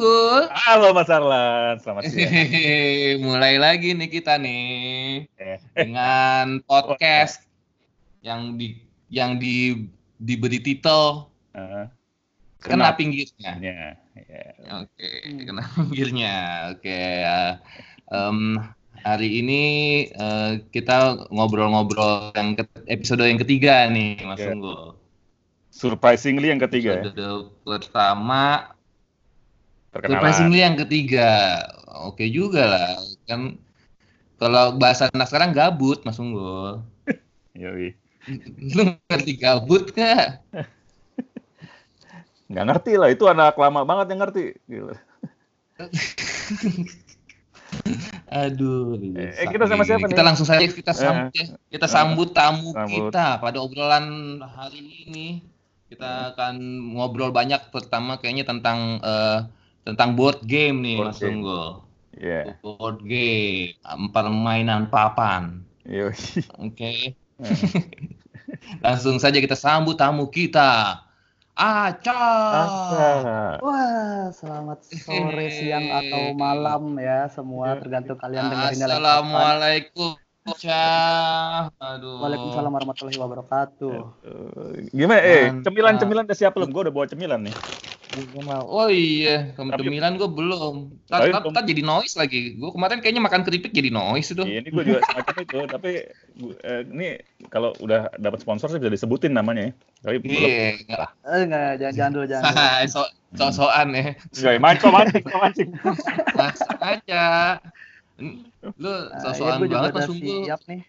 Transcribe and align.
Unggul. 0.00 0.48
Halo 0.48 0.96
Mas 0.96 1.12
Arlan, 1.12 1.76
selamat 1.76 2.08
siang. 2.08 2.32
Mulai 3.20 3.60
lagi 3.60 3.92
nih 3.92 4.08
kita 4.08 4.40
nih 4.40 5.28
Eh, 5.36 5.60
dengan 5.76 6.64
podcast 6.64 7.44
yang 8.24 8.56
di 8.56 8.80
yang 9.12 9.36
di 9.36 9.84
diberi 10.16 10.56
titel 10.56 11.28
eh, 11.52 11.84
kena 12.64 12.96
pinggirnya. 12.96 13.60
pinggirnya. 13.60 14.00
Ya. 14.24 14.48
Oke, 14.80 15.08
kena 15.44 15.68
pinggirnya. 15.68 16.34
Oke. 16.72 16.96
ya. 17.20 17.60
Em, 18.08 18.56
hari 19.04 19.44
ini 19.44 19.62
eh, 20.08 20.64
kita 20.72 21.28
ngobrol-ngobrol 21.28 22.32
yang 22.32 22.56
ke- 22.56 22.88
episode 22.88 23.20
yang 23.20 23.36
ketiga 23.36 23.84
nih, 23.84 24.16
Mas 24.24 24.40
Oke. 24.40 24.48
Unggul. 24.48 24.96
Surprisingly 25.68 26.48
yang 26.48 26.56
ketiga 26.58 27.04
ya. 27.04 27.04
Episode 27.04 27.52
pertama 27.68 28.72
Perkenalan. 29.90 30.14
Surprisingly 30.16 30.60
yang 30.60 30.78
ketiga, 30.78 31.28
oke 32.06 32.22
juga 32.24 32.62
lah. 32.64 32.90
Kan 33.26 33.58
kalau 34.36 34.74
bahasa 34.74 35.10
anak 35.10 35.26
sekarang 35.26 35.50
gabut, 35.50 36.00
Mas 36.02 36.16
Unggul. 36.16 36.80
Yoi. 37.58 37.92
Lu 38.70 38.82
ngerti 39.04 39.32
gabut 39.36 39.90
nggak? 39.90 40.26
Nggak 42.50 42.66
ngerti 42.66 42.92
lah, 42.98 43.06
itu 43.06 43.30
anak 43.30 43.54
lama 43.54 43.86
banget 43.86 44.10
yang 44.10 44.20
ngerti. 44.20 44.58
Gila. 44.66 44.98
Aduh. 48.28 48.98
Eh, 49.14 49.46
kita 49.46 49.66
sama 49.66 49.82
siapa 49.82 50.06
Kita 50.06 50.18
nih? 50.18 50.26
langsung 50.26 50.46
saja 50.46 50.62
kita 50.62 50.90
sambut 50.90 51.30
ya. 51.30 51.46
Kita 51.68 51.86
Eh, 51.86 51.90
sambut 51.90 52.28
tamu 52.30 52.74
sambut. 52.74 53.10
kita 53.10 53.38
pada 53.38 53.58
obrolan 53.58 54.06
hari 54.44 55.06
ini. 55.06 55.26
Kita 55.86 56.34
akan 56.34 56.58
ngobrol 56.94 57.30
banyak 57.30 57.70
pertama 57.70 58.18
kayaknya 58.18 58.42
tentang 58.42 58.98
eh, 59.00 59.38
tentang 59.92 60.14
board 60.14 60.40
game 60.46 60.82
nih, 60.82 60.98
Board 61.02 61.08
Mas 61.10 61.20
game. 61.20 61.30
Unggul. 61.42 61.68
Iya. 62.14 62.42
Board 62.62 62.98
game, 63.06 63.74
permainan 64.14 64.90
papan. 64.90 65.66
Yoi. 65.88 66.14
Oke. 66.62 67.14
Eh, 67.14 67.14
Langsung 68.84 69.16
saja 69.18 69.38
kita 69.40 69.56
sambut 69.56 69.96
tamu 69.96 70.28
kita. 70.28 71.02
Aca. 71.60 72.24
Wah, 73.60 74.32
selamat 74.32 74.80
sore, 74.96 75.52
siang 75.52 75.92
atau 75.92 76.32
malam 76.32 76.96
ya 76.96 77.28
semua 77.28 77.76
tergantung 77.76 78.16
kalian 78.16 78.48
dengerinnya 78.48 78.86
lewat 78.88 78.96
kapan. 78.96 79.04
Assalamualaikum. 79.04 80.10
Aduh. 81.76 82.16
Waalaikumsalam 82.24 82.72
warahmatullahi 82.72 83.18
wabarakatuh. 83.20 83.96
Gimana 84.88 85.20
eh, 85.20 85.52
cemilan-cemilan 85.60 86.24
udah 86.24 86.38
siap 86.38 86.56
belum? 86.56 86.72
Gue 86.72 86.88
udah 86.88 86.94
bawa 86.96 87.06
cemilan 87.12 87.44
nih. 87.44 87.54
Oh 88.10 88.90
iya, 88.90 89.54
Tapi- 89.54 89.86
cemilan 89.86 90.18
gue 90.18 90.26
belum. 90.26 90.98
Tapi 91.06 91.30
Tapi 91.30 91.46
belum- 91.46 91.62
jadi 91.62 91.82
noise 91.86 92.18
lagi. 92.18 92.58
Gue 92.58 92.74
kemarin 92.74 92.98
kayaknya 92.98 93.22
makan 93.22 93.46
keripik 93.46 93.70
jadi 93.70 93.94
noise 93.94 94.34
itu. 94.34 94.42
Iya, 94.42 94.66
ini 94.66 94.68
gue 94.68 94.82
juga 94.82 95.00
semacam 95.06 95.34
itu, 95.38 95.58
tapi 95.70 95.90
gua- 96.34 96.58
eh, 96.60 96.82
ini 96.90 97.08
kalau 97.46 97.70
udah 97.78 98.10
dapat 98.18 98.42
sponsor 98.42 98.66
sih 98.66 98.82
bisa 98.82 98.90
disebutin 98.90 99.30
namanya 99.30 99.70
ya. 99.70 99.72
Tapi 100.02 100.16
belum. 100.20 100.42
Iya, 100.42 100.66
enggak. 100.82 101.08
Eh, 101.22 101.40
enggak, 101.46 101.70
jangan, 101.78 101.94
jangan 101.94 102.10
dulu, 102.10 102.26
jangan 102.26 102.42
dulu. 102.42 102.58
so, 102.94 103.00
so-soan 103.32 103.88
ya. 103.94 104.02
Enggak, 104.18 104.54
mancing, 104.58 104.90
mancing, 104.90 105.24
mancing. 105.30 105.70
Langsung 106.34 106.78
aja. 106.82 107.24
Lu 108.74 108.90
Nah, 108.90 109.20
so-soan 109.22 109.54
iya, 109.54 109.60
gue 109.60 109.68
juga 109.68 109.78
banget 109.80 109.92
udah 109.92 110.02
Mas 110.02 110.10
Unggul. 110.10 110.40
siap 110.44 110.60
nih. 110.66 110.80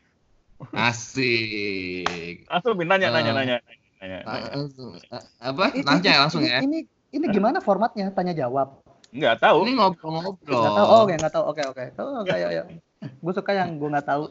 Asik. 0.74 2.36
Langsung 2.46 2.74
nanya, 2.82 3.08
nanya, 3.10 3.32
nanya, 3.32 3.56
nanya. 4.02 4.18
nanya. 4.26 4.50
Langsung. 4.58 4.98
Apa? 5.38 5.64
Nanya 5.78 6.14
langsung 6.26 6.42
ini, 6.42 6.50
ya. 6.50 6.60
Ini, 6.62 6.80
ini 7.12 7.26
gimana 7.30 7.59
formatnya? 7.59 8.09
Tanya 8.12 8.31
jawab. 8.31 8.80
Nggak 9.12 9.44
tahu. 9.44 9.68
Ini 9.68 9.72
ngobrol-ngobrol. 9.75 10.40
Nggak 10.47 10.72
tahu. 10.72 10.86
Oh, 10.88 11.02
nggak 11.03 11.34
tahu. 11.36 11.44
Oke, 11.46 11.62
oke. 11.68 11.84
Oh, 12.00 12.24
oke, 12.24 12.31
ayo, 12.31 12.47
ayo. 12.50 12.63
Gue 13.19 13.34
suka 13.36 13.52
yang 13.52 13.75
gue 13.75 13.90
nggak 13.91 14.08
tahu. 14.08 14.24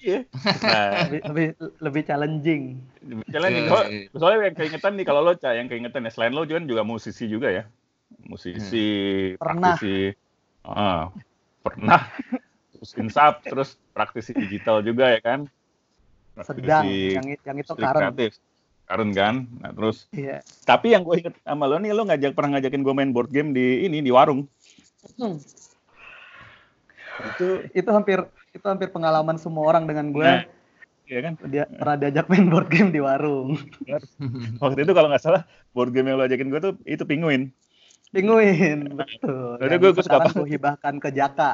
Iya. 0.00 0.20
Nah, 0.60 0.90
Lebih, 1.08 1.20
lebih, 1.28 1.46
lebih 1.80 2.02
challenging. 2.04 2.62
nih. 3.00 3.16
Oke. 3.20 3.68
Soalnya- 3.68 4.08
Soalnya 4.12 4.38
yang 4.48 4.56
keingetan 4.56 4.92
nih 4.96 5.04
kalau 5.04 5.20
lo 5.20 5.32
Ca, 5.34 5.52
yang 5.52 5.68
keingetan 5.68 6.04
ya 6.04 6.10
selain 6.12 6.32
lo 6.32 6.44
juga 6.44 6.60
juga 6.60 6.82
musisi 6.84 7.24
juga 7.24 7.48
ya. 7.48 7.64
Musisi, 8.24 8.86
Pernah. 9.36 9.76
praktisi. 9.76 10.12
Ah, 10.64 11.08
pernah. 11.60 12.08
Terus 12.72 12.90
insap, 12.96 13.44
terus 13.44 13.76
praktisi 13.92 14.32
digital 14.32 14.80
juga 14.80 15.08
ya 15.12 15.20
kan. 15.20 15.40
Sedang. 16.40 16.84
Praktisi 16.84 17.16
Yang, 17.16 17.26
yang 17.44 17.56
itu 17.60 17.72
karen. 17.76 18.12
Karen 18.84 19.10
kan. 19.10 19.34
Nah, 19.58 19.72
terus 19.72 20.06
Iya. 20.10 20.44
tapi 20.62 20.92
yang 20.92 21.02
gue 21.02 21.16
inget 21.18 21.34
sama 21.40 21.64
lo 21.64 21.76
nih 21.76 21.90
lo 21.90 22.04
ngajak 22.04 22.32
pernah 22.32 22.56
ngajakin 22.56 22.80
gue 22.80 22.94
main 22.94 23.10
board 23.10 23.28
game 23.28 23.50
di 23.50 23.82
ini 23.82 23.98
di 23.98 24.08
warung. 24.08 24.44
Hmm. 25.16 25.40
Itu 27.26 27.46
Itu 27.72 27.90
hampir 27.90 28.20
itu 28.50 28.64
hampir 28.64 28.88
pengalaman 28.88 29.34
semua 29.34 29.66
orang 29.66 29.84
dengan 29.84 30.10
gue. 30.10 30.22
Nah. 30.22 30.44
ya 31.04 31.20
kan. 31.20 31.32
Dia 31.48 31.64
pernah 31.66 31.96
diajak 31.96 32.28
main 32.28 32.46
board 32.46 32.68
game 32.68 32.88
di 32.88 33.00
warung. 33.00 33.56
Waktu 34.58 34.80
itu 34.82 34.92
kalau 34.92 35.08
nggak 35.08 35.20
salah 35.20 35.42
board 35.72 35.90
game 35.90 36.08
yang 36.08 36.16
lo 36.16 36.24
ajakin 36.24 36.48
gue 36.48 36.60
tuh 36.60 36.74
itu 36.84 37.04
penguin. 37.04 37.52
Pinguin, 38.08 38.94
betul. 38.94 39.58
Jadi 39.58 39.74
gue- 39.74 39.90
gue 39.90 39.98
suka 39.98 40.06
sekarang 40.06 40.28
banget. 40.30 40.38
gue 40.38 40.48
hibahkan 40.54 40.94
ke 40.96 41.08
Jaka. 41.10 41.52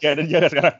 Ya 0.00 0.08
ada 0.16 0.22
jaga 0.24 0.48
sekarang. 0.48 0.76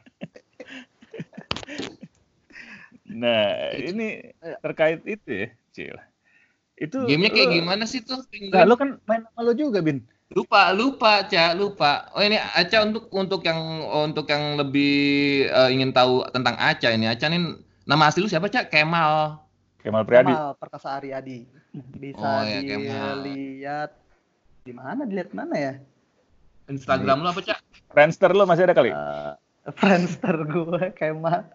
nah, 3.05 3.51
ini 3.77 4.33
terkait 4.59 5.03
itu 5.05 5.27
ya, 5.29 5.47
Cil. 5.73 5.97
Itu 6.77 7.05
Gamenya 7.05 7.33
kayak 7.33 7.49
gimana 7.53 7.83
sih 7.85 8.01
tuh? 8.01 8.21
Nah, 8.49 8.65
lo 8.65 8.73
kan 8.77 8.97
main 9.05 9.25
sama 9.29 9.41
lo 9.45 9.53
juga, 9.53 9.81
Bin. 9.81 10.01
Lupa, 10.33 10.73
lupa, 10.73 11.21
Ca, 11.29 11.53
lupa. 11.53 12.09
Oh 12.17 12.21
ini 12.25 12.41
Aca 12.41 12.81
untuk 12.81 13.05
untuk 13.13 13.45
yang 13.45 13.59
untuk 14.09 14.25
yang 14.25 14.57
lebih 14.57 14.93
eh, 15.45 15.69
ingin 15.69 15.93
tahu 15.93 16.25
tentang 16.33 16.57
Aca 16.57 16.89
ini. 16.89 17.05
Aca 17.05 17.29
ini 17.29 17.61
nama 17.85 18.09
asli 18.09 18.25
lu 18.25 18.29
siapa, 18.29 18.49
Ca? 18.49 18.65
Kemal. 18.65 19.37
Kemal 19.85 20.01
Priadi. 20.09 20.33
Kemal 20.33 20.57
Perkasa 20.57 20.97
Aryadi. 20.97 21.45
Bisa 21.73 22.17
Oh, 22.17 22.41
ya, 22.41 22.61
Kemal. 22.65 23.21
dilihat 23.21 23.91
di 24.65 24.73
mana? 24.73 25.01
Dilihat 25.05 25.29
mana 25.37 25.53
ya? 25.53 25.73
Instagram 26.65 27.21
lu 27.21 27.29
apa, 27.29 27.41
Ca? 27.45 27.55
Friendster 27.93 28.33
lo 28.33 28.49
masih 28.49 28.65
ada 28.65 28.73
kali? 28.73 28.89
Eh, 28.89 29.33
Friendster 29.77 30.37
gue 30.49 30.81
Kemal. 30.97 31.45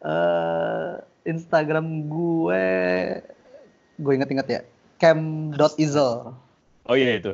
Eh, 0.00 0.92
Instagram 1.28 2.08
gue 2.08 2.64
gue 3.96 4.12
inget-inget 4.12 4.46
ya. 4.48 4.60
Cam.izel. 4.96 6.32
Oh 6.86 6.96
iya 6.96 7.20
itu. 7.20 7.32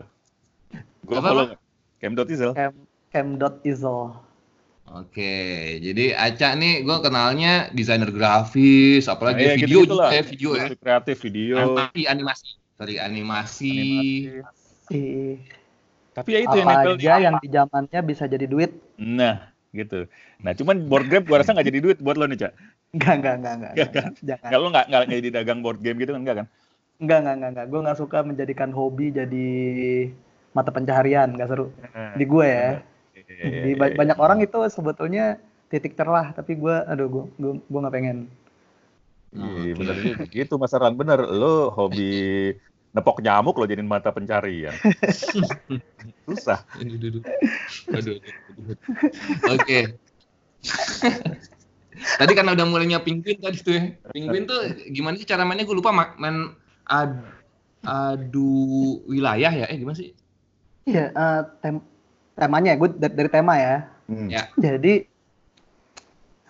Gue 1.06 1.18
follow. 1.18 1.54
Cam.izel. 2.02 2.54
Cam 2.54 2.72
Cam.izel. 3.12 4.16
Oke, 4.92 5.34
jadi 5.80 6.12
Aca 6.12 6.52
nih 6.52 6.84
gue 6.84 6.96
kenalnya 7.00 7.72
desainer 7.72 8.12
grafis, 8.12 9.08
apalagi 9.08 9.40
Iya, 9.40 9.54
video 9.64 9.78
juga 9.88 9.94
lah. 9.96 10.10
ya, 10.12 10.22
video 10.26 10.50
ya. 10.52 10.66
Kreatif, 10.76 11.16
video. 11.24 11.56
Animasi, 11.56 12.02
animasi. 12.04 12.48
Sorry, 12.76 12.96
animasi. 13.00 13.76
Ih, 14.92 15.38
Tapi 16.12 16.28
ya 16.36 16.38
itu 16.44 16.56
yang 16.60 16.68
apa 16.68 16.74
nempel 16.76 16.94
di 17.00 17.06
aja 17.08 17.16
yang 17.24 17.36
di 17.40 17.48
zamannya 17.48 18.00
bisa 18.04 18.24
jadi 18.28 18.44
duit? 18.44 18.76
Nah, 19.00 19.48
gitu. 19.72 20.04
Nah, 20.44 20.52
cuman 20.52 20.84
board 20.84 21.08
game 21.08 21.24
gua 21.24 21.40
rasa 21.40 21.56
nggak 21.56 21.72
jadi 21.72 21.80
duit 21.80 21.98
buat 22.04 22.20
lo 22.20 22.28
nih, 22.28 22.44
Cak. 22.44 22.52
Enggak, 22.92 23.14
enggak, 23.18 23.34
enggak, 23.40 23.54
enggak. 23.56 23.72
Nggak, 23.72 23.88
enggak. 23.88 24.06
Jangan. 24.20 24.48
Nggak 24.48 24.60
lo 24.60 24.66
nggak 24.68 24.86
nggak 24.92 25.02
jadi 25.08 25.28
dagang 25.32 25.58
board 25.64 25.78
game 25.80 25.98
gitu 26.04 26.12
kan 26.12 26.20
enggak 26.20 26.36
kan? 26.44 26.46
Enggak, 27.00 27.18
enggak, 27.24 27.34
enggak, 27.34 27.50
enggak. 27.56 27.66
Gue 27.72 27.80
nggak 27.82 27.98
suka 27.98 28.18
menjadikan 28.20 28.70
hobi 28.70 29.06
jadi 29.10 29.48
mata 30.52 30.70
pencaharian, 30.70 31.28
nggak 31.32 31.48
seru. 31.48 31.66
Di 32.20 32.24
gue 32.28 32.46
ya. 32.46 32.84
Di 33.42 33.72
ba- 33.74 33.96
banyak 33.96 34.18
orang 34.20 34.38
itu 34.44 34.58
sebetulnya 34.68 35.40
titik 35.72 35.96
cerah, 35.96 36.36
tapi 36.36 36.52
gue, 36.60 36.74
aduh, 36.84 37.08
gue, 37.08 37.24
gue, 37.40 37.52
gue 37.64 37.80
nggak 37.80 37.94
pengen. 37.96 38.28
Iya, 39.32 39.72
bener. 39.72 39.96
Gitu 40.28 40.54
Mas 40.60 40.76
Aran, 40.76 40.92
bener. 40.92 41.24
Lo 41.24 41.72
hobi 41.72 42.52
nepok 42.92 43.24
nyamuk 43.24 43.56
lo 43.56 43.64
jadiin 43.64 43.88
mata 43.88 44.12
pencarian. 44.12 44.76
Susah. 46.28 46.60
Aduh, 46.76 47.00
aduh, 47.00 47.08
aduh. 47.08 47.24
Aduh, 47.96 48.14
aduh, 48.20 48.32
aduh. 48.60 48.76
Tadi 51.92 52.32
kan 52.32 52.48
udah 52.48 52.64
mulainya 52.64 52.98
penguin 52.98 53.36
tadi 53.36 53.58
tuh 53.60 53.72
ya. 53.76 53.82
Penguin 54.10 54.48
tuh 54.48 54.58
gimana 54.88 55.20
sih 55.20 55.28
cara 55.28 55.44
mainnya? 55.44 55.68
Gue 55.68 55.76
lupa 55.76 55.92
ma- 55.92 56.16
main 56.16 56.56
ad, 56.88 57.20
adu 57.82 59.00
wilayah 59.04 59.52
ya? 59.52 59.66
Eh 59.68 59.76
gimana 59.76 59.96
sih? 59.96 60.16
Iya, 60.88 61.12
eh, 61.12 61.40
tem- 61.60 61.84
temanya, 62.34 62.74
gue 62.74 62.88
dari, 62.96 63.14
dari 63.14 63.30
tema 63.30 63.54
ya. 63.60 63.76
Hmm. 64.08 64.28
Ya. 64.32 64.48
Jadi 64.56 65.04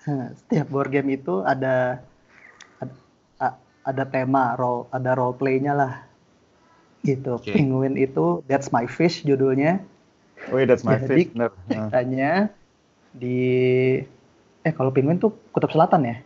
eh, 0.02 0.26
setiap 0.38 0.66
board 0.70 0.90
game 0.90 1.18
itu 1.18 1.42
ada 1.42 2.00
ada, 3.82 4.06
tema, 4.06 4.54
role, 4.54 4.86
ada 4.94 5.18
role 5.18 5.34
play-nya 5.34 5.74
lah. 5.74 6.06
Gitu. 7.02 7.34
Oke. 7.34 7.50
Penguin 7.50 7.98
itu 7.98 8.46
That's 8.46 8.70
My 8.70 8.86
Fish 8.86 9.26
judulnya. 9.26 9.82
Oh 10.54 10.58
iya, 10.58 10.70
that's 10.70 10.86
my 10.86 11.02
Jadi- 11.02 11.26
fish. 11.26 11.34
Bener. 11.34 11.50
Nah. 11.50 11.90
Ceritanya 11.90 12.32
di 13.10 13.38
eh 14.62 14.72
kalau 14.74 14.94
penguin 14.94 15.18
tuh 15.18 15.34
kutub 15.50 15.70
selatan 15.70 16.06
ya. 16.06 16.16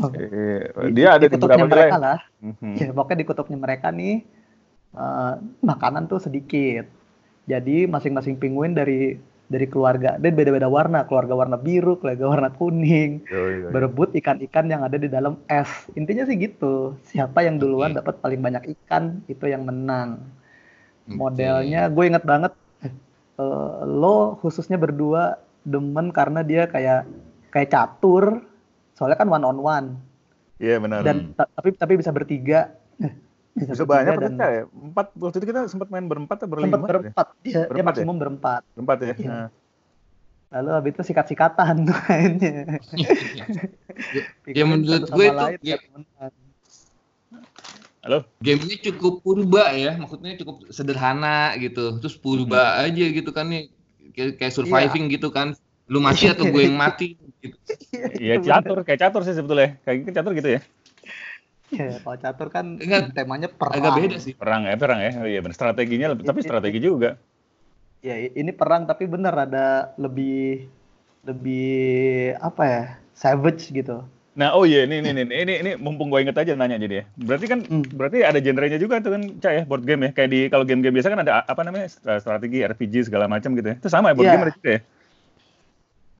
Oke. 0.00 0.20
Eh, 0.20 0.60
Di- 0.92 1.00
dia 1.00 1.16
ada 1.16 1.24
di 1.24 1.32
kutubnya 1.32 1.64
beberapa 1.64 1.88
mereka 1.88 1.98
lah. 2.00 2.20
Mhm. 2.44 2.72
Ya, 2.76 2.88
pokoknya 2.92 3.18
di 3.20 3.26
kutubnya 3.28 3.58
mereka 3.60 3.88
nih 3.92 4.24
eh, 4.96 5.34
makanan 5.64 6.08
tuh 6.08 6.20
sedikit. 6.20 6.84
Jadi 7.46 7.86
masing-masing 7.86 8.36
penguin 8.36 8.74
dari 8.74 9.16
dari 9.46 9.66
keluarga 9.70 10.18
dan 10.18 10.34
beda-beda 10.34 10.66
warna, 10.66 11.06
keluarga 11.06 11.38
warna 11.38 11.54
biru, 11.54 11.94
keluarga 12.02 12.26
warna 12.26 12.50
kuning, 12.50 13.22
yo, 13.30 13.38
yo, 13.38 13.56
yo. 13.62 13.68
berebut 13.70 14.10
ikan-ikan 14.18 14.66
yang 14.66 14.82
ada 14.82 14.98
di 14.98 15.06
dalam 15.06 15.38
es. 15.46 15.70
Intinya 15.94 16.26
sih 16.26 16.34
gitu. 16.34 16.98
Siapa 17.06 17.46
yang 17.46 17.62
duluan 17.62 17.94
okay. 17.94 18.02
dapat 18.02 18.14
paling 18.18 18.40
banyak 18.42 18.74
ikan 18.74 19.22
itu 19.30 19.46
yang 19.46 19.62
menang. 19.62 20.18
Okay. 21.06 21.14
Modelnya 21.14 21.86
gue 21.86 22.04
inget 22.10 22.26
banget 22.26 22.52
uh, 23.38 23.86
lo 23.86 24.34
khususnya 24.42 24.74
berdua 24.74 25.38
demen 25.62 26.10
karena 26.10 26.42
dia 26.42 26.66
kayak 26.66 27.06
kayak 27.50 27.70
catur. 27.72 28.42
Soalnya 28.96 29.18
kan 29.20 29.28
one 29.28 29.44
on 29.44 29.58
one. 29.60 29.88
Iya 30.56 30.76
yeah, 30.76 30.78
benar. 30.80 31.00
Dan 31.04 31.36
tapi 31.36 31.76
tapi 31.76 32.00
bisa 32.00 32.10
bertiga. 32.10 32.72
Bisa, 33.56 33.72
bisa 33.72 33.84
banyak 33.88 34.20
dan... 34.20 34.36
ya? 34.36 34.64
Empat 34.68 35.16
waktu 35.16 35.40
itu 35.40 35.46
kita 35.48 35.64
sempat 35.72 35.88
main 35.88 36.04
berempat 36.04 36.44
atau 36.44 36.48
berlima? 36.52 36.76
Sempat 36.76 36.88
berempat, 36.92 37.26
ya? 37.32 37.40
dia, 37.40 37.52
berempat, 37.64 37.72
dia 37.72 37.84
maksimum 37.88 38.16
ya? 38.16 38.20
berempat. 38.20 38.62
Berempat 38.76 38.98
ya. 39.00 39.14
ya. 39.16 39.28
Nah. 39.32 39.48
Lalu 40.46 40.70
habis 40.76 40.90
itu 40.92 41.02
sikat-sikatan 41.12 41.74
mainnya. 41.88 42.78
ya 44.46 44.64
menurut 44.68 45.08
gue 45.08 45.26
itu 45.26 45.72
ya. 45.72 45.76
Halo. 48.06 48.22
Gamenya 48.38 48.76
cukup 48.92 49.26
purba 49.26 49.74
ya, 49.74 49.98
maksudnya 49.98 50.38
cukup 50.38 50.70
sederhana 50.70 51.58
gitu. 51.58 51.98
Terus 51.98 52.14
purba 52.14 52.78
hmm. 52.78 52.84
aja 52.86 53.04
gitu 53.10 53.30
kan 53.34 53.50
nih, 53.50 53.72
kayak 54.14 54.54
surviving 54.54 55.10
ya. 55.10 55.18
gitu 55.18 55.34
kan. 55.34 55.58
Lu 55.86 56.02
mati 56.02 56.26
atau 56.26 56.44
gue 56.50 56.62
yang 56.66 56.74
mati 56.74 57.14
gitu. 57.14 57.26
Iya 58.18 58.42
catur, 58.42 58.82
kayak 58.82 59.00
catur 59.06 59.22
sih 59.22 59.34
sebetulnya. 59.34 59.78
Kayak 59.86 59.96
gitu 60.02 60.10
catur 60.18 60.32
gitu 60.34 60.48
ya. 60.58 60.60
Ya, 61.74 61.98
kalau 61.98 62.18
catur 62.18 62.48
kan 62.50 62.78
Enggak, 62.78 63.10
temanya 63.14 63.50
perang. 63.50 63.74
Agak 63.74 63.98
beda 63.98 64.16
sih. 64.22 64.34
Perang 64.38 64.70
ya, 64.70 64.78
perang 64.78 65.02
ya. 65.02 65.10
Oh, 65.18 65.26
iya 65.26 65.42
benar 65.42 65.54
strateginya 65.58 66.14
lebih, 66.14 66.26
tapi 66.26 66.42
strategi 66.46 66.78
juga. 66.78 67.18
Ya, 68.06 68.14
ini 68.22 68.54
perang 68.54 68.86
tapi 68.86 69.10
bener 69.10 69.34
ada 69.34 69.90
lebih 69.98 70.70
lebih 71.26 72.38
apa 72.38 72.62
ya? 72.62 72.82
Savage 73.16 73.74
gitu. 73.74 74.06
Nah, 74.36 74.52
oh 74.52 74.68
iya 74.68 74.84
ini 74.84 75.00
ini 75.00 75.10
ini 75.16 75.22
ini, 75.32 75.54
ini 75.64 75.70
mumpung 75.80 76.12
gue 76.12 76.20
inget 76.20 76.36
aja 76.36 76.52
nanya 76.52 76.76
jadi 76.76 77.02
ya. 77.02 77.04
Berarti 77.16 77.46
kan 77.48 77.64
hmm. 77.64 77.96
berarti 77.96 78.18
ada 78.20 78.38
genrenya 78.38 78.78
juga 78.78 79.00
tuh 79.00 79.16
kan 79.16 79.22
Cak 79.40 79.52
ya 79.56 79.62
board 79.64 79.82
game 79.88 80.06
ya. 80.06 80.10
Kayak 80.12 80.30
di 80.30 80.40
kalau 80.52 80.64
game-game 80.68 80.94
biasa 81.00 81.08
kan 81.08 81.24
ada 81.24 81.42
apa 81.48 81.62
namanya 81.64 81.88
strategi 82.20 82.62
RPG 82.62 83.08
segala 83.08 83.26
macam 83.26 83.56
gitu 83.56 83.74
ya. 83.74 83.76
Itu 83.80 83.88
sama 83.88 84.12
ya 84.12 84.14
board 84.14 84.26
yeah. 84.28 84.34
game 84.36 84.46
ada 84.46 84.54
juga 84.54 84.70
ya? 84.70 84.80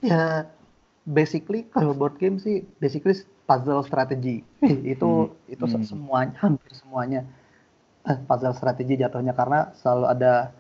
Ya, 0.05 0.51
basically 1.07 1.71
kalau 1.71 1.95
board 1.95 2.19
game 2.19 2.37
sih 2.43 2.67
basically 2.83 3.15
puzzle 3.47 3.87
strategi 3.87 4.43
itu 4.83 5.11
hmm. 5.31 5.55
itu 5.55 5.65
hmm. 5.65 5.87
semuanya 5.87 6.35
hampir 6.43 6.75
semuanya 6.75 7.23
eh, 8.03 8.19
puzzle 8.27 8.53
strategi 8.59 8.99
jatuhnya 8.99 9.33
karena 9.33 9.71
selalu 9.79 10.07
ada 10.11 10.51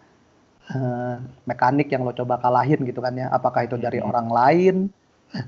uh, 0.71 1.19
mekanik 1.51 1.91
yang 1.91 2.07
lo 2.07 2.15
coba 2.15 2.39
kalahin 2.39 2.87
gitu 2.87 3.03
kan 3.03 3.19
ya 3.19 3.27
apakah 3.35 3.67
itu 3.67 3.75
dari 3.75 3.99
hmm. 3.99 4.07
orang 4.07 4.29
lain 4.31 4.77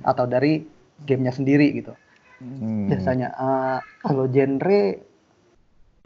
atau 0.03 0.27
dari 0.27 0.67
gamenya 1.07 1.31
sendiri 1.31 1.79
gitu 1.79 1.95
hmm. 2.43 2.91
biasanya 2.91 3.29
uh, 3.39 3.79
kalau 4.03 4.27
genre 4.27 4.99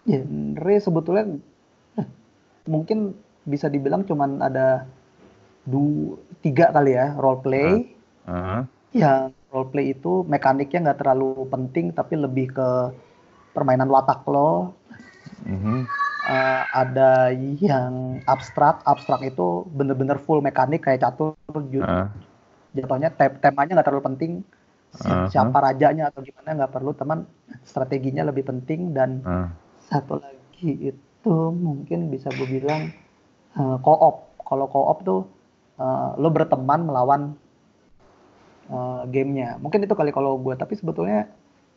genre 0.05 0.75
sebetulnya 0.77 1.41
mungkin 2.69 3.17
bisa 3.49 3.67
dibilang 3.73 4.05
cuman 4.05 4.39
ada 4.39 4.87
dua 5.63 6.19
tiga 6.43 6.75
kali 6.75 6.99
ya 6.99 7.15
role 7.19 7.39
play 7.39 7.95
uh. 8.27 8.33
Uh. 8.33 8.61
yang 8.91 9.31
role 9.53 9.69
play 9.71 9.95
itu 9.95 10.27
mekaniknya 10.27 10.91
nggak 10.91 11.01
terlalu 11.05 11.47
penting 11.53 11.93
tapi 11.95 12.17
lebih 12.17 12.51
ke 12.57 12.69
permainan 13.53 13.93
watak 13.93 14.25
lo. 14.27 14.73
Mm-hmm. 15.45 15.79
Uh, 16.23 16.63
ada 16.71 17.35
yang 17.61 18.23
abstrak, 18.31 18.81
abstrak 18.87 19.27
itu 19.27 19.67
bener-bener 19.75 20.17
full 20.23 20.41
mekanik 20.41 20.87
kayak 20.87 21.05
catur. 21.05 21.37
Uh. 21.53 22.09
Jatuhnya 22.73 23.13
te- 23.13 23.39
temanya 23.43 23.77
nggak 23.77 23.89
terlalu 23.93 24.07
penting. 24.09 24.33
uh-huh. 24.97 25.29
Siapa 25.29 25.59
rajanya 25.61 26.09
atau 26.09 26.25
gimana 26.25 26.65
nggak 26.65 26.73
perlu 26.73 26.97
teman. 26.97 27.29
Strateginya 27.67 28.25
lebih 28.25 28.49
penting 28.49 28.97
dan 28.97 29.21
uh. 29.27 29.53
satu 29.91 30.17
lagi 30.23 30.95
itu 30.95 31.35
mungkin 31.53 32.09
bisa 32.09 32.33
gue 32.33 32.49
bilang 32.49 32.89
uh, 33.59 33.77
co-op. 33.83 34.33
Kalau 34.47 34.67
co-op 34.71 34.99
tuh 35.05 35.21
uh, 35.83 36.15
lo 36.15 36.31
berteman 36.31 36.87
melawan 36.87 37.23
uh, 38.71 39.03
gamenya. 39.11 39.59
Mungkin 39.59 39.83
itu 39.83 39.95
kali 39.99 40.15
kalau 40.15 40.39
gue, 40.39 40.55
tapi 40.55 40.79
sebetulnya 40.79 41.27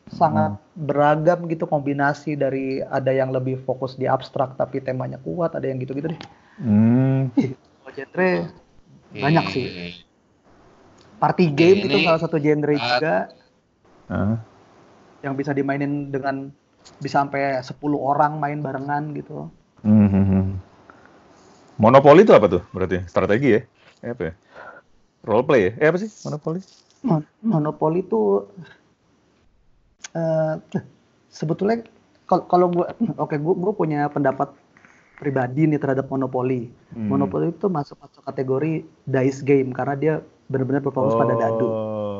sangat 0.06 0.54
hmm. 0.54 0.86
beragam 0.86 1.50
gitu 1.50 1.66
kombinasi 1.66 2.38
dari 2.38 2.78
ada 2.78 3.10
yang 3.10 3.34
lebih 3.34 3.58
fokus 3.66 3.98
di 3.98 4.06
abstrak 4.06 4.54
tapi 4.54 4.78
temanya 4.78 5.18
kuat, 5.18 5.58
ada 5.58 5.66
yang 5.66 5.82
gitu-gitu 5.82 6.14
deh. 6.14 6.20
Hmm. 6.62 7.34
Genre 7.96 8.32
banyak 9.16 9.44
sih. 9.50 9.66
Party 11.16 11.48
game 11.48 11.80
Ini, 11.80 11.88
itu 11.88 11.98
salah 12.04 12.20
satu 12.20 12.36
genre 12.36 12.70
uh, 12.70 12.78
juga. 12.78 13.16
Uh. 14.06 14.36
Yang 15.24 15.34
bisa 15.42 15.50
dimainin 15.56 16.12
dengan 16.12 16.52
bisa 17.02 17.24
sampai 17.24 17.58
10 17.58 17.72
orang 17.98 18.38
main 18.38 18.62
barengan 18.62 19.10
gitu. 19.16 19.50
Hmm. 19.82 20.06
hmm, 20.06 20.24
hmm. 20.28 20.46
Monopoli 21.76 22.24
itu 22.24 22.32
apa 22.32 22.46
tuh 22.48 22.62
berarti? 22.72 23.04
Strategi 23.04 23.48
ya? 23.52 23.60
Apa 24.02 24.22
ya? 24.30 24.34
Role 25.26 25.44
play 25.46 25.60
ya? 25.68 25.72
Eh 25.80 25.86
apa 25.90 25.98
sih 26.00 26.10
monopoli? 26.26 26.60
monopoli 27.44 28.02
itu 28.02 28.42
uh, 30.16 30.54
sebetulnya 31.30 31.86
kalau 32.26 32.66
gue 32.72 32.86
oke 33.14 33.30
okay, 33.30 33.38
gue 33.38 33.74
punya 33.76 34.10
pendapat 34.10 34.50
pribadi 35.16 35.64
nih 35.64 35.80
terhadap 35.80 36.06
monopoli. 36.12 36.68
Hmm. 36.92 37.08
Monopoli 37.08 37.50
itu 37.54 37.66
masuk 37.72 37.96
masuk 38.02 38.22
kategori 38.26 38.84
dice 39.08 39.40
game 39.40 39.72
karena 39.72 39.94
dia 39.96 40.14
benar-benar 40.46 40.84
berfokus 40.84 41.14
oh, 41.16 41.20
pada 41.20 41.34
dadu. 41.34 41.68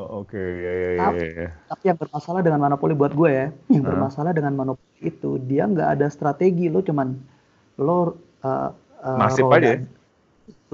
Oke, 0.06 0.38
okay. 0.38 0.48
ya, 0.48 0.72
ya, 0.72 0.88
ya, 0.88 1.02
tapi, 1.02 1.24
ya. 1.26 1.48
tapi 1.66 1.82
yang 1.92 1.98
bermasalah 1.98 2.40
dengan 2.42 2.60
monopoli 2.62 2.94
buat 2.94 3.12
gue 3.12 3.30
ya, 3.30 3.46
yang 3.70 3.84
huh? 3.84 3.90
bermasalah 3.90 4.32
dengan 4.32 4.54
monopoli 4.54 4.98
itu 5.02 5.38
dia 5.44 5.66
nggak 5.66 5.98
ada 5.98 6.06
strategi, 6.08 6.70
lo 6.70 6.80
cuman 6.80 7.14
lo 7.76 7.98
uh, 8.46 8.70
uh, 9.02 9.18
nasib 9.18 9.50
aja. 9.50 9.76
Ya? 9.76 9.78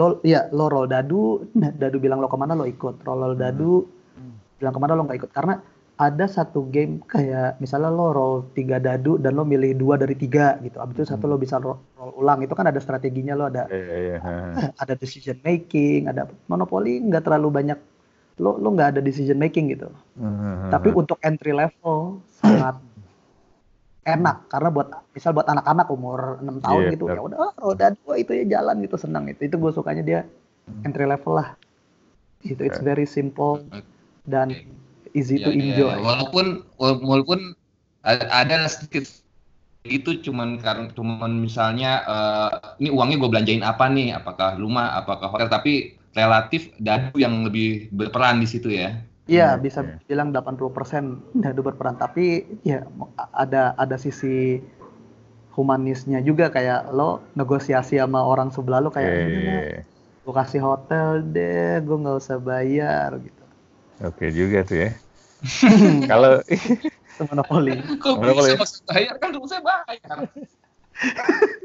Lo 0.00 0.24
ya 0.24 0.48
lo 0.52 0.72
roll 0.72 0.88
dadu 0.88 1.44
dadu 1.52 1.96
bilang 2.00 2.20
lo 2.22 2.28
ke 2.30 2.38
mana 2.40 2.56
lo 2.56 2.64
ikut. 2.64 3.04
Roll, 3.04 3.36
dadu 3.36 3.84
hmm. 3.84 4.60
bilang 4.60 4.72
ke 4.72 4.80
mana 4.80 4.92
lo 4.96 5.02
nggak 5.04 5.18
ikut. 5.24 5.32
Karena 5.32 5.60
ada 6.00 6.26
satu 6.26 6.66
game 6.72 7.04
kayak 7.04 7.60
misalnya 7.60 7.92
lo 7.92 8.10
roll 8.10 8.36
tiga 8.56 8.80
dadu 8.80 9.20
dan 9.20 9.36
lo 9.36 9.44
milih 9.44 9.76
dua 9.76 10.00
dari 10.00 10.16
tiga 10.16 10.56
gitu. 10.64 10.80
Abis 10.80 11.04
itu 11.04 11.04
satu 11.12 11.28
lo 11.28 11.36
hmm. 11.36 11.44
bisa 11.44 11.60
roll, 11.60 11.76
roll 11.96 12.12
ulang. 12.16 12.40
Itu 12.40 12.56
kan 12.56 12.68
ada 12.68 12.80
strateginya 12.80 13.36
lo 13.36 13.52
ada 13.52 13.68
yeah, 13.68 13.84
yeah, 13.84 14.20
yeah. 14.20 14.72
ada 14.82 14.94
decision 14.96 15.36
making 15.44 16.08
ada 16.08 16.28
monopoli 16.48 16.98
nggak 17.04 17.28
terlalu 17.28 17.52
banyak. 17.52 17.78
Lo 18.40 18.56
lo 18.56 18.72
nggak 18.72 18.96
ada 18.96 19.00
decision 19.04 19.36
making 19.36 19.76
gitu. 19.76 19.92
Uh, 20.16 20.72
tapi 20.72 20.88
untuk 20.96 21.20
entry 21.20 21.52
level 21.52 22.24
sangat 22.40 22.80
enak 24.02 24.50
karena 24.50 24.68
buat 24.74 24.88
misal 25.14 25.30
buat 25.30 25.46
anak-anak 25.46 25.86
umur 25.94 26.42
6 26.42 26.58
tahun 26.66 26.80
yeah, 26.82 26.92
gitu 26.98 27.04
ya 27.06 27.20
udah 27.22 27.38
oh, 27.38 27.52
roda 27.62 27.94
dua 28.02 28.14
itu 28.18 28.34
ya 28.34 28.44
jalan 28.58 28.82
gitu 28.82 28.98
senang 28.98 29.30
itu 29.30 29.46
itu 29.46 29.54
gue 29.54 29.70
sukanya 29.70 30.02
dia 30.02 30.20
entry 30.82 31.06
level 31.06 31.38
lah. 31.38 31.54
Itu 32.42 32.66
it's 32.66 32.82
very 32.82 33.06
simple 33.06 33.62
dan 34.26 34.50
easy 35.14 35.38
yeah, 35.38 35.46
to 35.46 35.50
iya, 35.54 35.62
enjoy. 35.62 35.92
Yeah. 35.94 36.02
walaupun 36.02 36.46
walaupun 36.82 37.54
ada 38.06 38.66
sedikit 38.66 39.06
itu 39.86 40.18
cuman 40.22 40.58
karena 40.58 40.90
cuman 40.94 41.42
misalnya 41.42 42.02
uh, 42.06 42.78
ini 42.82 42.90
uangnya 42.90 43.22
gue 43.22 43.30
belanjain 43.30 43.62
apa 43.62 43.86
nih? 43.86 44.18
Apakah 44.18 44.58
rumah 44.58 44.98
apakah 44.98 45.30
hotel? 45.30 45.46
Tapi 45.46 45.94
relatif 46.12 46.74
dadu 46.82 47.22
yang 47.22 47.46
lebih 47.46 47.86
berperan 47.94 48.42
di 48.42 48.50
situ 48.50 48.68
ya 48.74 48.98
Iya, 49.30 49.54
hmm, 49.54 49.62
bisa 49.62 49.80
okay. 49.86 50.02
bilang 50.10 50.34
80% 50.34 51.38
dadu 51.38 51.62
berperan, 51.62 51.94
tapi 51.94 52.42
ya 52.66 52.82
ada 53.30 53.70
ada 53.78 53.94
sisi 53.94 54.58
humanisnya 55.54 56.18
juga 56.24 56.50
kayak 56.50 56.90
lo 56.90 57.22
negosiasi 57.38 58.02
sama 58.02 58.18
orang 58.18 58.50
sebelah 58.50 58.82
lo 58.82 58.90
kayak 58.90 59.12
yeah. 59.30 59.80
gue 60.26 60.34
kasih 60.34 60.58
hotel 60.64 61.22
deh, 61.22 61.78
gue 61.86 61.96
nggak 62.02 62.18
usah 62.18 62.42
bayar 62.42 63.14
gitu. 63.22 63.44
Oke 64.02 64.26
okay, 64.26 64.28
juga 64.34 64.66
tuh 64.66 64.90
ya. 64.90 64.90
Kalau 66.10 66.42
monopoli. 67.30 67.78
Kok 68.02 68.18
bisa 68.18 68.82
bayar 68.90 69.14
kan 69.22 69.30
saya 69.46 69.62
bayar. 69.62 70.16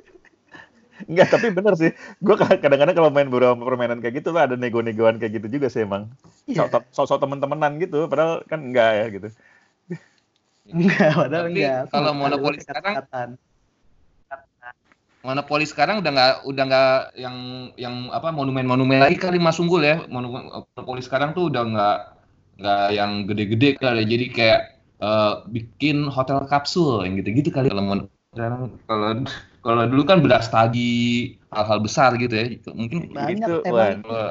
Enggak, 1.06 1.28
tapi 1.30 1.54
bener 1.54 1.78
sih. 1.78 1.94
Gue 2.18 2.34
kadang-kadang 2.34 2.98
kalau 2.98 3.14
main 3.14 3.30
beberapa 3.30 3.54
permainan 3.54 4.02
kayak 4.02 4.26
gitu, 4.26 4.34
ada 4.34 4.58
nego-negoan 4.58 5.22
kayak 5.22 5.38
gitu 5.38 5.48
juga 5.62 5.70
sih 5.70 5.86
emang. 5.86 6.10
Yeah. 6.50 6.66
Sok-sok 6.90 7.22
temen-temenan 7.22 7.78
gitu, 7.78 8.10
padahal 8.10 8.42
kan 8.50 8.66
enggak 8.66 8.92
ya 8.98 9.06
gitu. 9.14 9.28
Enggak, 10.74 11.10
padahal 11.14 11.46
tapi 11.46 11.54
enggak. 11.54 11.82
Kalau 11.94 12.12
monopoli 12.18 12.58
sekarang, 12.58 12.94
monopoli 15.22 15.66
sekarang 15.70 15.96
udah 16.02 16.12
nggak 16.16 16.34
udah 16.50 16.64
nggak 16.66 16.94
yang 17.20 17.38
yang 17.78 17.96
apa 18.10 18.34
monumen-monumen 18.34 19.04
lagi 19.04 19.22
kali 19.22 19.38
Mas 19.38 19.62
Unggul 19.62 19.86
ya. 19.86 20.02
Monopoli 20.10 21.06
sekarang 21.06 21.38
tuh 21.38 21.54
udah 21.54 21.62
nggak 21.62 21.98
nggak 22.58 22.86
yang 22.98 23.12
gede-gede 23.30 23.78
kali. 23.78 24.02
Jadi 24.02 24.26
kayak 24.34 24.62
uh, 24.98 25.46
bikin 25.52 26.10
hotel 26.10 26.42
kapsul 26.50 27.06
yang 27.06 27.22
gitu-gitu 27.22 27.54
kali 27.54 27.70
kalau 27.70 28.10
sekarang 28.34 28.70
kalau 28.86 29.26
kalau 29.66 29.84
dulu 29.92 30.04
kan 30.10 30.18
berastagi 30.24 30.90
hal-hal 31.52 31.80
besar 31.86 32.10
gitu 32.22 32.34
ya 32.34 32.46
mungkin 32.76 33.00
banyak 33.12 33.50
Itu, 33.50 33.54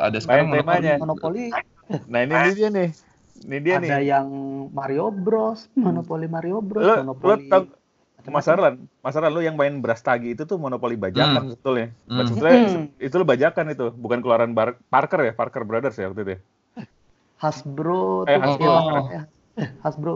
ada 0.06 0.18
sekarang 0.23 0.47
Main 0.49 0.62
temanya. 0.62 0.95
monopoli 1.02 1.45
Nah 2.12 2.21
ini, 2.25 2.35
ini 2.35 2.50
dia 2.59 2.68
nih. 2.71 2.88
Ini 3.47 3.59
dia 3.64 3.75
ada 3.76 3.85
nih. 3.85 3.90
yang 4.12 4.26
Mario 4.73 5.06
Bros 5.12 5.68
monopoli 5.76 6.26
Mario 6.26 6.59
Bros 6.64 6.85
Lo, 6.87 6.95
lo 6.95 6.97
monopoli 7.04 7.47
tau, 7.50 7.62
macam-macam. 8.16 8.35
Mas 8.35 8.49
Arlan, 8.49 8.75
Mas 9.04 9.14
Arlan, 9.16 9.33
lu 9.37 9.40
yang 9.45 9.56
main 9.61 9.75
Brastagi 9.85 10.28
itu 10.35 10.42
tuh 10.50 10.59
monopoli 10.59 10.97
bajakan 10.99 11.42
sebetulnya. 11.52 11.87
Hmm. 12.09 12.16
Maksudnya 12.18 12.54
Hmm. 12.56 12.85
itu 13.06 13.14
lu 13.21 13.26
bajakan 13.33 13.66
itu, 13.75 13.85
bukan 14.02 14.18
keluaran 14.25 14.50
Bar- 14.56 14.78
Parker 14.92 15.21
ya, 15.28 15.33
Parker 15.37 15.62
Brothers 15.68 15.97
ya 16.00 16.06
waktu 16.11 16.21
itu 16.25 16.33
ya. 16.37 16.40
Hasbro 17.42 18.00
Eh, 18.26 18.35
tuh 18.35 18.40
Hasbro. 18.42 18.73
eh, 19.16 19.25
Hasbro 19.83 20.14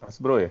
Hasbro 0.00 0.38
ya. 0.40 0.50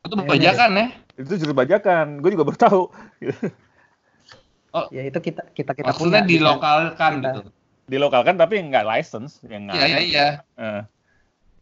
Itu 0.00 0.14
bajakan 0.16 0.70
ya. 0.72 0.86
Itu 1.16 1.32
justru 1.36 1.52
bajakan. 1.52 2.24
Gue 2.24 2.30
juga 2.32 2.44
baru 2.48 2.58
tahu. 2.58 2.82
ya 4.94 5.02
itu 5.02 5.18
kita 5.18 5.42
kita 5.50 5.72
kita 5.74 5.90
maksudnya 5.90 6.22
punya 6.22 6.30
dilokalkan 6.30 7.12
Kita- 7.18 7.32
gitu. 7.36 7.40
Dilokalkan 7.90 8.38
tapi 8.38 8.62
nggak 8.62 8.86
license, 8.86 9.42
yang 9.50 9.66
nggak. 9.66 9.74
iya 9.82 9.86
iya 9.86 9.98
iya. 9.98 10.26
Eh, 10.54 10.82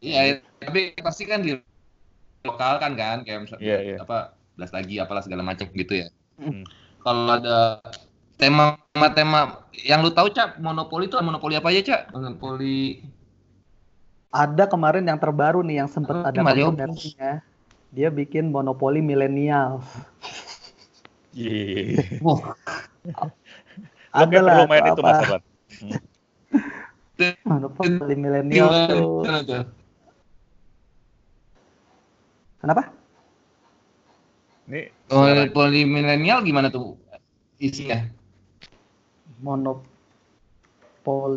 iya 0.05 0.21
tapi 0.61 0.93
pasti 1.01 1.25
kan 1.25 1.41
dilokalkan 1.41 2.93
kan 3.01 3.25
kayak 3.25 3.49
misalnya 3.49 3.65
Iya, 3.65 3.79
iya. 3.81 3.97
apa 4.05 4.37
belas 4.53 4.69
lagi 4.69 5.01
apalah 5.01 5.25
segala 5.25 5.41
macam 5.41 5.65
gitu 5.73 6.05
ya. 6.05 6.09
Hmm. 6.39 6.63
kalau 7.01 7.35
ada 7.35 7.81
tema-tema 8.39 9.65
yang 9.75 10.05
lu 10.05 10.13
tahu 10.13 10.31
cak 10.31 10.61
monopoli 10.63 11.09
itu 11.09 11.17
monopoli 11.19 11.57
apa 11.57 11.73
aja 11.73 11.81
cak? 11.83 12.01
Monopoli 12.13 13.03
ada 14.29 14.69
kemarin 14.69 15.09
yang 15.09 15.17
terbaru 15.17 15.65
nih 15.65 15.81
yang 15.83 15.89
sempat 15.89 16.21
Hmm, 16.21 16.29
ada 16.29 16.41
Mario 16.45 16.69
kontroversinya 16.69 17.41
dia 17.93 18.09
bikin 18.13 18.53
monopoli 18.53 19.01
milenial. 19.01 19.81
Iya. 21.33 22.21
kayak 24.13 24.43
perlu 24.43 24.67
main 24.67 24.85
itu 24.91 25.03
Mas 25.05 25.21
Arlan. 25.23 25.43
monopoli 27.43 28.15
milenial 28.15 28.71
tuh. 28.87 29.27
gimana 29.27 29.43
tuh 29.43 29.67
kenapa? 32.63 32.83
Ini 34.69 34.81
monopoli 35.11 35.83
milenial 35.85 36.43
gimana 36.47 36.71
tuh 36.71 36.97
isinya? 37.59 38.07
Monopoli 39.39 39.87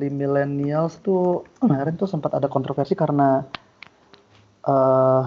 millennials 0.10 0.98
tuh 1.01 1.46
kemarin 1.62 1.98
tuh 1.98 2.08
sempat 2.10 2.34
ada 2.38 2.48
kontroversi 2.50 2.96
karena 2.98 3.46
eh 4.65 5.25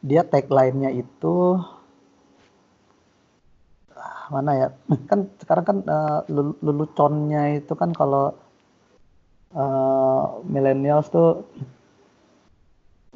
dia 0.00 0.22
tagline-nya 0.22 0.90
itu 0.92 1.58
ah, 3.92 4.30
mana 4.30 4.50
ya 4.54 4.68
kan 5.06 5.26
sekarang 5.36 5.64
kan 5.64 5.78
eh, 5.82 6.20
lelu- 6.30 6.58
leluconnya 6.62 7.58
itu 7.58 7.72
kan 7.74 7.90
kalau 7.90 8.34
eh 9.48 10.22
millennials 10.44 11.08
tuh 11.08 11.42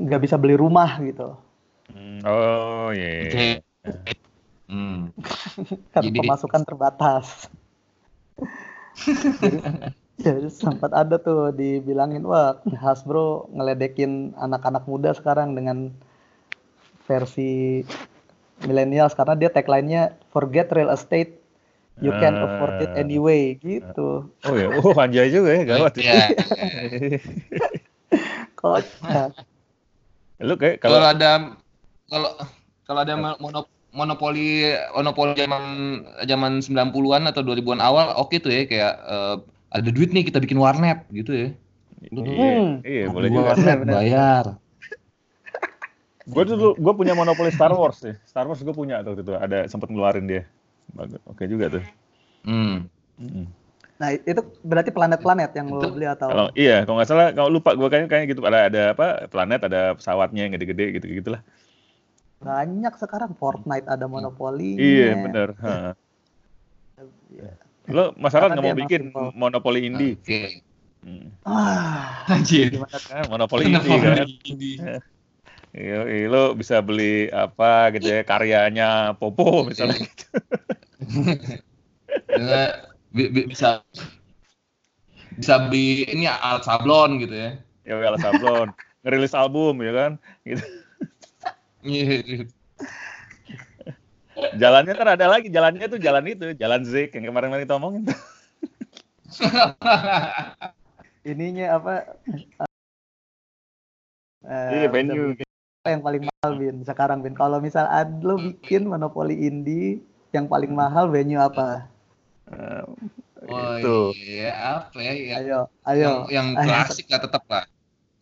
nggak 0.00 0.22
bisa 0.24 0.36
beli 0.36 0.56
rumah 0.56 0.98
gitu 1.00 1.36
Hmm, 1.92 2.24
Oh 2.24 2.88
iya. 2.96 3.28
Oke. 3.28 3.46
Hmm. 4.64 5.12
karena 5.92 6.08
Jadi- 6.08 6.20
pemasukan 6.24 6.62
terbatas. 6.64 7.52
Jadi 10.24 10.48
sempat 10.48 10.88
ada 10.96 11.20
tuh 11.20 11.52
dibilangin 11.52 12.24
wah 12.24 12.56
Hasbro 12.80 13.50
ngeledekin 13.52 14.32
anak-anak 14.40 14.88
muda 14.88 15.12
sekarang 15.12 15.52
dengan 15.52 15.92
versi 17.12 17.84
millennials 18.62 19.12
karena 19.12 19.36
dia 19.36 19.52
tagline-nya 19.52 20.02
forget 20.32 20.72
real 20.72 20.88
estate 20.88 21.36
you 22.00 22.08
can 22.16 22.32
Ah. 22.32 22.48
afford 22.48 22.80
it 22.80 22.88
anyway 22.96 23.52
gitu. 23.54 24.24
Oh 24.42 24.54
ya, 24.56 24.72
oh 24.72 24.96
anjay 24.96 25.28
juga 25.28 25.52
ya, 25.52 25.62
gawat. 25.68 25.92
Iya. 26.00 26.32
Kocak. 28.56 29.28
Lu 30.40 30.54
kayak 30.56 30.80
kalau 30.80 30.98
kalau 30.98 31.08
ada 31.08 31.30
kalau 32.08 32.30
kalau 32.82 33.00
ada 33.04 33.14
mono- 33.38 33.68
monopoli 33.92 34.72
monopoli 34.90 35.36
zaman 35.36 35.62
zaman 36.24 36.52
90-an 36.58 37.28
atau 37.28 37.44
2000-an 37.44 37.78
awal 37.78 38.16
oke 38.16 38.34
tuh 38.38 38.50
ya 38.50 38.64
kayak 38.64 38.94
eh, 38.98 39.36
ada 39.70 39.88
duit 39.88 40.10
nih 40.10 40.24
kita 40.24 40.40
bikin 40.40 40.56
warnet 40.56 41.04
gitu 41.10 41.32
ya. 41.32 41.48
iya, 42.02 42.52
Hmm. 42.58 42.70
iya 42.82 43.04
boleh 43.06 43.28
juga. 43.28 43.52
warnet 43.54 43.78
bayar. 43.84 44.44
Gue 46.22 46.44
dulu 46.46 46.78
gue 46.78 46.92
punya 46.94 47.14
monopoli 47.18 47.50
Star 47.50 47.74
Wars 47.74 47.98
sih. 47.98 48.14
Star 48.22 48.46
Wars 48.46 48.62
gue 48.62 48.74
punya 48.74 49.02
tuh 49.02 49.14
waktu 49.14 49.22
itu. 49.26 49.34
Ada 49.34 49.58
sempat 49.66 49.90
ngeluarin 49.90 50.26
dia. 50.30 50.46
Bagus. 50.94 51.18
Oke 51.26 51.50
juga 51.50 51.66
tuh. 51.72 51.84
Hmm. 52.46 52.86
Mm-mm. 53.18 53.46
Nah 54.02 54.08
itu 54.18 54.42
berarti 54.66 54.90
planet-planet 54.90 55.50
yang 55.54 55.66
lo 55.70 55.94
beli 55.94 56.10
atau 56.10 56.26
Kalau 56.26 56.46
iya, 56.58 56.82
kalau 56.82 56.96
nggak 56.98 57.08
salah, 57.10 57.28
kalau 57.30 57.50
lupa 57.54 57.70
gue 57.78 57.86
kayaknya 57.86 58.08
kayak 58.10 58.24
gitu 58.34 58.40
ada 58.42 58.66
ada 58.66 58.82
apa 58.98 59.30
planet, 59.30 59.60
ada 59.70 59.94
pesawatnya 59.94 60.42
yang 60.42 60.52
gede-gede 60.58 60.98
gitu 60.98 61.06
gitulah. 61.22 61.42
banyak 62.42 62.98
sekarang 62.98 63.38
Fortnite 63.38 63.86
ada 63.86 64.10
monopoli. 64.10 64.74
Iya 64.74 65.14
bener. 65.14 65.54
Ha. 65.62 65.94
Lo 67.86 68.10
Mas 68.18 68.34
Aran 68.34 68.50
Karena 68.50 68.54
nggak 68.58 68.66
mau 68.66 68.80
bikin 68.82 69.02
simple. 69.06 69.30
monopoli 69.38 69.80
indie? 69.86 70.18
Oke. 70.18 70.42
Hmm. 71.06 71.30
Ah, 71.46 72.26
Anjir. 72.26 72.74
gimana 72.74 72.98
monopoli 73.30 73.70
indie 73.70 73.98
kan. 74.02 74.26
Iya, 74.26 74.26
iya, 74.58 74.98
lo 75.72 76.52
bisa 76.52 76.84
beli 76.84 77.32
apa 77.32 77.88
gitu 77.96 78.12
ya 78.12 78.20
karyanya 78.28 79.16
Popo 79.16 79.64
misalnya. 79.64 79.96
gitu. 80.04 80.26
Ya, 82.28 82.84
bi- 83.08 83.48
bisa 83.48 83.80
bisa 85.36 85.54
beli 85.68 86.04
ini 86.12 86.28
alat 86.28 86.68
sablon 86.68 87.16
gitu 87.24 87.32
ya. 87.32 87.50
Ya 87.88 87.98
alat 87.98 88.20
sablon, 88.20 88.68
ngerilis 89.00 89.32
album 89.32 89.80
ya 89.80 89.92
kan. 89.96 90.12
Gitu. 90.44 90.64
Iya. 91.82 92.46
Jalannya 94.56 94.94
kan 94.96 95.08
ada 95.12 95.26
lagi, 95.28 95.48
jalannya 95.48 95.86
tuh 95.88 96.00
jalan 96.00 96.24
itu, 96.28 96.52
jalan 96.56 96.84
Zik 96.84 97.16
yang 97.16 97.32
kemarin-kemarin 97.32 97.64
kita 97.64 97.76
omongin. 97.80 98.02
tuh. 98.08 98.18
ininya 101.32 101.78
apa? 101.78 101.94
Eh, 104.42 104.70
Iya, 104.82 104.88
venue. 104.90 105.38
Apa 105.82 105.90
yang 105.90 106.06
paling 106.06 106.22
mahal 106.22 106.52
bin 106.54 106.76
sekarang 106.86 107.18
bin 107.20 107.34
kalau 107.34 107.58
misal 107.58 107.90
ad 107.90 108.22
lo 108.22 108.38
bikin 108.38 108.86
monopoli 108.86 109.34
indie 109.34 109.98
yang 110.30 110.46
paling 110.46 110.70
mahal 110.70 111.10
venue 111.10 111.34
apa 111.36 111.90
Eh, 112.46 112.86
Oh 113.42 113.74
itu. 113.74 113.98
iya 114.14 114.54
apa 114.78 114.94
ya? 114.94 115.10
ya. 115.10 115.34
ayo 115.40 115.60
ayo 115.82 115.98
Yang, 116.06 116.18
yang 116.30 116.48
Ayo. 116.54 116.66
klasik 116.68 117.06
lah 117.10 117.18
tetap 117.18 117.42
lah. 117.50 117.64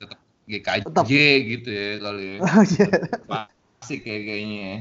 Tetap 0.01 0.17
GKJ 0.47 0.81
Tetap. 0.89 1.05
gitu 1.05 1.69
ya 1.69 1.89
kali 2.01 2.25
ya. 2.25 2.37
Oh, 2.49 2.63
iya. 2.65 2.87
Klasik 3.21 4.01
kayak 4.01 4.23
kayaknya. 4.25 4.57
ya. 4.57 4.77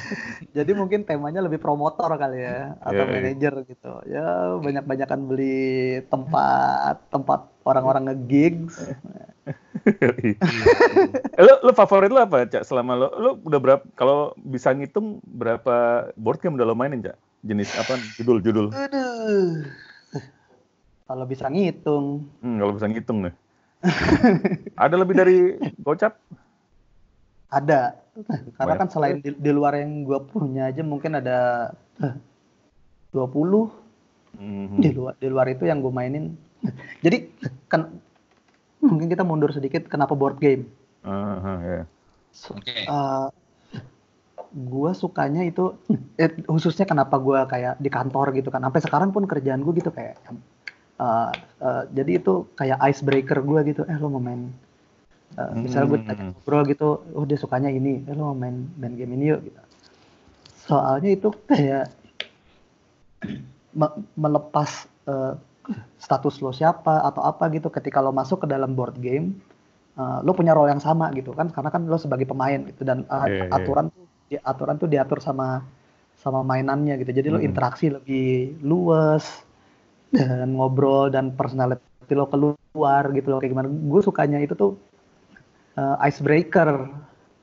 jadi 0.60 0.70
mungkin 0.74 1.08
temanya 1.08 1.40
lebih 1.40 1.56
promotor 1.56 2.12
kali 2.12 2.44
ya 2.44 2.76
atau 2.78 2.92
Iya, 2.92 3.04
iya. 3.06 3.14
manajer 3.16 3.52
gitu 3.64 3.92
ya 4.04 4.26
banyak 4.60 4.84
banyakan 4.84 5.20
beli 5.24 5.64
tempat 6.04 7.08
tempat 7.08 7.40
orang-orang 7.64 8.12
nge-gigs 8.12 8.76
Eh, 8.84 8.96
lo, 11.38 11.52
lo 11.62 11.72
favorit 11.72 12.08
lo 12.08 12.20
apa, 12.20 12.44
Cak? 12.44 12.62
Selama 12.62 12.94
lo, 12.94 13.08
lo 13.14 13.30
udah 13.42 13.60
berapa, 13.60 13.82
kalau 13.94 14.32
bisa 14.36 14.70
ngitung 14.70 15.18
berapa 15.24 16.08
board 16.14 16.38
game 16.38 16.54
udah 16.54 16.66
lo 16.66 16.74
mainin, 16.74 17.00
Cak? 17.00 17.16
Jenis 17.40 17.70
apa, 17.76 17.94
judul-judul? 18.16 18.74
Aduh. 18.74 19.62
kalau 21.04 21.24
bisa 21.24 21.48
ngitung 21.48 22.28
Hmm, 22.40 22.60
kalau 22.60 22.72
bisa 22.74 22.86
ngitung 22.86 23.24
nih. 23.24 23.34
Ada 24.76 24.94
lebih 24.98 25.14
dari 25.14 25.38
gocap? 25.78 26.18
ada 27.48 27.96
karena 28.60 28.76
Banyak. 28.76 28.80
kan 28.84 28.88
selain 28.92 29.16
di, 29.24 29.32
di 29.32 29.48
luar 29.48 29.80
yang 29.80 30.04
gue 30.04 30.20
punya 30.20 30.68
aja 30.68 30.84
mungkin 30.84 31.16
ada 31.16 31.72
eh, 31.96 32.12
20 33.12 33.88
Hmm. 34.36 34.76
di 34.76 34.92
luar 34.92 35.16
di 35.16 35.26
luar 35.26 35.48
itu 35.48 35.64
yang 35.64 35.80
gue 35.80 35.88
mainin 35.88 36.36
jadi 37.00 37.26
kan 37.66 37.88
mungkin 38.82 39.08
kita 39.10 39.24
mundur 39.26 39.50
sedikit 39.54 39.86
kenapa 39.90 40.14
board 40.14 40.38
game 40.38 40.62
Ah, 41.04 41.38
ah, 41.42 41.58
ya. 41.62 41.80
Oke. 42.50 42.74
gue 44.48 44.90
sukanya 44.96 45.44
itu 45.44 45.76
eh, 46.16 46.30
khususnya 46.48 46.88
kenapa 46.88 47.20
gue 47.20 47.38
kayak 47.52 47.74
di 47.84 47.90
kantor 47.92 48.32
gitu 48.32 48.48
kan 48.48 48.64
sampai 48.64 48.80
sekarang 48.80 49.10
pun 49.12 49.28
kerjaan 49.28 49.60
gue 49.60 49.74
gitu 49.76 49.90
kayak 49.92 50.16
eh, 51.04 51.30
eh, 51.60 51.82
jadi 51.92 52.10
itu 52.20 52.48
kayak 52.56 52.78
icebreaker 52.90 53.38
gue 53.44 53.60
gitu 53.70 53.82
eh 53.84 53.96
lo 54.00 54.08
mau 54.08 54.22
main 54.24 54.48
eh, 55.36 55.52
misalnya 55.64 55.88
gue 55.92 56.00
tanya 56.08 56.22
Hmm. 56.24 56.32
ngobrol 56.32 56.62
gitu 56.72 56.88
oh 57.18 57.24
dia 57.28 57.38
sukanya 57.40 57.70
ini 57.72 58.02
eh 58.08 58.14
lo 58.16 58.32
mau 58.32 58.36
main 58.42 58.56
main 58.80 58.94
game 58.96 59.12
ini 59.20 59.24
yuk 59.36 59.40
gitu 59.46 59.60
soalnya 60.64 61.10
itu 61.16 61.28
kayak 61.48 61.84
me- 63.74 63.96
melepas 64.16 64.70
eh, 65.08 65.32
status 65.98 66.40
lo 66.40 66.50
siapa 66.50 67.04
atau 67.04 67.22
apa 67.24 67.48
gitu. 67.52 67.68
Ketika 67.68 68.00
lo 68.00 68.10
masuk 68.10 68.44
ke 68.44 68.46
dalam 68.48 68.72
board 68.72 68.96
game 68.98 69.36
eh, 69.98 70.18
lo 70.24 70.32
punya 70.32 70.52
role 70.56 70.70
yang 70.72 70.82
sama 70.82 71.10
gitu 71.12 71.34
kan. 71.36 71.50
Karena 71.52 71.70
kan 71.72 71.84
lo 71.84 71.96
sebagai 71.96 72.24
pemain 72.24 72.60
gitu. 72.64 72.82
Dan 72.86 73.04
eh, 73.04 73.26
Iya, 73.28 73.44
iya. 73.46 73.54
aturan 73.54 73.86
tuh 73.92 74.04
aturan 74.44 74.76
tuh 74.76 74.88
diatur 74.88 75.18
sama 75.24 75.64
sama 76.18 76.42
mainannya 76.42 76.98
gitu. 76.98 77.12
Jadi 77.14 77.28
lo 77.30 77.38
Hmm. 77.38 77.48
interaksi 77.48 77.86
lebih 77.88 78.58
luas 78.60 79.46
dan 80.10 80.56
ngobrol 80.56 81.12
dan 81.12 81.32
personality 81.32 81.84
lo 82.12 82.26
keluar 82.26 83.12
gitu 83.12 83.28
loh. 83.28 83.38
Kayak 83.38 83.52
gimana. 83.52 83.68
Gue 83.68 84.00
sukanya 84.00 84.40
itu 84.40 84.56
tuh 84.56 84.76
uh, 85.76 85.96
icebreaker. 86.02 86.88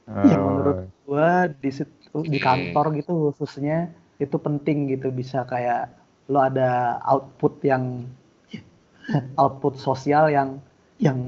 Yang 0.06 0.42
Oh. 0.42 0.46
menurut 0.54 0.78
gue 1.06 1.30
di 1.66 1.72
situ 1.74 2.18
di 2.30 2.38
kantor 2.38 2.94
gitu 2.94 3.34
khususnya 3.34 3.90
itu 4.22 4.38
penting 4.38 4.94
gitu. 4.94 5.10
Bisa 5.10 5.42
kayak 5.50 5.90
lo 6.26 6.40
ada 6.40 6.70
output 7.04 7.62
yang 7.62 8.06
output 9.42 9.78
sosial 9.78 10.28
yang 10.28 10.58
yang 10.98 11.20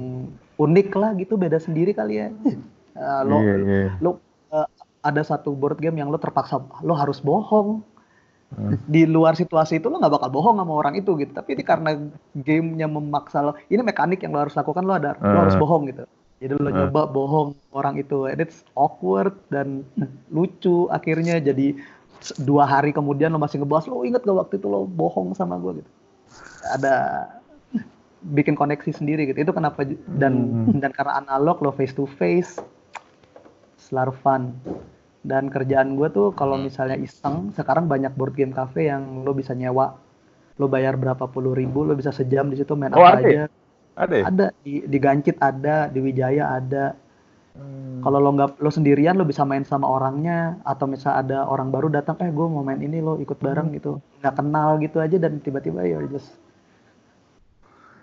unik 0.58 0.90
lah 0.92 1.14
gitu 1.14 1.36
beda 1.36 1.58
sendiri 1.58 1.94
kali 1.94 2.16
ya 2.18 2.30
Uh, 2.98 3.22
lo 3.22 3.38
Iya, 3.38 3.54
iya. 3.62 3.90
lo 4.02 4.18
uh, 4.50 4.66
ada 5.00 5.22
satu 5.22 5.54
board 5.54 5.78
game 5.78 6.02
yang 6.02 6.10
lo 6.10 6.18
terpaksa 6.18 6.58
lo 6.82 6.94
harus 6.94 7.22
bohong 7.22 7.86
Hmm. 8.48 8.80
di 8.88 9.04
luar 9.04 9.36
situasi 9.36 9.78
itu 9.78 9.86
lo 9.86 10.00
nggak 10.00 10.18
bakal 10.18 10.32
bohong 10.32 10.56
sama 10.56 10.72
orang 10.72 10.96
itu 10.96 11.14
gitu 11.14 11.30
tapi 11.30 11.52
ini 11.52 11.62
karena 11.62 12.00
gamenya 12.32 12.88
memaksa 12.88 13.44
lo 13.44 13.60
ini 13.68 13.84
mekanik 13.84 14.24
yang 14.24 14.32
lo 14.32 14.40
harus 14.40 14.56
lakukan 14.56 14.82
lo 14.82 14.96
ada 14.96 15.14
lo 15.14 15.30
Hmm. 15.30 15.44
harus 15.44 15.60
bohong 15.60 15.84
gitu 15.92 16.08
jadi 16.40 16.56
lo 16.56 16.64
Hmm. 16.64 16.78
nyoba 16.80 17.02
bohong 17.06 17.50
orang 17.70 18.00
itu 18.00 18.24
and 18.24 18.40
it's 18.40 18.64
awkward 18.74 19.36
dan 19.52 19.84
lucu 20.32 20.88
akhirnya 20.90 21.38
jadi 21.38 21.76
dua 22.42 22.66
hari 22.66 22.92
kemudian 22.92 23.30
lo 23.30 23.40
masih 23.40 23.62
ngebahas 23.62 23.86
lo 23.88 24.04
inget 24.04 24.22
gak 24.22 24.38
waktu 24.38 24.58
itu 24.60 24.68
lo 24.68 24.86
bohong 24.86 25.38
sama 25.38 25.56
gue 25.62 25.82
gitu 25.82 25.92
ada 26.68 26.94
bikin 28.20 28.58
koneksi 28.58 28.92
sendiri 28.92 29.30
gitu 29.30 29.46
itu 29.46 29.54
kenapa 29.54 29.86
dan 30.18 30.34
Hmm. 30.52 30.74
dan 30.82 30.92
karena 30.92 31.22
analog 31.22 31.62
lo 31.62 31.72
face 31.72 31.94
to 31.94 32.10
face 32.10 32.58
selalu 33.78 34.14
fun 34.24 34.44
dan 35.22 35.52
kerjaan 35.54 35.94
gue 36.00 36.08
tuh 36.10 36.34
kalau 36.34 36.58
Hmm. 36.58 36.66
misalnya 36.68 36.98
iseng 36.98 37.54
sekarang 37.54 37.86
banyak 37.86 38.12
board 38.18 38.34
game 38.34 38.52
cafe 38.52 38.90
yang 38.92 39.22
lo 39.22 39.32
bisa 39.38 39.54
nyewa 39.54 40.02
lo 40.58 40.66
bayar 40.66 40.98
berapa 40.98 41.30
puluh 41.30 41.54
ribu 41.54 41.86
lo 41.86 41.94
bisa 41.94 42.10
sejam 42.10 42.50
di 42.50 42.58
situ 42.58 42.74
main 42.74 42.94
Oh, 42.98 43.04
apa 43.04 43.22
ada 43.22 43.22
ya? 43.22 43.28
aja 43.30 43.42
Ada 43.98 44.16
ya? 44.18 44.28
ada 44.30 44.46
di 44.66 44.72
di 44.86 44.98
Gancit 44.98 45.38
ada 45.40 45.88
di 45.94 46.00
Wijaya 46.02 46.44
ada 46.58 46.98
Hmm. 47.58 48.00
kalau 48.06 48.20
lo 48.22 48.30
nggak 48.32 48.62
lo 48.62 48.70
sendirian 48.70 49.18
lo 49.18 49.26
bisa 49.26 49.42
main 49.42 49.66
sama 49.66 49.90
orangnya 49.90 50.62
atau 50.64 50.86
misal 50.86 51.18
ada 51.18 51.38
orang 51.50 51.74
baru 51.74 51.88
datang 51.90 52.16
eh 52.22 52.30
gue 52.30 52.46
mau 52.46 52.62
main 52.62 52.78
ini 52.80 53.02
lo 53.02 53.18
ikut 53.18 53.38
bareng 53.42 53.74
gitu 53.74 53.92
nggak 54.22 54.36
kenal 54.38 54.78
gitu 54.78 54.98
aja 55.02 55.18
dan 55.18 55.42
tiba-tiba 55.42 55.82
ya 55.84 55.98
just 56.08 56.38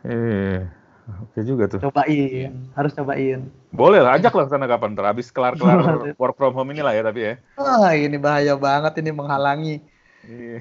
Eh, 0.05 0.61
oke 1.09 1.41
juga 1.41 1.65
tuh. 1.65 1.81
cobain 1.81 2.53
harus 2.77 2.93
cobain 2.93 3.41
Boleh 3.73 4.05
lah, 4.05 4.21
ajak 4.21 4.37
lah 4.37 4.47
sana 4.47 4.69
kapan 4.69 4.93
ntar. 4.93 5.09
Habis 5.09 5.33
kelar-kelar 5.33 5.81
work 6.21 6.37
from 6.37 6.53
home 6.53 6.71
ini 6.71 6.85
lah 6.85 6.93
ya 6.93 7.03
tapi 7.03 7.21
ya. 7.25 7.35
ah 7.57 7.91
ini 7.97 8.21
bahaya 8.21 8.55
banget 8.59 9.01
ini 9.01 9.11
menghalangi 9.11 9.77
Iya. 10.25 10.59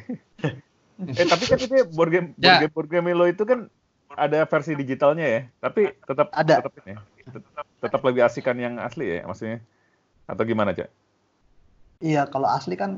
eh 1.19 1.25
tapi 1.27 1.43
kan 1.47 1.57
itu 1.57 1.75
board 1.91 2.11
game 2.11 2.27
board 2.35 2.43
Ya. 2.43 2.59
game 2.63 2.73
board 2.73 2.87
game 2.87 3.07
lo 3.11 3.25
itu 3.27 3.43
kan 3.43 3.67
ada 4.15 4.45
versi 4.45 4.71
digitalnya 4.77 5.25
ya. 5.25 5.41
Tapi 5.59 5.81
tetap 6.05 6.27
Ada. 6.31 6.55
tetap 6.63 6.73
ini. 6.85 6.93
Tetap, 7.31 7.65
tetap 7.83 8.01
lebih 8.07 8.21
asikan 8.27 8.57
yang 8.65 8.75
asli 8.87 9.03
ya 9.19 9.21
maksudnya. 9.29 9.57
Atau 10.31 10.43
gimana, 10.51 10.71
Cak? 10.77 10.89
Iya, 12.07 12.21
kalau 12.33 12.47
asli 12.57 12.73
kan 12.81 12.91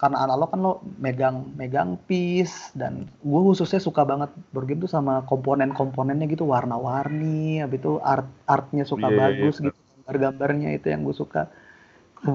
karena 0.00 0.18
analog 0.24 0.48
kan 0.52 0.60
lo 0.66 0.72
megang 1.04 1.36
megang 1.60 1.90
piece 2.08 2.56
dan 2.80 2.92
gue 3.30 3.40
khususnya 3.48 3.80
suka 3.88 4.02
banget 4.10 4.30
board 4.52 4.66
game 4.68 4.80
tuh 4.84 4.92
sama 4.96 5.12
komponen-komponennya 5.30 6.26
gitu 6.34 6.44
warna-warni, 6.54 7.60
habis 7.62 7.78
itu 7.82 7.92
art 8.12 8.26
artnya 8.54 8.84
suka 8.92 9.06
Iya, 9.06 9.14
iya, 9.16 9.20
bagus 9.20 9.54
iya. 9.60 9.66
gitu, 9.66 9.76
gambar-gambarnya 9.92 10.68
itu 10.78 10.86
yang 10.92 11.02
gue 11.06 11.16
suka. 11.22 11.42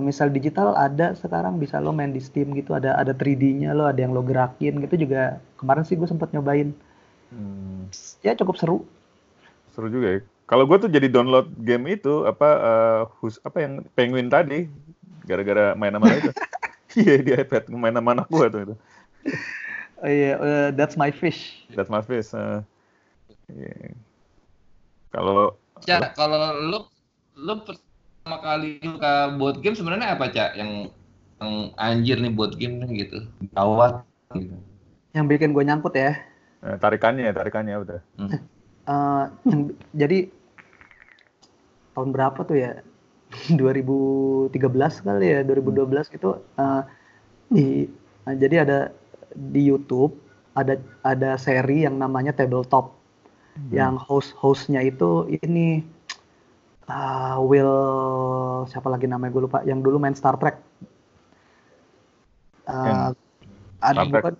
Misal 0.09 0.27
digital 0.37 0.69
ada 0.87 1.07
sekarang 1.23 1.55
bisa 1.63 1.75
lo 1.85 1.91
main 1.97 2.11
di 2.17 2.21
Steam 2.27 2.47
gitu, 2.59 2.71
ada 2.79 2.91
ada 3.01 3.13
3D-nya 3.19 3.71
lo, 3.77 3.83
ada 3.91 3.99
yang 4.05 4.13
lo 4.17 4.21
gerakin 4.31 4.73
gitu 4.85 4.95
juga. 5.07 5.21
Kemarin 5.59 5.83
sih 5.87 5.95
gue 5.99 6.09
sempat 6.13 6.29
nyobain, 6.35 6.69
Hmm, 7.31 7.89
ya 8.23 8.33
cukup 8.39 8.55
seru. 8.59 8.77
seru 9.73 9.87
juga 9.91 10.07
ya. 10.15 10.19
Kalau 10.43 10.63
gue 10.67 10.77
tuh 10.85 10.89
jadi 10.91 11.07
download 11.07 11.47
game 11.63 11.95
itu 11.95 12.27
apa 12.27 12.47
eh, 12.59 12.99
hus- 13.23 13.41
apa 13.47 13.57
yang 13.63 13.73
penguin 13.95 14.27
tadi 14.27 14.67
gara-gara 15.25 15.73
main 15.79 15.93
sama 15.95 16.09
itu. 16.19 16.31
Iya 16.93 17.25
di 17.25 17.31
iPad 17.33 17.73
main 17.73 17.95
sama 17.97 18.13
anak 18.13 18.29
gua 18.29 18.53
tuh 18.53 18.61
itu. 18.69 18.75
Oh 20.03 20.09
iya, 20.11 20.37
eh, 20.37 20.67
that's 20.77 20.93
my 20.93 21.09
fish. 21.09 21.65
That's 21.73 21.89
my 21.89 22.05
face. 22.05 22.35
eh. 22.37 22.61
Iya. 23.49 23.97
Kalau 25.09 25.57
Cak, 25.83 26.15
kalau 26.15 26.37
lu 26.69 26.79
lu 27.39 27.53
pertama 27.65 28.37
kali 28.39 28.79
suka 28.79 29.33
board 29.35 29.57
game 29.65 29.75
sebenarnya 29.75 30.15
apa, 30.15 30.29
Cak? 30.31 30.49
Yang 30.59 30.71
yang 31.41 31.53
anjir 31.75 32.17
nih 32.23 32.31
board 32.31 32.53
game 32.61 32.77
nih 32.83 33.07
gitu. 33.07 33.17
Gawat 33.57 34.05
gitu. 34.37 34.55
Yang 35.13 35.25
bikin 35.29 35.49
gue 35.53 35.63
nyangkut 35.65 35.93
ya. 35.97 36.13
eh, 36.63 36.77
tarikannya 36.79 37.29
tarikannya 37.35 37.75
udah. 37.83 37.99
Eh, 38.21 38.39
yang- 39.47 39.75
jadi 39.95 40.27
tahun 41.95 42.09
berapa 42.11 42.39
tuh 42.43 42.57
ya? 42.57 42.71
2013 43.59 44.53
kali 45.01 45.25
ya 45.25 45.41
2012 45.41 46.13
gitu 46.13 46.37
eh, 46.37 46.81
di 47.49 47.89
nah, 48.29 48.35
jadi 48.37 48.61
ada 48.61 48.79
di 49.33 49.65
YouTube 49.65 50.13
ada 50.53 50.77
ada 51.01 51.33
seri 51.41 51.81
yang 51.85 51.97
namanya 51.97 52.33
Tabletop. 52.33 52.93
Yang 53.69 53.95
host 54.05 54.31
hostnya 54.37 54.81
itu 54.81 55.29
ini 55.41 55.85
ah, 56.89 57.37
Will 57.41 58.65
siapa 58.69 58.89
lagi 58.89 59.05
namanya 59.05 59.33
gue 59.33 59.43
lupa 59.49 59.61
yang 59.65 59.81
dulu 59.81 59.97
main 60.01 60.13
Star 60.17 60.37
Trek. 60.37 60.61
Yang 62.69 63.17
ada 63.81 64.01
bukan 64.09 64.33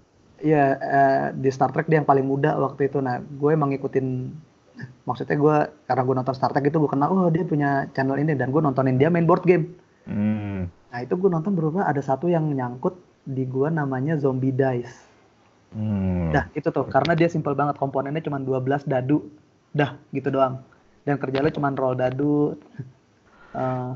Iya, 0.44 0.66
eh, 0.76 1.26
di 1.40 1.48
Star 1.48 1.72
Trek 1.72 1.88
dia 1.88 2.04
yang 2.04 2.10
paling 2.10 2.28
muda 2.28 2.60
waktu 2.60 2.92
itu. 2.92 3.00
Nah, 3.00 3.24
gue 3.24 3.50
emang 3.56 3.72
ngikutin, 3.72 4.08
maksudnya 5.08 5.40
gue 5.40 5.56
karena 5.88 6.04
gue 6.04 6.16
nonton 6.20 6.36
Star 6.36 6.52
Trek 6.52 6.68
itu 6.68 6.84
gue 6.84 6.92
kenal, 6.92 7.16
oh 7.16 7.32
dia 7.32 7.48
punya 7.48 7.88
channel 7.96 8.20
ini 8.20 8.36
dan 8.36 8.52
gue 8.52 8.60
nontonin 8.60 9.00
dia 9.00 9.08
main 9.08 9.24
board 9.24 9.48
game. 9.48 9.72
Hmm. 10.04 10.68
Nah 10.68 11.00
itu 11.00 11.16
gue 11.16 11.32
nonton 11.32 11.56
berubah 11.56 11.88
ada 11.88 12.04
satu 12.04 12.28
yang 12.28 12.52
nyangkut 12.52 13.00
di 13.24 13.48
gue 13.48 13.72
namanya 13.72 14.20
Zombie 14.20 14.52
Dice. 14.52 15.08
Hmm. 15.72 16.36
Dah 16.36 16.52
itu 16.52 16.68
tuh, 16.70 16.92
karena 16.92 17.16
dia 17.16 17.32
simpel 17.32 17.56
banget 17.56 17.80
komponennya 17.80 18.20
cuma 18.20 18.38
12 18.38 18.84
dadu, 18.84 19.32
dah 19.72 19.96
gitu 20.12 20.28
doang. 20.28 20.60
Dan 21.08 21.24
kerja 21.24 21.40
lo 21.40 21.50
cuma 21.56 21.72
roll 21.72 21.96
dadu, 21.96 22.60
eh, 23.64 23.92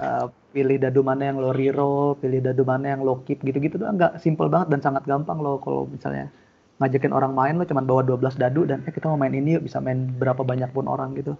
eh, 0.00 0.26
pilih 0.54 0.78
dadu 0.78 1.02
mana 1.02 1.30
yang 1.30 1.38
lo 1.42 1.50
reroll, 1.50 2.14
pilih 2.18 2.38
dadu 2.40 2.62
mana 2.62 2.94
yang 2.94 3.02
lo 3.02 3.22
keep 3.26 3.42
gitu-gitu 3.42 3.78
doang. 3.78 3.98
Nggak 3.98 4.22
simple 4.22 4.46
banget 4.46 4.70
dan 4.70 4.80
sangat 4.82 5.02
gampang 5.04 5.42
lo 5.42 5.58
kalau 5.58 5.90
misalnya 5.90 6.30
ngajakin 6.78 7.14
orang 7.14 7.32
main 7.34 7.54
lo 7.54 7.62
cuma 7.66 7.82
bawa 7.82 8.02
12 8.02 8.34
dadu 8.34 8.66
dan 8.66 8.82
eh 8.82 8.90
kita 8.90 9.06
mau 9.06 9.18
main 9.18 9.30
ini 9.30 9.58
yuk 9.58 9.66
bisa 9.66 9.78
main 9.78 10.10
berapa 10.18 10.42
banyak 10.42 10.70
pun 10.74 10.86
orang 10.90 11.14
gitu. 11.14 11.38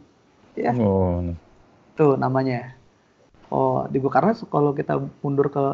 Ya 0.54 0.70
Oh. 0.78 1.34
tuh 1.94 2.14
namanya. 2.18 2.74
Oh 3.50 3.86
di 3.90 3.98
gua 3.98 4.10
karena 4.10 4.34
kalau 4.50 4.74
kita 4.74 4.98
mundur 5.22 5.50
ke 5.50 5.64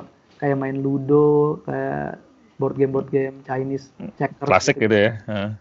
kayak 0.40 0.56
main 0.56 0.80
ludo, 0.80 1.60
kayak 1.68 2.20
board 2.56 2.76
game 2.76 2.92
board 2.92 3.08
game 3.08 3.40
Chinese 3.44 3.88
checkers 4.20 4.48
Klasik 4.48 4.76
gitu 4.76 4.92
ya. 4.92 5.20
Hah. 5.28 5.56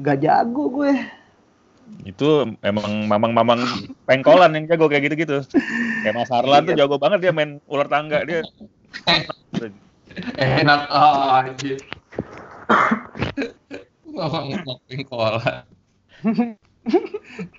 Gak 0.00 0.20
jago 0.20 0.68
gue. 0.68 0.92
Itu 2.04 2.56
emang 2.64 3.06
mamang-mamang 3.06 3.90
pengkolan 4.08 4.56
yang 4.56 4.64
jago 4.70 4.88
kayak 4.88 5.10
gitu-gitu. 5.10 5.44
Kayak 6.02 6.14
Mas 6.16 6.30
Harlan 6.32 6.64
tuh 6.64 6.76
jago 6.76 6.96
banget 6.96 7.28
dia 7.28 7.32
main 7.32 7.60
ular 7.68 7.86
tangga 7.86 8.24
dia. 8.24 8.40
Enak 10.40 10.80
oh, 10.90 11.38
anjir. 11.44 11.78
Ngomong 14.10 14.46
ngomongin 14.66 15.00
kola. 15.06 15.64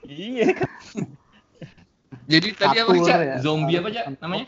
iya 0.06 0.48
kan. 0.54 0.72
Jadi 2.28 2.48
tadi 2.56 2.78
apa, 2.80 2.92
Cak? 2.96 3.20
ya. 3.24 3.36
Zombie 3.40 3.76
apa, 3.80 3.90
Cak? 3.92 4.06
Namanya? 4.20 4.46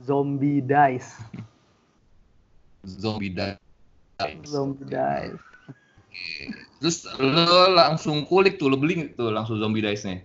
Zombie 0.00 0.60
dice. 0.60 1.10
Zombie 2.84 3.32
Dice. 3.32 3.56
Zombie 4.44 4.84
dice. 4.84 5.40
Terus 6.84 7.08
lo 7.16 7.72
langsung 7.72 8.28
kulik 8.28 8.60
tuh, 8.60 8.68
lo 8.68 8.76
beli 8.76 9.08
tuh 9.16 9.32
langsung 9.32 9.56
Zombie 9.56 9.80
Dice-nya. 9.80 10.20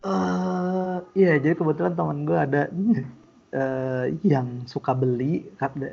Eh, 0.00 0.96
iya 1.12 1.36
jadi 1.36 1.52
kebetulan 1.52 1.92
teman 1.92 2.24
gue 2.24 2.38
ada 2.40 2.72
eh, 3.60 4.16
yang 4.24 4.64
suka 4.64 4.96
beli, 4.96 5.44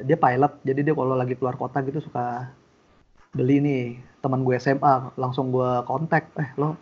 dia 0.08 0.16
pilot, 0.16 0.64
jadi 0.64 0.80
dia 0.80 0.96
kalau 0.96 1.12
lagi 1.12 1.36
keluar 1.36 1.60
kota 1.60 1.84
gitu 1.84 2.00
suka 2.00 2.56
beli 3.36 3.60
nih. 3.60 3.84
Teman 4.24 4.48
gue 4.48 4.56
SMA 4.64 5.12
langsung 5.20 5.52
gue 5.52 5.84
kontak 5.84 6.32
eh 6.40 6.56
lo 6.56 6.80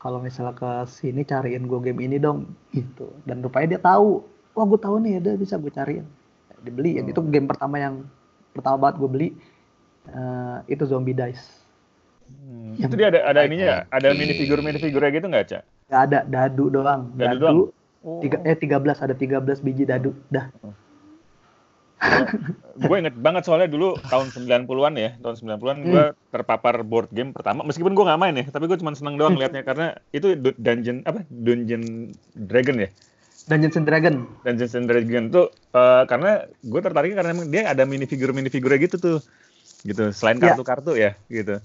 kalau 0.00 0.24
misalnya 0.24 0.56
ke 0.56 0.88
sini 0.88 1.28
cariin 1.28 1.68
gue 1.68 1.92
game 1.92 2.00
ini 2.08 2.16
dong 2.16 2.56
gitu. 2.72 3.12
Dan 3.28 3.44
rupanya 3.44 3.76
dia 3.76 3.80
tahu 3.84 4.24
wah 4.56 4.64
gue 4.64 4.80
tahu 4.80 4.96
nih 5.04 5.20
ada 5.20 5.36
bisa 5.36 5.60
gue 5.60 5.68
cariin. 5.68 6.08
Dibeli 6.64 7.04
itu 7.04 7.20
game 7.28 7.44
pertama 7.44 7.76
yang 7.76 8.08
pertama 8.56 8.88
banget 8.88 8.96
gue 8.96 9.10
beli 9.12 9.28
eh, 10.08 10.58
itu 10.72 10.88
zombie 10.88 11.12
dice 11.12 11.65
Hmm, 12.26 12.76
Itu 12.78 12.94
dia 12.98 13.08
ada 13.14 13.20
ada 13.24 13.40
ininya, 13.46 13.86
ada 13.88 14.12
mini 14.12 14.34
figur 14.36 14.60
mini 14.60 14.78
figurnya 14.82 15.10
gitu 15.14 15.26
nggak, 15.26 15.46
Cak? 15.48 15.62
Gak 15.86 16.02
ada 16.10 16.18
dadu 16.26 16.66
doang 16.68 17.14
Dadu 17.14 17.36
doang? 17.38 17.56
Oh. 18.06 18.22
Tiga, 18.22 18.38
eh 18.46 18.54
13 18.54 19.02
ada 19.02 19.14
13 19.18 19.66
biji 19.66 19.82
dadu 19.82 20.14
dah. 20.30 20.46
gue 22.76 22.96
inget 23.00 23.16
banget 23.16 23.48
soalnya 23.48 23.72
dulu 23.72 23.96
tahun 24.12 24.28
90-an 24.28 24.94
ya, 25.00 25.10
tahun 25.24 25.34
90-an 25.42 25.76
hmm. 25.80 25.86
gue 25.90 26.04
terpapar 26.28 26.84
board 26.84 27.08
game 27.10 27.32
pertama, 27.32 27.64
meskipun 27.64 27.96
gue 27.96 28.04
nggak 28.04 28.20
main 28.20 28.36
ya, 28.36 28.44
tapi 28.52 28.68
gue 28.68 28.78
cuma 28.78 28.92
seneng 28.92 29.16
doang 29.16 29.34
hmm. 29.34 29.42
liatnya 29.42 29.62
karena 29.64 29.86
itu 30.12 30.36
dungeon 30.36 31.02
apa 31.08 31.24
dungeon 31.32 32.12
dragon 32.36 32.84
ya. 32.84 32.90
Dungeons 33.46 33.78
and 33.78 33.86
Dragon. 33.86 34.14
Dungeons 34.42 34.74
and 34.74 34.86
Dragon 34.90 35.30
tuh 35.30 35.54
uh, 35.70 36.02
karena 36.10 36.50
gue 36.66 36.80
tertarik 36.82 37.14
karena 37.14 37.32
dia 37.46 37.70
ada 37.70 37.86
mini 37.86 38.02
figur 38.02 38.34
mini 38.34 38.50
figurnya 38.50 38.90
gitu 38.90 38.98
tuh, 38.98 39.18
gitu. 39.86 40.10
Selain 40.10 40.42
ya. 40.42 40.50
kartu-kartu 40.50 40.98
ya, 40.98 41.14
gitu. 41.30 41.62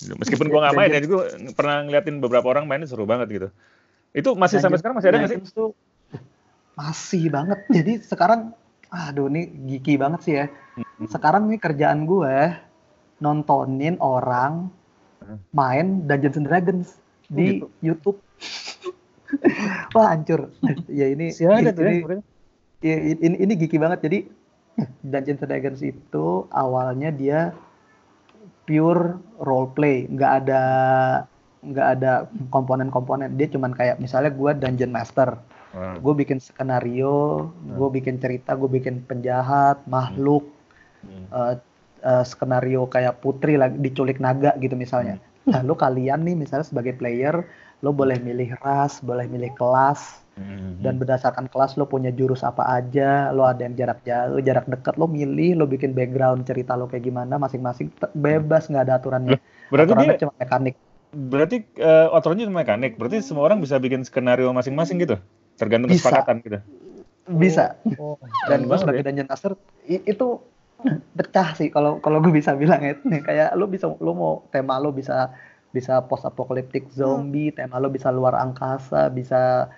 Meskipun 0.00 0.48
gue 0.48 0.60
nggak 0.60 0.76
main 0.76 0.90
ya, 0.90 1.00
gue 1.04 1.24
pernah 1.52 1.84
ngeliatin 1.84 2.24
beberapa 2.24 2.46
orang 2.48 2.64
main 2.64 2.80
seru 2.88 3.04
banget 3.04 3.28
gitu. 3.28 3.48
Itu 4.16 4.32
masih 4.34 4.58
sampai 4.58 4.80
sekarang 4.80 4.96
masih 4.96 5.08
ada 5.12 5.18
nggak 5.20 5.32
sih? 5.36 5.40
Tuh, 5.52 5.72
masih 6.74 7.24
banget. 7.28 7.58
Jadi 7.68 7.92
sekarang 8.00 8.56
aduh 8.90 9.30
ini 9.30 9.46
gigi 9.70 9.94
banget 10.00 10.20
sih 10.24 10.34
ya. 10.40 10.46
Hmm. 10.48 11.06
Sekarang 11.06 11.46
nih 11.46 11.60
kerjaan 11.60 12.08
gue 12.08 12.56
nontonin 13.20 14.00
orang 14.00 14.72
hmm. 15.22 15.38
main 15.52 16.08
Dungeons 16.08 16.40
and 16.40 16.46
Dragons 16.48 16.88
oh, 16.96 17.36
di 17.36 17.46
gitu. 17.60 17.66
YouTube. 17.84 18.18
Wah 19.94 20.16
hancur. 20.16 20.50
ya 20.90 21.06
ini 21.12 21.30
Siapa 21.30 21.70
tuh 21.70 21.86
ini, 21.86 22.18
ya, 22.82 22.96
ini, 23.14 23.36
ini 23.36 23.52
gigi 23.54 23.76
banget. 23.78 24.02
Jadi 24.02 24.18
Dungeons 25.04 25.44
and 25.44 25.50
Dragons 25.52 25.80
itu 25.84 26.48
awalnya 26.50 27.12
dia 27.12 27.54
pure 28.70 29.18
role 29.42 29.74
play, 29.74 30.06
nggak 30.06 30.46
ada 30.46 30.62
nggak 31.66 31.88
ada 31.98 32.12
komponen-komponen. 32.54 33.34
Dia 33.34 33.50
cuman 33.50 33.74
kayak 33.74 33.98
misalnya 33.98 34.30
gue 34.30 34.50
dungeon 34.54 34.94
master 34.94 35.34
Hmm. 35.70 36.02
Gue 36.02 36.14
bikin 36.18 36.42
skenario, 36.42 37.46
hmm. 37.46 37.78
gue 37.78 37.88
bikin 37.94 38.18
cerita, 38.18 38.58
gue 38.58 38.66
bikin 38.66 39.06
penjahat, 39.06 39.78
makhluk, 39.86 40.50
hmm. 41.06 41.30
uh, 41.30 41.54
uh, 42.02 42.24
skenario 42.26 42.90
kayak 42.90 43.22
putri 43.22 43.54
lagi 43.54 43.78
diculik 43.78 44.18
naga 44.18 44.54
gitu 44.58 44.74
misalnya. 44.74 45.22
Hmm. 45.46 45.62
Lalu 45.62 45.74
kalian 45.78 46.26
nih 46.26 46.34
misalnya 46.34 46.66
sebagai 46.66 46.98
player, 46.98 47.46
lo 47.86 47.94
boleh 47.94 48.18
milih 48.18 48.58
ras, 48.58 48.98
boleh 48.98 49.30
milih 49.30 49.54
kelas, 49.54 50.26
hmm. 50.40 50.80
dan 50.80 50.96
berdasarkan 50.96 51.52
kelas 51.52 51.76
lo 51.76 51.84
punya 51.84 52.08
jurus 52.08 52.40
apa 52.40 52.64
aja, 52.64 53.28
lo 53.36 53.44
ada 53.44 53.60
yang 53.60 53.76
jarak 53.76 54.00
jauh, 54.08 54.40
jarak 54.40 54.64
dekat, 54.64 54.96
lo 54.96 55.04
milih, 55.04 55.60
lo 55.60 55.68
bikin 55.68 55.92
background 55.92 56.48
cerita 56.48 56.74
lo 56.80 56.88
kayak 56.88 57.04
gimana, 57.04 57.36
masing-masing 57.36 57.92
bebas 58.16 58.72
nggak 58.72 58.88
ada 58.88 58.96
aturannya. 58.96 59.38
Berarti 59.68 59.92
aturannya 59.92 60.16
dia, 60.16 60.22
cuma 60.24 60.34
mekanik. 60.40 60.74
Berarti 61.12 61.56
uh, 61.84 62.16
aturannya 62.16 62.44
cuma 62.48 62.64
mekanik. 62.64 62.92
Berarti 62.96 63.20
semua 63.20 63.44
orang 63.44 63.60
bisa 63.60 63.76
bikin 63.76 64.02
skenario 64.08 64.48
masing-masing 64.56 64.98
gitu? 65.04 65.20
tergantung 65.60 65.92
bisa. 65.92 66.08
kesepakatan 66.08 66.36
gitu 66.40 66.58
bisa 67.30 67.76
oh, 68.00 68.16
dan 68.48 68.64
gue 68.64 68.76
sebagai 68.80 69.04
ya. 69.04 69.06
dungeon 69.12 69.28
master 69.28 69.52
itu 69.84 70.26
pecah 71.12 71.52
sih 71.52 71.68
kalau 71.68 72.00
kalau 72.00 72.24
gue 72.24 72.32
bisa 72.32 72.56
bilang 72.56 72.80
itu 72.80 73.04
nih 73.04 73.20
kayak 73.20 73.52
lo 73.52 73.68
bisa 73.68 73.92
lo 74.00 74.12
mau 74.16 74.32
tema 74.48 74.80
lo 74.80 74.90
bisa 74.90 75.28
bisa 75.70 76.00
post 76.08 76.26
apokaliptik 76.26 76.88
zombie 76.90 77.52
hmm. 77.52 77.60
tema 77.60 77.76
lo 77.78 77.92
bisa 77.92 78.08
luar 78.08 78.34
angkasa 78.40 79.12
bisa 79.12 79.68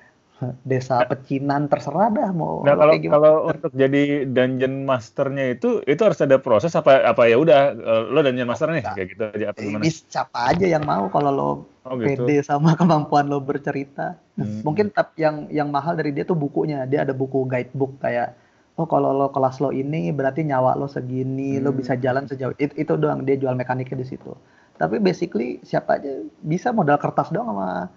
desa 0.66 1.06
pecinan 1.06 1.70
terserah 1.70 2.10
dah 2.10 2.30
mau 2.34 2.66
nah 2.66 2.74
kalau 2.74 2.94
kalau 2.98 3.34
untuk 3.50 3.70
jadi 3.72 4.26
dungeon 4.26 4.82
masternya 4.84 5.54
itu 5.54 5.80
itu 5.86 6.00
harus 6.02 6.18
ada 6.20 6.42
proses 6.42 6.74
apa 6.74 7.06
apa 7.06 7.30
ya 7.30 7.38
udah 7.38 7.60
eh, 7.74 8.02
lo 8.10 8.20
dungeon 8.20 8.50
master 8.50 8.70
nih 8.74 8.82
kayak 8.82 9.08
gitu 9.14 9.22
aja 9.30 9.46
apa 9.54 9.58
gimana? 9.62 9.82
siapa 9.88 10.38
aja 10.50 10.66
yang 10.66 10.84
mau 10.84 11.06
kalau 11.08 11.30
lo 11.30 11.50
oh, 11.86 11.94
gitu. 11.98 12.26
pede 12.26 12.36
sama 12.46 12.74
kemampuan 12.80 13.26
lo 13.28 13.42
bercerita. 13.42 14.18
Hmm. 14.32 14.64
mungkin 14.64 14.88
tap 14.88 15.12
yang 15.20 15.50
yang 15.52 15.68
mahal 15.68 15.92
dari 15.92 16.14
dia 16.14 16.24
tuh 16.24 16.38
bukunya. 16.38 16.88
Dia 16.88 17.04
ada 17.04 17.12
buku 17.12 17.44
guidebook 17.44 18.00
kayak 18.00 18.32
oh 18.80 18.88
kalau 18.88 19.12
lo 19.12 19.28
kelas 19.28 19.60
lo 19.60 19.68
ini 19.74 20.08
berarti 20.08 20.48
nyawa 20.48 20.72
lo 20.78 20.88
segini 20.88 21.60
hmm. 21.60 21.62
lo 21.68 21.70
bisa 21.76 21.92
jalan 22.00 22.24
sejauh 22.24 22.56
itu 22.56 22.72
itu 22.80 22.92
doang 22.96 23.28
dia 23.28 23.36
jual 23.36 23.52
mekaniknya 23.52 24.00
di 24.00 24.06
situ. 24.08 24.32
Tapi 24.80 24.98
basically 24.98 25.60
siapa 25.62 26.00
aja 26.00 26.24
bisa 26.42 26.72
modal 26.72 26.96
kertas 26.96 27.28
doang 27.28 27.54
sama 27.54 27.92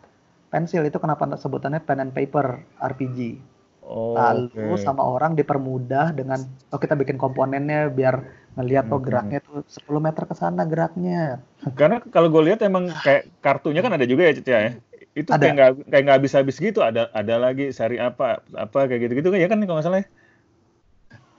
pensil 0.55 0.87
itu 0.87 0.95
kenapa 1.03 1.27
sebutannya 1.35 1.83
pen 1.83 1.99
and 1.99 2.15
paper 2.15 2.63
RPG. 2.79 3.43
Oh, 3.83 4.15
Lalu 4.15 4.55
okay. 4.55 4.87
sama 4.87 5.03
orang 5.03 5.35
dipermudah 5.35 6.15
dengan 6.15 6.39
oh 6.71 6.79
kita 6.79 6.95
bikin 6.95 7.19
komponennya 7.19 7.91
biar 7.91 8.23
ngelihat 8.55 8.87
oh 8.87 8.97
hmm. 8.97 9.05
geraknya 9.05 9.39
tuh 9.43 9.67
10 9.67 9.99
meter 9.99 10.23
ke 10.23 10.33
sana 10.33 10.63
geraknya. 10.63 11.43
Karena 11.75 11.99
kalau 12.07 12.31
gue 12.31 12.39
lihat 12.47 12.63
emang 12.63 12.87
kayak 13.03 13.27
kartunya 13.43 13.83
kan 13.83 13.91
ada 13.99 14.07
juga 14.07 14.31
ya 14.31 14.33
Cica 14.39 14.57
ya. 14.57 14.71
Itu 15.11 15.29
ada. 15.35 15.43
kayak 15.43 15.53
nggak 15.59 15.71
kayak 15.91 16.03
nggak 16.07 16.17
habis 16.23 16.33
habis 16.33 16.55
gitu 16.57 16.79
ada 16.79 17.11
ada 17.11 17.35
lagi 17.35 17.69
seri 17.75 17.99
apa 17.99 18.39
apa 18.55 18.87
kayak 18.87 19.11
gitu 19.11 19.13
gitu 19.19 19.27
kan 19.35 19.39
ya 19.43 19.47
kan 19.51 19.59
kalau 19.59 19.77
nggak 19.77 19.85
salah 19.91 19.99
ya. 19.99 20.07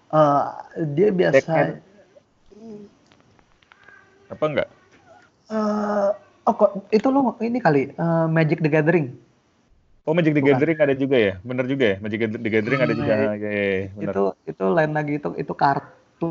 Uh, 0.06 0.44
dia 0.92 1.08
biasa 1.10 1.82
apa 4.30 4.44
enggak? 4.44 4.68
Uh, 5.50 6.10
Oh 6.46 6.54
kok 6.54 6.86
itu 6.94 7.10
lo 7.10 7.34
ini 7.42 7.58
kali 7.58 7.90
uh, 7.98 8.30
Magic 8.30 8.62
the 8.62 8.70
Gathering. 8.70 9.18
Oh 10.06 10.14
Magic 10.14 10.38
the 10.38 10.38
Bukan. 10.38 10.54
Gathering 10.54 10.78
ada 10.78 10.94
juga 10.94 11.16
ya, 11.18 11.34
bener 11.42 11.66
juga 11.66 11.84
ya. 11.90 11.96
Magic 11.98 12.18
the 12.38 12.50
Gathering 12.50 12.78
hmm, 12.78 12.86
ada 12.86 12.94
juga. 12.94 13.10
Ya, 13.10 13.18
ya, 13.34 13.52
ya, 13.98 14.06
Itu 14.06 14.22
itu 14.46 14.64
lain 14.70 14.94
lagi 14.94 15.18
itu 15.18 15.34
itu 15.34 15.52
kartu 15.58 16.30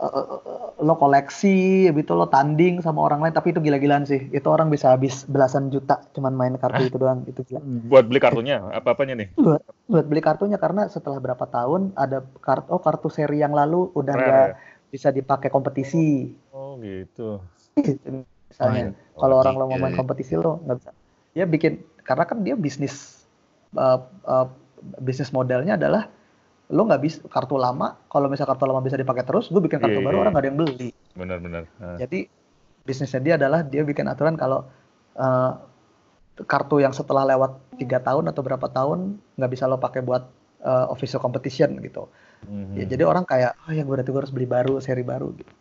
uh, 0.00 0.24
lo 0.80 0.96
koleksi, 0.96 1.92
itu 1.92 2.12
lo 2.16 2.24
tanding 2.32 2.80
sama 2.80 3.04
orang 3.04 3.20
lain, 3.20 3.36
tapi 3.36 3.52
itu 3.52 3.60
gila-gilaan 3.60 4.08
sih. 4.08 4.32
Itu 4.32 4.48
orang 4.48 4.72
bisa 4.72 4.96
habis 4.96 5.28
belasan 5.28 5.68
juta 5.68 6.00
cuman 6.16 6.32
main 6.32 6.56
kartu 6.56 6.88
itu 6.88 6.96
doang, 6.96 7.28
itu 7.28 7.44
gila. 7.44 7.60
Buat 7.92 8.08
beli 8.08 8.24
kartunya, 8.24 8.64
apa-apanya 8.72 9.12
nih? 9.20 9.28
Buat, 9.36 9.60
buat 9.92 10.06
beli 10.08 10.24
kartunya 10.24 10.56
karena 10.56 10.88
setelah 10.88 11.20
berapa 11.20 11.44
tahun 11.44 11.92
ada 12.00 12.24
kartu, 12.40 12.72
oh 12.72 12.80
kartu 12.80 13.12
seri 13.12 13.44
yang 13.44 13.52
lalu 13.52 13.92
udah 13.92 14.14
nggak 14.16 14.48
bisa 14.88 15.12
dipakai 15.12 15.52
kompetisi. 15.52 16.32
Oh 16.56 16.80
gitu 16.80 17.44
misalnya. 18.50 18.94
Oh, 19.14 19.26
kalau 19.26 19.34
orang 19.42 19.54
lo 19.58 19.64
mau 19.70 19.78
main 19.78 19.94
kompetisi 19.94 20.34
lo 20.38 20.62
nggak 20.62 20.76
bisa. 20.78 20.90
Ya 21.34 21.44
bikin 21.46 21.82
karena 22.06 22.24
kan 22.28 22.42
dia 22.46 22.54
bisnis 22.54 23.26
uh, 23.74 24.02
uh, 24.26 24.46
bisnis 25.00 25.32
modelnya 25.34 25.74
adalah 25.74 26.10
lo 26.72 26.82
nggak 26.88 27.02
bisa 27.02 27.18
kartu 27.28 27.60
lama 27.60 27.98
kalau 28.08 28.26
misal 28.30 28.48
kartu 28.48 28.64
lama 28.64 28.80
bisa 28.80 28.96
dipakai 28.96 29.22
terus 29.26 29.52
gue 29.52 29.60
bikin 29.60 29.78
kartu 29.78 30.00
yeah, 30.00 30.06
baru 30.06 30.16
yeah. 30.16 30.22
orang 30.24 30.32
nggak 30.32 30.44
ada 30.44 30.48
yang 30.48 30.58
beli. 30.58 30.90
Benar-benar 31.14 31.62
uh. 31.80 31.98
jadi 32.00 32.28
bisnisnya 32.84 33.20
dia 33.20 33.34
adalah 33.40 33.64
dia 33.64 33.80
bikin 33.80 34.04
aturan 34.08 34.36
kalau 34.36 34.68
uh, 35.16 35.52
kartu 36.42 36.82
yang 36.82 36.90
setelah 36.90 37.22
lewat 37.24 37.78
tiga 37.78 38.02
tahun 38.02 38.28
atau 38.28 38.42
berapa 38.42 38.66
tahun 38.68 39.22
nggak 39.38 39.50
bisa 39.50 39.64
lo 39.70 39.78
pakai 39.78 40.02
buat 40.02 40.26
uh, 40.64 40.86
official 40.90 41.22
competition 41.22 41.78
gitu. 41.80 42.10
Mm-hmm. 42.44 42.76
ya 42.76 42.84
jadi 42.84 43.08
orang 43.08 43.24
kayak 43.24 43.56
oh 43.64 43.72
ya 43.72 43.88
gue 43.88 43.94
berarti 43.96 44.10
gue 44.12 44.20
harus 44.20 44.34
beli 44.34 44.44
baru 44.44 44.76
seri 44.82 45.00
baru 45.00 45.32
gitu. 45.32 45.52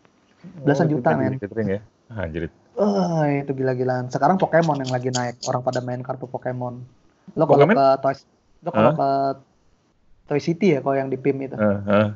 Belasan 0.68 0.92
oh, 0.92 1.00
juta 1.00 1.16
men. 1.16 1.40
ya 1.40 1.80
Anjir. 2.18 2.50
Oh, 2.74 3.22
itu 3.30 3.54
gila-gilaan. 3.54 4.10
Sekarang 4.10 4.42
Pokemon 4.42 4.82
yang 4.82 4.92
lagi 4.94 5.14
naik. 5.14 5.42
Orang 5.46 5.62
pada 5.62 5.80
main 5.82 6.02
kartu 6.02 6.26
Pokemon. 6.26 6.82
Lo 7.38 7.46
kalau 7.46 7.66
ke 7.70 7.86
Toy 8.02 8.16
lo 8.64 8.70
kalau 8.72 8.92
huh? 8.92 8.98
ke 8.98 9.10
Toy 10.28 10.40
City 10.42 10.76
ya 10.76 10.80
kalau 10.82 10.98
yang 10.98 11.10
di 11.14 11.18
PIM 11.20 11.46
itu. 11.46 11.56
Uh, 11.56 11.80
uh. 11.86 12.08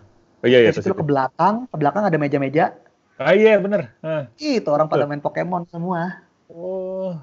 Oh 0.42 0.48
iya 0.48 0.66
iya. 0.66 0.72
Terus 0.74 0.90
ke 0.90 1.06
belakang, 1.06 1.70
ke 1.70 1.76
belakang 1.78 2.04
ada 2.10 2.18
meja-meja. 2.18 2.74
Ah 3.22 3.34
iya 3.34 3.62
bener. 3.62 3.94
Uh. 4.02 4.26
Itu 4.42 4.70
orang 4.74 4.90
pada 4.90 5.06
main 5.06 5.22
Pokemon 5.22 5.70
semua. 5.70 6.26
Oh. 6.50 7.18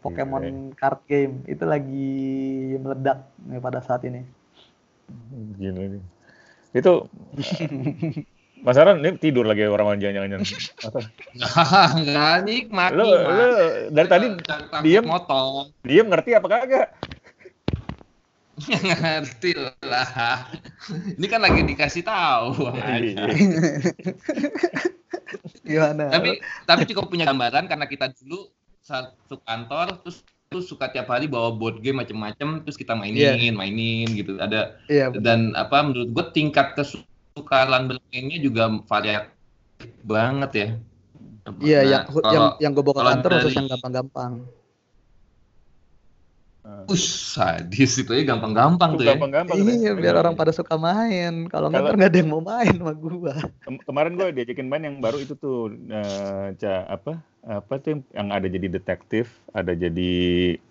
Pokemon 0.00 0.72
Gila. 0.72 0.76
card 0.80 1.00
game 1.04 1.44
itu 1.44 1.64
lagi 1.68 2.16
meledak 2.80 3.28
nih 3.44 3.60
pada 3.60 3.84
saat 3.84 4.02
ini. 4.08 4.24
Gila 5.60 5.82
nih. 5.94 6.02
Itu 6.74 7.06
Mas 8.64 8.80
Aran 8.80 9.04
ini 9.04 9.20
tidur 9.20 9.44
lagi 9.44 9.68
orang 9.68 10.00
jangan-jangan. 10.00 10.40
Enggak 12.00 12.36
nikmat. 12.48 12.96
Lu, 12.96 13.04
lu 13.04 13.46
dari 13.92 14.08
tadi 14.08 14.26
diam 14.80 15.04
motong. 15.04 15.68
Diam 15.84 16.08
ngerti 16.08 16.32
apa 16.32 16.48
kagak? 16.48 16.88
ngerti 18.88 19.52
lah. 19.84 20.48
Ini 20.88 21.26
kan 21.28 21.44
lagi 21.44 21.60
dikasih 21.60 22.08
tahu. 22.08 22.72
Iya. 22.72 23.28
Gimana? 25.68 26.08
Tapi 26.08 26.40
tapi 26.64 26.82
cukup 26.88 27.12
punya 27.12 27.28
gambaran 27.28 27.68
karena 27.68 27.84
kita 27.84 28.16
dulu 28.16 28.48
satu 28.80 29.44
kantor 29.44 30.00
terus 30.00 30.24
tuh 30.48 30.64
suka 30.64 30.88
tiap 30.88 31.12
hari 31.12 31.28
bawa 31.28 31.52
board 31.52 31.84
game 31.84 32.00
macem-macem 32.00 32.64
terus 32.64 32.80
kita 32.80 32.96
mainin 32.96 33.36
yeah. 33.40 33.52
mainin 33.56 34.06
gitu 34.12 34.36
ada 34.38 34.76
yeah, 34.92 35.08
dan 35.10 35.56
apa 35.56 35.82
menurut 35.82 36.12
gue 36.14 36.24
tingkat 36.36 36.76
kesu 36.76 37.00
tukaran 37.34 37.90
bermainnya 37.90 38.38
juga 38.38 38.70
variatif 38.86 39.90
banget 40.06 40.50
ya. 40.54 40.68
Iya, 41.60 41.80
nah, 41.82 41.90
yang, 41.90 42.02
kalau, 42.08 42.32
yang 42.32 42.44
yang 42.56 42.70
gue 42.72 42.84
bawa 42.86 42.94
ke 42.96 43.04
kantor 43.04 43.30
khusus 43.36 43.54
yang 43.58 43.68
gampang-gampang. 43.68 44.32
Uh, 46.64 46.88
Us, 46.88 47.04
sadis 47.36 48.00
itu 48.00 48.08
ya 48.08 48.24
gampang-gampang 48.24 48.96
tuh 48.96 49.04
ya. 49.04 49.12
Gampang-gampang. 49.12 49.60
Iya, 49.60 49.92
biar 49.92 50.16
orang 50.16 50.32
pada 50.32 50.48
suka 50.48 50.80
main. 50.80 51.44
Kalau 51.52 51.68
nggak 51.68 52.00
nggak 52.00 52.08
ada 52.08 52.16
yang 52.16 52.30
mau 52.32 52.40
main 52.40 52.72
sama 52.72 52.96
gua. 52.96 53.36
Kem 53.60 53.76
kemarin 53.84 54.16
gue 54.16 54.32
diajakin 54.32 54.72
main 54.72 54.80
yang 54.88 54.96
baru 55.04 55.20
itu 55.20 55.36
tuh, 55.36 55.76
uh, 55.92 56.56
ca 56.56 56.88
apa 56.88 57.20
apa 57.44 57.72
tuh 57.76 58.00
yang 58.16 58.32
ada 58.32 58.48
jadi 58.48 58.72
detektif, 58.72 59.28
ada 59.52 59.76
jadi 59.76 60.12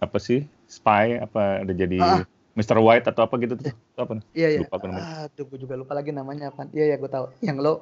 apa 0.01 0.17
sih 0.17 0.49
spy, 0.65 1.21
apa 1.21 1.61
ada 1.61 1.73
jadi 1.77 2.01
ah. 2.01 2.25
Mr. 2.53 2.77
White 2.77 3.09
atau 3.09 3.25
apa 3.25 3.33
gitu 3.41 3.57
tuh? 3.57 3.73
apa? 3.97 4.21
Iya 4.37 4.47
iya. 4.57 4.59
Lupa 4.61 4.77
ah, 4.93 5.25
tuh 5.33 5.49
gue 5.49 5.57
juga 5.57 5.73
lupa 5.73 5.97
lagi 5.97 6.13
namanya 6.13 6.53
apa. 6.53 6.69
Iya 6.69 6.93
ya 6.93 6.95
gue 7.01 7.09
tahu. 7.09 7.25
Yang 7.41 7.57
lo 7.65 7.73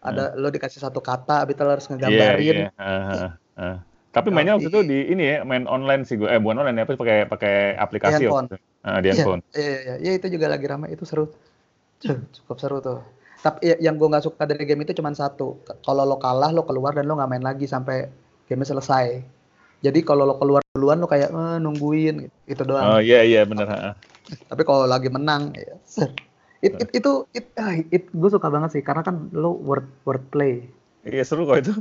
ada 0.00 0.32
uh. 0.32 0.38
lo 0.38 0.48
dikasih 0.48 0.80
satu 0.80 1.02
kata, 1.02 1.44
abis 1.44 1.58
itu 1.58 1.62
lo 1.66 1.70
harus 1.74 1.86
iya, 1.86 1.92
ngegambarin. 1.92 2.38
Iya 2.40 2.52
iya. 2.54 2.70
Uh, 2.78 2.86
uh, 2.86 3.30
uh. 3.58 3.76
Tapi 4.10 4.28
mainnya 4.34 4.58
waktu 4.58 4.70
itu 4.70 4.80
di 4.82 4.98
ini 5.10 5.22
ya, 5.22 5.36
main 5.46 5.66
online 5.70 6.02
sih 6.02 6.18
gue. 6.18 6.26
Eh 6.26 6.38
bukan 6.42 6.62
online 6.62 6.82
ya, 6.82 6.84
tapi 6.86 6.98
pakai 6.98 7.18
pakai 7.30 7.54
aplikasi 7.78 8.22
di 8.22 8.26
handphone. 8.26 8.48
Waktu 8.50 8.68
Uh, 8.80 8.96
di 9.04 9.06
iya, 9.06 9.12
handphone. 9.12 9.42
Iya, 9.52 9.76
iya, 9.76 9.94
iya, 10.00 10.12
itu 10.16 10.26
juga 10.32 10.48
lagi 10.48 10.64
ramai, 10.64 10.96
itu 10.96 11.04
seru. 11.04 11.28
Cukup 12.40 12.56
seru 12.56 12.80
tuh. 12.80 13.04
Tapi 13.44 13.60
ya, 13.60 13.76
yang 13.76 14.00
gue 14.00 14.08
nggak 14.08 14.24
suka 14.24 14.48
dari 14.48 14.64
game 14.64 14.88
itu 14.88 14.96
cuma 14.96 15.12
satu. 15.12 15.60
Kalau 15.84 16.08
lo 16.08 16.16
kalah, 16.16 16.48
lo 16.48 16.64
keluar 16.64 16.96
dan 16.96 17.04
lo 17.04 17.20
nggak 17.20 17.28
main 17.28 17.44
lagi 17.44 17.68
sampai 17.68 18.08
game 18.48 18.64
selesai. 18.64 19.20
Jadi 19.84 20.00
kalau 20.00 20.24
lo 20.24 20.40
keluar 20.40 20.64
duluan 20.72 20.96
lo 20.96 21.08
kayak 21.08 21.28
eh, 21.28 21.58
nungguin 21.60 22.28
gitu 22.48 22.62
doang. 22.64 22.96
Oh 22.96 23.00
iya 23.04 23.20
iya 23.20 23.44
benar. 23.44 23.96
Tapi 24.48 24.62
kalau 24.62 24.86
lagi 24.86 25.08
menang, 25.08 25.54
ya, 25.56 25.76
it, 26.66 26.72
it, 26.76 26.90
itu 26.92 27.24
it, 27.32 27.50
ah, 27.56 27.74
it, 27.76 28.08
gue 28.12 28.30
suka 28.30 28.48
banget 28.52 28.78
sih 28.78 28.82
karena 28.84 29.02
kan 29.02 29.32
lo 29.32 29.56
word 29.56 29.88
word 30.04 30.22
play. 30.28 30.68
Iya 31.06 31.24
seru 31.24 31.48
kok 31.48 31.58
itu. 31.64 31.74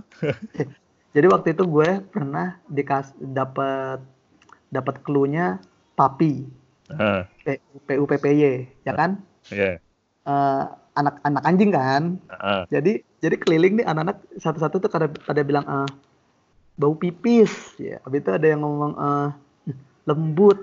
Jadi 1.15 1.25
waktu 1.27 1.57
itu 1.57 1.63
gue 1.65 1.89
pernah 2.13 2.62
dikas 2.69 3.12
dapat 3.17 3.99
dapat 4.69 4.95
clue-nya 5.01 5.57
papi. 5.97 6.45
Uh. 6.89 7.25
P 7.85 7.89
U 7.97 8.05
P 8.05 8.17
P 8.17 8.25
Y, 8.33 8.43
ya 8.85 8.93
kan? 8.93 9.21
Iya. 9.49 9.77
Yeah. 9.81 10.29
Uh, 10.29 10.63
anak 10.97 11.15
anak 11.25 11.43
anjing 11.45 11.73
kan. 11.73 12.21
Uh. 12.29 12.63
Jadi 12.69 13.01
jadi 13.19 13.35
keliling 13.35 13.83
nih 13.83 13.88
anak-anak 13.89 14.21
satu-satu 14.39 14.85
tuh 14.85 14.89
pada 14.89 15.07
pada 15.09 15.41
bilang 15.41 15.65
uh, 15.65 15.89
bau 16.79 16.95
pipis 16.95 17.75
ya. 17.81 17.99
Habis 18.05 18.23
itu 18.23 18.31
ada 18.31 18.47
yang 18.47 18.62
ngomong 18.63 18.93
uh, 18.95 19.29
lembut. 20.07 20.62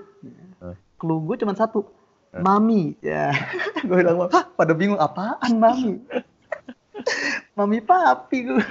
Uh. 0.63 0.75
Clue 0.97 1.21
gue 1.23 1.35
cuma 1.41 1.53
satu. 1.53 1.85
Uh. 2.33 2.43
Mami 2.43 2.97
ya. 2.99 3.31
gue 3.87 3.95
bilang, 3.95 4.27
"Hah, 4.29 4.45
pada 4.53 4.73
bingung 4.75 4.99
apaan 4.99 5.57
mami?" 5.57 6.01
Mami 7.57 7.81
papi 7.81 8.37
gue 8.45 8.63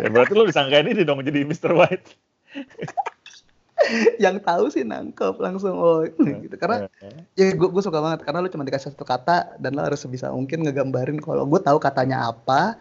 ya, 0.00 0.08
berarti 0.08 0.32
lo 0.32 0.46
disangkain 0.46 0.86
ini 0.88 1.02
dong 1.02 1.24
jadi 1.24 1.42
Mr. 1.42 1.74
White. 1.74 2.14
yang 4.22 4.38
tahu 4.38 4.70
sih 4.70 4.86
nangkep 4.86 5.42
langsung 5.42 5.74
oh 5.74 6.06
gitu 6.06 6.54
karena 6.54 6.86
ya 7.34 7.50
gue 7.50 7.68
gue 7.68 7.82
suka 7.82 7.98
banget 7.98 8.22
karena 8.22 8.38
lo 8.44 8.48
cuma 8.48 8.62
dikasih 8.62 8.94
satu 8.94 9.02
kata 9.02 9.58
dan 9.58 9.74
lo 9.74 9.82
harus 9.82 9.98
sebisa 9.98 10.30
mungkin 10.30 10.62
ngegambarin 10.62 11.18
kalau 11.18 11.42
gue 11.50 11.58
tahu 11.58 11.82
katanya 11.82 12.30
apa 12.30 12.78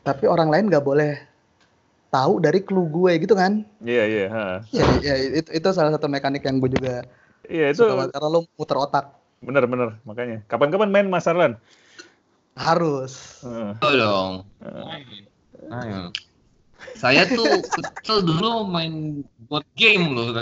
tapi 0.00 0.24
orang 0.24 0.48
lain 0.48 0.72
nggak 0.72 0.84
boleh 0.84 1.20
tahu 2.08 2.40
dari 2.40 2.64
clue 2.64 2.88
gue 2.88 3.12
gitu 3.20 3.36
kan 3.36 3.62
iya 3.84 4.04
iya 4.08 4.26
iya 4.72 4.84
iya 5.04 5.14
itu 5.44 5.50
itu 5.52 5.68
salah 5.76 5.92
satu 5.92 6.08
mekanik 6.08 6.42
yang 6.42 6.56
gue 6.56 6.72
juga 6.72 7.04
iya 7.50 7.74
itu 7.74 7.82
suka 7.82 8.08
karena 8.14 8.28
lo 8.30 8.46
muter 8.54 8.78
otak 8.78 9.04
bener 9.42 9.66
bener 9.66 9.98
makanya 10.06 10.46
kapan-kapan 10.46 10.88
main 10.94 11.06
Mas 11.10 11.26
Arlan 11.26 11.58
harus. 12.60 13.40
Uh. 13.44 13.72
Oh 13.80 13.92
dong. 13.94 14.32
Ayo. 15.70 16.12
Saya 16.96 17.28
tuh 17.28 17.60
kecil 17.76 18.24
dulu 18.24 18.64
main 18.64 19.20
board 19.48 19.68
game 19.76 20.16
loh. 20.16 20.32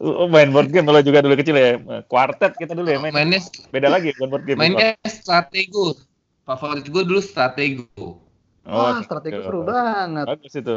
Oh, 0.00 0.28
main 0.28 0.52
board 0.52 0.68
game 0.68 0.84
kalau 0.84 1.00
juga 1.00 1.24
dulu 1.24 1.34
kecil 1.36 1.56
ya. 1.56 1.80
Kuartet 2.08 2.56
kita 2.60 2.76
dulu 2.76 2.92
ya 2.92 3.00
main. 3.00 3.12
Mainnya 3.12 3.40
beda 3.72 3.88
lagi 3.88 4.12
bukan 4.16 4.28
board 4.28 4.44
game. 4.44 4.58
Mainnya 4.60 4.96
stratego. 5.08 5.96
Favorit 6.44 6.88
gue 6.88 7.02
dulu 7.04 7.20
stratego. 7.20 8.20
Oh, 8.68 8.76
Wah, 8.84 9.00
stratego 9.00 9.40
seru 9.44 9.60
banget. 9.64 10.24
Bagus 10.28 10.52
itu. 10.56 10.76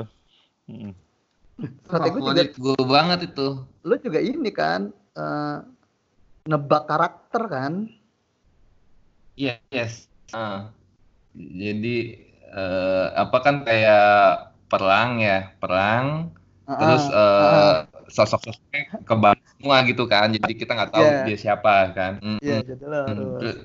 Hmm. 0.67 0.91
Stratego 1.87 2.17
juga 2.31 2.43
gue 2.47 2.83
banget 2.87 3.19
itu. 3.31 3.47
Lu 3.83 3.95
juga 3.99 4.19
ini 4.23 4.51
kan 4.51 4.95
uh, 5.15 5.65
nebak 6.47 6.83
karakter 6.87 7.43
kan? 7.47 7.73
Yes. 9.35 9.59
yes. 9.71 9.93
Uh, 10.31 10.71
jadi 11.35 12.19
uh, 12.51 13.15
apa 13.15 13.37
kan 13.43 13.55
kayak 13.63 14.51
perang 14.67 15.19
ya, 15.19 15.51
perang. 15.59 16.31
Uh, 16.67 16.77
terus 16.77 17.03
uh, 17.11 17.17
uh, 17.17 17.75
sosok-sosoknya 18.07 19.03
kebal 19.07 19.35
semua 19.59 19.83
gitu 19.87 20.03
kan. 20.07 20.31
Jadi 20.31 20.53
kita 20.55 20.71
nggak 20.75 20.91
tahu 20.91 21.03
yeah. 21.03 21.25
dia 21.27 21.37
siapa 21.39 21.73
kan. 21.95 22.13
Iya, 22.39 22.59
yeah, 22.59 22.59
jadi 22.63 22.85
harus. 22.87 23.55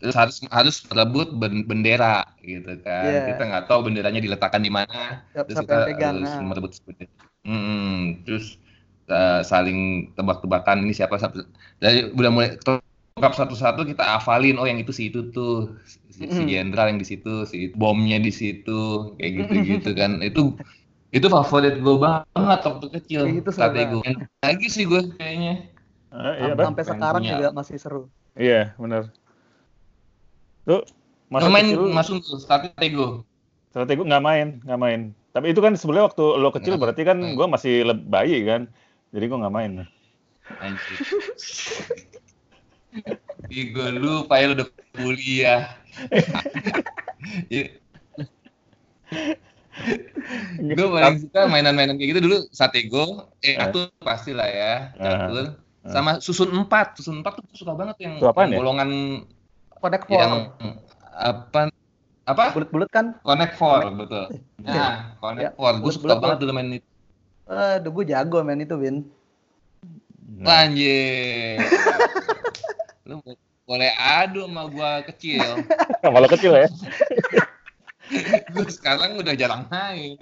Terus 0.00 0.16
harus 0.16 0.36
harus 0.48 0.76
merebut 0.88 1.28
bendera 1.68 2.24
gitu 2.40 2.80
kan. 2.80 3.04
Yeah. 3.04 3.26
Kita 3.36 3.42
nggak 3.44 3.64
tahu 3.68 3.92
benderanya 3.92 4.20
diletakkan 4.24 4.64
di 4.64 4.72
mana. 4.72 5.26
terus 5.36 5.60
kita 5.60 5.76
pegang, 5.92 6.24
harus 6.24 6.32
nah. 6.32 6.46
merebut 6.48 6.72
bendera. 6.88 7.12
Hmm, 7.44 8.24
terus 8.24 8.56
uh, 9.10 9.42
saling 9.44 10.10
tebak-tebakan 10.14 10.86
ini 10.86 10.94
siapa, 10.96 11.18
siapa. 11.20 11.44
Dari 11.82 12.10
udah 12.14 12.30
mulai 12.30 12.48
lengkap 13.20 13.32
satu-satu 13.36 13.84
kita 13.84 14.00
hafalin 14.00 14.56
oh 14.56 14.64
yang 14.64 14.80
itu 14.80 14.96
si 14.96 15.12
itu 15.12 15.28
tuh 15.34 15.76
si, 16.08 16.24
si 16.24 16.42
jenderal 16.48 16.88
yang 16.88 16.96
di 16.96 17.04
situ 17.04 17.44
si 17.44 17.68
bomnya 17.76 18.16
di 18.16 18.32
situ 18.32 19.12
kayak 19.20 19.44
gitu 19.44 19.52
gitu 19.66 19.90
kan. 19.92 20.24
Itu 20.24 20.56
itu 21.10 21.26
favorit 21.26 21.82
gue 21.82 21.96
banget 21.98 22.60
waktu 22.62 22.86
kecil 23.02 23.26
itu 23.26 23.50
strategi 23.50 23.98
gue 23.98 24.14
lagi 24.46 24.66
sih 24.70 24.86
gue 24.86 25.10
kayaknya. 25.18 25.66
Uh, 26.10 26.34
iya, 26.38 26.52
sampai 26.54 26.84
sekarang 26.86 27.22
punya. 27.22 27.32
juga 27.34 27.46
masih 27.54 27.76
seru. 27.78 28.02
Iya 28.38 28.74
benar. 28.78 29.10
Tuh 30.66 30.86
masuk 31.30 31.50
main 31.50 31.66
kecil, 31.66 31.90
masuk 31.90 32.16
tuh 32.22 32.38
strategi 32.38 32.94
strategi 33.74 34.00
nggak 34.06 34.22
main 34.22 34.48
nggak 34.62 34.80
main. 34.80 35.00
Tapi 35.30 35.54
itu 35.54 35.60
kan 35.62 35.74
sebenarnya 35.74 36.10
waktu 36.10 36.24
lo 36.38 36.50
kecil 36.54 36.74
berarti 36.78 37.02
kan 37.06 37.18
gue 37.34 37.46
masih 37.46 37.86
bayi 38.06 38.42
kan 38.46 38.70
jadi 39.10 39.24
gue 39.26 39.38
nggak 39.38 39.54
main 39.54 39.72
Ih, 43.50 43.70
gue 43.70 43.88
lupa 44.02 44.42
ya 44.42 44.50
lu 44.50 44.54
udah 44.58 44.68
kuliah. 44.98 45.62
gue 50.60 50.86
paling 50.90 51.18
suka 51.24 51.48
mainan-mainan 51.48 51.96
kayak 51.96 52.10
gitu 52.14 52.20
dulu 52.26 52.38
Satego, 52.52 53.30
eh 53.40 53.56
eh. 53.56 53.88
pasti 54.02 54.34
lah 54.34 54.48
ya, 54.50 54.92
catur. 54.98 55.56
Uh, 55.80 55.88
sama 55.88 56.20
susun 56.20 56.52
empat, 56.52 57.00
susun 57.00 57.24
empat 57.24 57.40
tuh 57.40 57.64
suka 57.64 57.72
banget 57.72 57.96
yang, 58.04 58.20
yang 58.20 58.52
golongan 58.52 58.90
Connect 59.80 60.04
Four. 60.04 60.20
Yang 60.20 60.52
apa 61.16 61.72
apa? 62.28 62.44
Bulat-bulat 62.52 62.90
kan? 62.92 63.16
Connect 63.24 63.56
Four, 63.56 63.80
betul. 63.96 64.28
Nah, 64.66 65.16
Connect 65.18 65.42
ya, 65.42 65.50
Four, 65.56 65.72
gue 65.80 65.92
suka 65.96 66.20
banget 66.20 66.44
dulu 66.44 66.52
main 66.52 66.68
itu. 66.76 66.88
Eh, 67.50 67.82
uh, 67.82 67.90
gue 67.90 68.04
jago 68.06 68.46
main 68.46 68.62
itu, 68.62 68.78
Bin. 68.78 69.10
Nah. 70.40 70.70
Anjir. 70.70 71.58
Lu 73.04 73.18
boleh 73.70 73.90
adu 73.98 74.46
sama 74.50 74.66
gua 74.66 74.90
kecil. 75.06 75.62
Sama 76.02 76.18
lo 76.18 76.26
kecil 76.26 76.52
ya. 76.58 76.68
gue 78.54 78.66
sekarang 78.66 79.14
udah 79.22 79.34
jarang 79.38 79.70
main. 79.70 80.18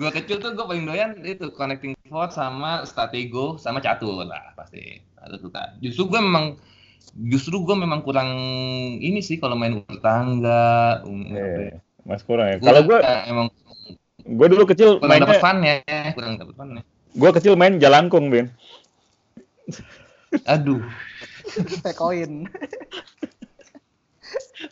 Gua 0.00 0.08
kecil 0.08 0.40
tuh 0.40 0.56
gue 0.56 0.64
paling 0.64 0.88
doyan 0.88 1.20
itu 1.20 1.52
connecting 1.52 1.92
fort 2.08 2.32
sama 2.32 2.88
stratego 2.88 3.60
sama 3.60 3.84
catur 3.84 4.24
lah 4.24 4.56
pasti. 4.56 5.04
Ada 5.20 5.36
tuh 5.36 5.52
kan. 5.52 5.76
Justru 5.84 6.08
gue 6.08 6.20
memang 6.20 6.56
justru 7.28 7.60
gue 7.60 7.76
memang 7.76 8.00
kurang 8.00 8.30
ini 9.04 9.20
sih 9.20 9.36
kalau 9.36 9.58
main 9.58 9.84
bertangga. 9.84 11.04
Um, 11.04 11.28
yeah, 11.28 11.82
mas 12.08 12.24
kurang 12.24 12.56
ya. 12.56 12.56
Kalau 12.62 12.88
gue 12.88 12.98
emang 13.28 13.52
gue 14.28 14.46
dulu 14.52 14.64
kecil 14.68 15.00
kurang 15.00 15.08
mainnya, 15.08 15.26
dapet 15.28 15.40
fun 15.40 15.58
ya, 15.64 15.74
kurang 16.12 16.32
dapet 16.36 16.54
fun 16.54 16.68
ya. 16.76 16.82
Gue 17.16 17.30
kecil 17.32 17.56
main 17.56 17.80
jalangkung, 17.80 18.28
Ben. 18.28 18.52
Aduh. 20.52 20.84
koin. 21.96 22.44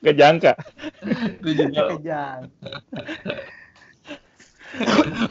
Gak 0.04 0.16
jangka. 0.20 0.52
Gak 1.40 1.54
jangka. 1.72 2.44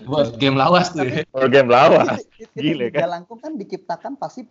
Buat 0.10 0.42
game 0.42 0.58
lawas 0.58 0.90
tuh 0.90 1.06
ya. 1.06 1.22
Buat 1.30 1.50
game 1.54 1.70
lawas. 1.70 2.26
Gile 2.58 2.90
kan. 2.90 3.06
Jalangkung 3.06 3.38
kan 3.38 3.54
diciptakan 3.60 4.18
pasti 4.18 4.50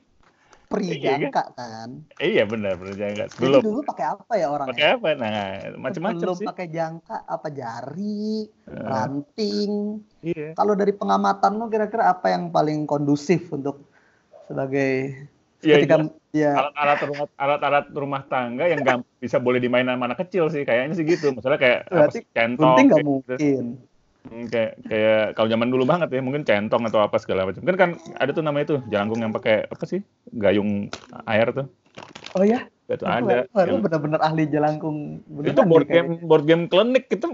pri 0.74 0.98
jangka 0.98 1.44
kan. 1.54 1.88
Iya 2.18 2.42
benar 2.50 2.74
benar 2.76 2.94
jangka. 2.98 3.24
Dulu 3.38 3.56
dulu 3.62 3.80
pakai 3.86 4.04
apa 4.10 4.32
ya 4.34 4.46
orang? 4.50 4.66
Pakai 4.74 4.86
apa? 4.98 5.08
Nah, 5.14 5.34
macam-macam 5.78 6.26
sih. 6.34 6.46
Pakai 6.46 6.66
jangka 6.68 7.16
apa 7.30 7.48
jari, 7.54 8.50
uh. 8.66 8.84
ranting. 8.90 10.02
Iya. 10.26 10.58
Kalau 10.58 10.74
dari 10.74 10.92
pengamatan 10.92 11.62
lo 11.62 11.70
kira-kira 11.70 12.10
apa 12.10 12.34
yang 12.34 12.50
paling 12.50 12.84
kondusif 12.84 13.48
untuk 13.54 13.86
sebagai 14.50 15.14
Iya, 15.64 15.80
ketika 15.80 15.96
ya 16.36 16.52
alat-alat 16.52 16.98
rumah 17.08 17.26
alat-alat 17.40 17.86
rumah 17.96 18.22
tangga 18.28 18.68
yang 18.68 18.84
gak 18.84 19.00
bisa 19.16 19.40
boleh 19.40 19.56
dimainin 19.64 19.96
sama 19.96 20.12
anak 20.12 20.20
kecil 20.28 20.52
sih 20.52 20.60
kayaknya 20.68 20.92
sih 20.92 21.08
gitu. 21.08 21.32
Misalnya 21.32 21.56
kayak 21.56 21.80
Berarti 21.88 22.18
apa, 22.20 22.32
centong, 22.36 22.60
gunting 22.60 22.86
nggak 22.92 23.00
gitu. 23.00 23.08
mungkin. 23.08 23.64
Hmm, 23.64 23.93
kayak 24.24 24.72
kayak 24.88 25.24
kalau 25.36 25.48
zaman 25.52 25.68
dulu 25.68 25.84
banget 25.84 26.08
ya 26.10 26.20
mungkin 26.24 26.42
centong 26.48 26.88
atau 26.88 27.04
apa 27.04 27.20
segala 27.20 27.44
macam 27.44 27.60
kan 27.62 27.76
kan 27.76 27.90
ada 28.16 28.30
tuh 28.32 28.40
namanya 28.40 28.66
tuh 28.76 28.80
jelangkung 28.88 29.20
yang 29.20 29.32
pakai 29.36 29.68
apa 29.68 29.84
sih 29.84 30.00
gayung 30.32 30.88
air 31.28 31.52
tuh 31.52 31.66
oh 32.34 32.44
ya 32.44 32.64
itu 32.88 33.04
ada 33.04 33.48
Wah, 33.52 33.64
lu 33.64 33.80
bener-bener 33.80 34.20
ahli 34.20 34.44
jelangkung 34.48 35.20
itu 35.44 35.52
beneran 35.52 35.68
board 35.68 35.84
nih 35.84 35.88
kayaknya. 35.92 36.04
game 36.16 36.28
board 36.28 36.44
game 36.48 36.64
klinik 36.68 37.04
itu 37.12 37.26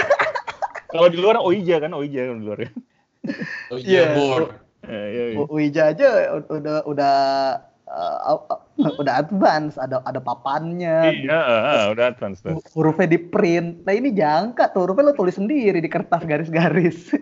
kalau 0.92 1.08
di 1.12 1.18
luar 1.20 1.36
Oija 1.44 1.76
kan 1.80 1.92
Oija 1.92 2.20
kan 2.32 2.36
di 2.40 2.44
luar 2.48 2.60
ya 2.64 2.70
Oh 3.70 3.76
Iya. 3.76 3.84
iya, 3.84 4.04
board. 4.16 4.48
Eh, 4.88 5.06
iya, 5.12 5.24
iya. 5.36 5.44
Uija 5.46 5.82
aja 5.92 6.06
udah 6.48 6.76
udah 6.88 7.14
uh, 7.90 8.38
udah 9.02 9.14
advance 9.18 9.74
ada 9.76 9.98
ada 10.06 10.22
papannya 10.22 11.10
Iya, 11.26 11.34
ah, 11.34 11.60
ah, 11.66 11.84
udah 11.90 12.04
advance 12.14 12.38
tuh. 12.40 12.54
hu- 12.54 12.66
hurufnya 12.78 13.10
di 13.10 13.18
print 13.18 13.82
nah 13.82 13.92
ini 13.92 14.14
jangka 14.14 14.70
tuh 14.70 14.86
hurufnya 14.86 15.10
lo 15.10 15.14
tulis 15.18 15.34
sendiri 15.34 15.82
di 15.82 15.90
kertas 15.90 16.22
garis-garis 16.22 17.10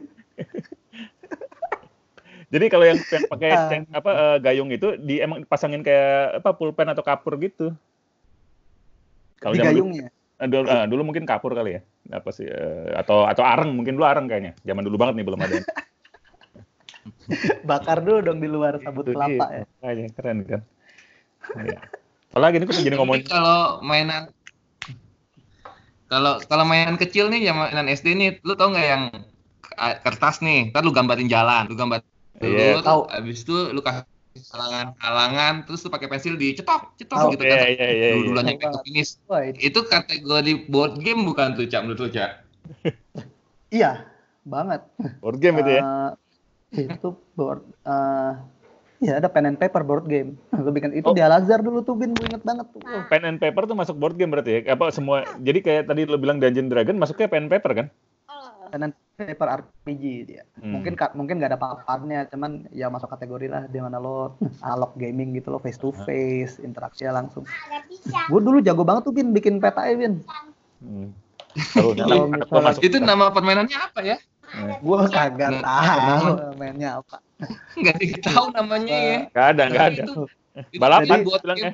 Jadi 2.48 2.64
kalau 2.72 2.84
yang, 2.88 2.96
yang 3.12 3.24
pakai 3.28 3.50
ceng- 3.68 3.92
apa 3.92 4.10
eh, 4.16 4.36
gayung 4.40 4.72
itu 4.72 4.96
di 4.96 5.20
emang 5.20 5.44
pasangin 5.44 5.84
kayak 5.84 6.40
apa 6.40 6.56
pulpen 6.56 6.88
atau 6.88 7.04
kapur 7.04 7.36
gitu. 7.36 7.76
Kalau 9.36 9.52
di 9.52 9.60
dulu, 9.60 9.68
gayungnya 9.68 10.08
eh, 10.40 10.48
dulu, 10.48 10.64
ah, 10.64 10.88
dulu 10.88 11.02
mungkin 11.12 11.28
kapur 11.28 11.52
kali 11.52 11.76
ya. 11.76 11.80
Apa 12.08 12.32
sih 12.32 12.48
eh, 12.48 12.96
atau 12.96 13.28
atau 13.28 13.44
areng 13.44 13.76
mungkin 13.76 14.00
dulu 14.00 14.08
areng 14.08 14.24
kayaknya. 14.32 14.56
Zaman 14.64 14.80
dulu 14.80 14.96
banget 14.96 15.20
nih 15.20 15.26
belum 15.28 15.40
ada. 15.44 15.60
bakar 17.64 18.00
dulu 18.00 18.18
dong 18.22 18.38
di 18.38 18.48
luar 18.48 18.78
sabut 18.78 19.04
Itu 19.04 19.14
kelapa 19.14 19.44
dia. 19.46 19.56
ya 19.56 19.64
Makanya 19.80 20.06
keren 20.14 20.38
kan. 20.44 20.60
Iya. 21.58 21.78
Apalagi 22.28 22.54
ini 22.60 22.64
kok 22.66 22.76
jadi 22.76 22.96
ngomongin 22.96 23.24
kalau 23.24 23.80
mainan 23.80 24.28
kalau 26.08 26.40
kalau 26.44 26.64
mainan 26.64 26.96
kecil 26.96 27.28
nih, 27.28 27.52
yang 27.52 27.56
mainan 27.56 27.84
SD 27.86 28.16
nih, 28.16 28.30
lu 28.40 28.56
tau 28.56 28.72
nggak 28.72 28.86
yang 28.86 29.02
kertas 30.00 30.40
nih, 30.40 30.72
ntar 30.72 30.80
lu 30.80 30.90
gambarin 30.90 31.28
jalan, 31.28 31.68
lu 31.68 31.76
gambar 31.76 32.00
dulu, 32.40 32.48
Iya. 32.48 32.80
Tahu. 32.80 33.00
terus 33.04 33.12
abis 33.12 33.38
itu 33.44 33.56
lu 33.70 33.80
kasih 33.84 34.04
halangan-halangan, 34.54 35.54
terus 35.68 35.84
lu 35.84 35.90
pakai 35.90 36.08
pensil 36.08 36.34
dicetok, 36.34 36.96
cetok 36.96 37.16
Tahu. 37.18 37.28
gitu 37.36 37.42
Iya, 37.44 37.52
kan. 37.52 37.66
iya, 37.68 37.86
iya, 37.92 38.08
Dulu 38.16 38.40
iya. 38.40 38.54
banget. 38.56 38.80
finish. 38.86 39.10
wah 39.28 39.42
itu, 39.44 39.58
Itu 39.68 39.80
kategori 39.84 40.52
board 40.72 40.92
game 41.02 41.22
bukan 41.28 41.52
tuh, 41.52 41.68
Cak, 41.68 41.80
menurut 41.84 42.00
lu, 42.00 42.08
Cak? 42.08 42.30
iya 43.68 44.04
banget 44.48 44.80
board 45.20 45.36
game 45.40 45.60
itu 45.60 45.76
ya. 45.76 45.82
Itu 46.70 47.08
board 47.32 47.62
eh 47.82 48.32
Iya 48.98 49.22
ada 49.22 49.30
pen 49.30 49.46
and 49.46 49.54
paper 49.54 49.86
board 49.86 50.10
game. 50.10 50.34
Lu 50.58 50.74
bikin 50.74 50.90
itu 50.90 51.06
Oh. 51.06 51.14
di 51.14 51.22
Al 51.22 51.30
Azhar 51.30 51.62
dulu 51.62 51.80
tuh 51.80 51.94
Bin, 51.94 52.10
gue 52.10 52.26
inget 52.26 52.42
banget 52.42 52.66
tuh. 52.68 52.82
Wah, 52.82 53.06
Pen 53.06 53.22
and 53.24 53.38
paper 53.38 53.62
tuh 53.62 53.78
masuk 53.78 53.94
board 53.94 54.18
game 54.18 54.26
berarti 54.28 54.58
ya? 54.58 54.74
Apa 54.74 54.90
semua? 54.90 55.22
Jadi 55.38 55.62
kayak 55.62 55.86
tadi 55.86 56.02
lo 56.02 56.18
bilang 56.18 56.42
Dungeon 56.42 56.66
Dragon 56.66 56.98
masuknya 56.98 57.30
pen 57.30 57.46
and 57.46 57.52
paper 57.52 57.72
kan? 57.74 57.86
pen 58.68 58.84
and 58.84 58.94
paper 59.16 59.48
RPG 59.48 60.02
dia. 60.26 60.42
Hmm. 60.58 60.76
Mungkin 60.76 60.92
mungkin 61.14 61.38
nggak 61.38 61.54
ada 61.54 61.56
paparnya, 61.56 62.28
cuman 62.28 62.68
ya 62.68 62.90
masuk 62.90 63.08
kategori 63.08 63.46
lah 63.46 63.64
di 63.64 63.78
mana 63.78 63.96
lo 63.96 64.36
analog 64.66 64.92
gaming 64.94 65.32
gitu 65.32 65.48
lo 65.48 65.56
face 65.56 65.78
to 65.78 65.88
face, 66.02 66.58
interaksinya 66.58 67.16
langsung. 67.16 67.46
Gue 68.26 68.40
dulu 68.42 68.60
jago 68.60 68.82
banget 68.82 69.06
tuh 69.06 69.14
Bin 69.14 69.30
bikin 69.30 69.56
peta 69.56 69.86
ya 69.86 69.94
Bin. 69.94 70.20
Hmm. 70.82 71.14
Kalau 71.72 71.94
misalnya- 72.28 72.82
Itu 72.82 72.98
nama 72.98 73.30
permainannya 73.30 73.72
apa 73.74 74.00
ya? 74.02 74.18
Gue 74.80 74.98
kagak 75.12 75.60
tahu 75.60 76.56
mainnya 76.56 77.02
apa. 77.02 77.20
Nggak 77.78 77.96
diketahui 78.00 78.50
namanya 78.56 78.96
ya. 78.96 79.18
Nggak 79.30 79.46
ada, 79.54 79.62
nggak 79.68 79.84
ada. 79.84 80.02
Itu, 80.02 80.22
itu 80.74 80.80
Balapan 80.80 81.18
buat 81.22 81.40
bilangnya. 81.44 81.72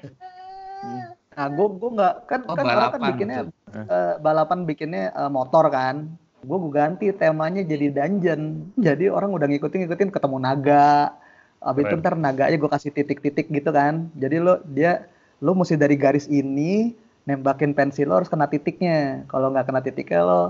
Nah, 1.34 1.46
gue 1.50 1.66
gue 1.66 1.90
nggak 1.98 2.14
kan 2.30 2.40
Oh, 2.46 2.54
kan 2.54 2.62
orang 2.62 2.68
kan 2.68 2.78
balapan, 2.78 3.00
bikinnya 3.10 3.38
eh, 3.74 4.14
balapan 4.22 4.58
bikinnya 4.68 5.04
eh, 5.10 5.30
motor 5.30 5.64
kan. 5.72 6.06
Gue 6.44 6.56
gue 6.60 6.72
ganti 6.76 7.06
temanya 7.16 7.62
jadi 7.64 7.90
dungeon. 7.90 8.70
Jadi 8.76 9.08
orang 9.08 9.32
udah 9.32 9.46
ngikutin 9.48 9.88
ngikutin 9.88 10.10
ketemu 10.12 10.36
naga. 10.38 11.16
Abis 11.64 11.88
itu 11.88 11.96
ntar 11.96 12.14
naganya 12.20 12.60
gue 12.60 12.70
kasih 12.70 12.92
titik-titik 12.92 13.48
gitu 13.48 13.70
kan. 13.72 14.12
Jadi 14.20 14.36
lo 14.36 14.60
dia 14.68 15.08
lo 15.40 15.56
mesti 15.56 15.80
dari 15.80 15.96
garis 15.96 16.28
ini 16.28 16.92
nembakin 17.24 17.72
pensil 17.72 18.12
lo 18.12 18.20
harus 18.20 18.28
kena 18.28 18.44
titiknya. 18.44 19.24
Kalau 19.32 19.48
nggak 19.48 19.66
kena 19.72 19.80
titiknya 19.80 20.20
lo 20.22 20.42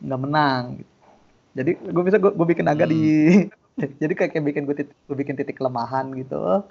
nggak 0.00 0.20
menang. 0.24 0.62
Jadi 1.56 1.70
gue 1.80 2.02
bisa 2.04 2.18
gue 2.20 2.46
bikin 2.48 2.66
naga 2.68 2.84
di 2.84 3.02
jadi 4.02 4.12
kayak, 4.12 4.30
kayak 4.34 4.44
bikin 4.44 4.62
gue 4.66 4.76
titik, 4.84 4.96
gue 5.06 5.16
bikin 5.16 5.34
titik 5.38 5.56
kelemahan 5.58 6.10
gitu. 6.18 6.64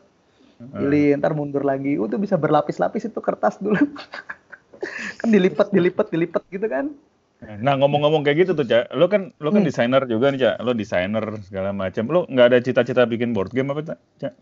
Pilih 0.58 1.18
ntar 1.22 1.38
mundur 1.38 1.62
lagi. 1.62 1.96
Uh, 2.02 2.10
tuh 2.10 2.18
bisa 2.18 2.36
berlapis-lapis 2.36 3.10
itu 3.10 3.20
kertas 3.22 3.62
dulu. 3.62 3.78
kan 5.22 5.30
dilipat, 5.30 5.70
dilipat, 5.74 6.08
dilipat 6.10 6.44
gitu 6.50 6.68
kan. 6.70 6.94
Nah 7.38 7.78
ngomong-ngomong 7.78 8.26
kayak 8.26 8.50
gitu 8.50 8.52
tuh 8.58 8.66
Cak, 8.66 8.98
lo 8.98 9.06
kan 9.06 9.30
lo 9.38 9.54
kan 9.54 9.62
Hmm. 9.62 9.70
desainer 9.70 10.02
juga 10.10 10.34
nih 10.34 10.40
Cak, 10.42 10.56
lo 10.66 10.72
desainer 10.74 11.26
segala 11.46 11.70
macam. 11.70 12.04
Lo 12.10 12.20
nggak 12.26 12.48
ada 12.54 12.58
cita-cita 12.66 13.06
bikin 13.06 13.34
board 13.38 13.54
game 13.54 13.70
apa 13.70 13.94
Cak? 13.94 14.00
Cak? 14.22 14.34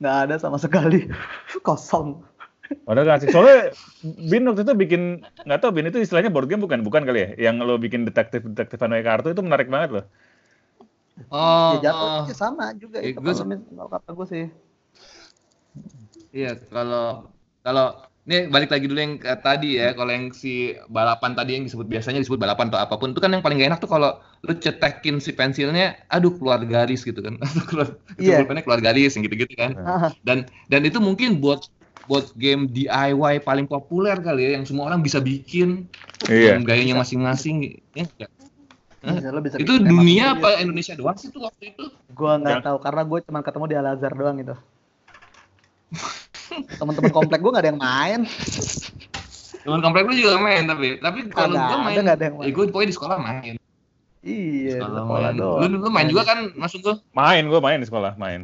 Nggak 0.00 0.16
ada 0.28 0.34
sama 0.36 0.58
sekali. 0.60 1.08
Kosong. 1.66 2.20
Padahal 2.86 3.06
kan 3.08 3.14
asik. 3.22 3.30
Soalnya 3.30 3.56
Bin 4.02 4.42
waktu 4.50 4.62
itu 4.66 4.74
bikin 4.74 5.02
nggak 5.46 5.58
tahu 5.62 5.70
Bin 5.76 5.86
itu 5.86 5.98
istilahnya 6.02 6.30
board 6.34 6.50
game 6.50 6.62
bukan 6.66 6.80
bukan 6.82 7.02
kali 7.06 7.18
ya? 7.24 7.28
Yang 7.50 7.54
lo 7.68 7.74
bikin 7.78 8.02
detektif 8.08 8.42
detektifan 8.42 8.90
pakai 8.90 9.06
kartu 9.06 9.28
itu 9.34 9.42
menarik 9.46 9.68
banget 9.70 9.90
loh. 9.96 10.04
Oh, 11.32 11.70
ya 11.72 11.76
jatuhnya 11.84 12.34
sama 12.42 12.64
juga 12.82 12.98
Eh, 13.04 13.10
itu 13.10 13.18
gue 13.24 13.32
kalau 13.72 13.88
kata 13.92 14.10
gue 14.16 14.26
sih. 14.32 14.44
Iya, 16.36 16.48
kalau 16.72 17.28
kalau 17.64 17.84
ini 18.26 18.36
balik 18.54 18.70
lagi 18.72 18.86
dulu 18.90 19.00
yang 19.02 19.14
ke 19.18 19.32
tadi 19.46 19.66
ya, 19.82 19.86
kalau 19.98 20.10
yang 20.16 20.26
si 20.42 20.48
balapan 20.96 21.32
tadi 21.38 21.50
yang 21.58 21.64
disebut 21.66 21.86
biasanya 21.90 22.18
disebut 22.22 22.38
balapan 22.44 22.66
atau 22.70 22.80
apa 22.84 22.94
pun 23.00 23.08
itu 23.12 23.20
kan 23.24 23.30
yang 23.34 23.42
paling 23.44 23.58
gak 23.60 23.68
enak 23.74 23.80
tuh 23.84 23.90
kalau 23.90 24.10
lu 24.46 24.52
cetekin 24.64 25.16
si 25.18 25.30
pensilnya, 25.38 25.84
aduh 26.14 26.32
keluar 26.38 26.60
garis 26.72 27.00
gitu 27.08 27.18
kan, 27.26 27.34
atau 27.42 27.62
keluar 27.70 27.88
itu 28.20 28.30
Iya. 28.30 28.36
pulpennya 28.36 28.62
keluar 28.66 28.80
garis 28.86 29.10
yang 29.18 29.22
gitu-gitu 29.26 29.54
kan. 29.58 29.72
Ah, 29.74 30.14
Dan 30.26 30.46
dan 30.70 30.80
itu 30.86 30.98
mungkin 31.02 31.42
buat 31.42 31.66
buat 32.12 32.28
game 32.36 32.68
DIY 32.68 33.16
paling 33.40 33.64
populer 33.64 34.20
kali 34.20 34.44
ya, 34.44 34.50
yang 34.54 34.68
semua 34.68 34.84
orang 34.86 35.00
bisa 35.00 35.16
bikin 35.16 35.88
Iya. 36.22 36.54
dengan 36.54 36.68
gayanya 36.68 37.00
masing-masing. 37.00 37.80
Ya, 37.96 38.04
bisa, 39.02 39.32
bisa 39.34 39.56
itu 39.56 39.80
dunia 39.80 40.36
apa 40.36 40.60
Indonesia 40.60 40.92
doang 40.92 41.16
sih 41.16 41.26
tuh 41.26 41.42
waktu 41.42 41.72
itu? 41.72 41.88
Gue 42.12 42.32
nggak 42.36 42.60
Ya. 42.60 42.62
tahu 42.62 42.76
karena 42.78 43.02
gue 43.02 43.18
cuma 43.22 43.40
ketemu 43.40 43.64
di 43.64 43.74
Al 43.74 43.86
Azhar 43.88 44.12
doang 44.12 44.36
itu. 44.36 44.52
Teman-teman 46.76 47.08
komplek 47.10 47.40
gue 47.40 47.50
nggak 47.50 47.64
ada 47.64 47.70
yang 47.70 47.80
main. 47.80 48.20
Temen 49.62 49.80
komplek 49.80 50.04
lu 50.04 50.14
juga 50.14 50.36
main 50.36 50.66
tapi 50.66 50.98
tapi 50.98 51.18
kalau 51.28 51.54
Ada, 51.54 51.56
gua 51.56 51.64
ada 51.64 51.76
main, 51.80 51.96
nggak 51.96 52.16
ada 52.18 52.24
yang 52.26 52.36
main. 52.36 52.44
eh, 52.44 52.52
gua 52.52 52.64
pokoknya 52.68 52.88
di 52.88 52.96
sekolah 52.98 53.16
main. 53.16 53.54
Iya, 54.22 54.34
di 54.68 54.70
Sekolah 54.76 55.00
sekolah 55.00 55.22
main. 55.24 55.40
doang. 55.40 55.60
Lu, 55.64 55.76
lu 55.80 55.88
main 55.88 56.06
juga 56.06 56.22
kan 56.22 56.38
masuk 56.52 56.78
gua? 56.82 56.94
Main 57.10 57.42
gue 57.46 57.58
main 57.58 57.78
di 57.78 57.86
sekolah 57.86 58.12
main. 58.14 58.40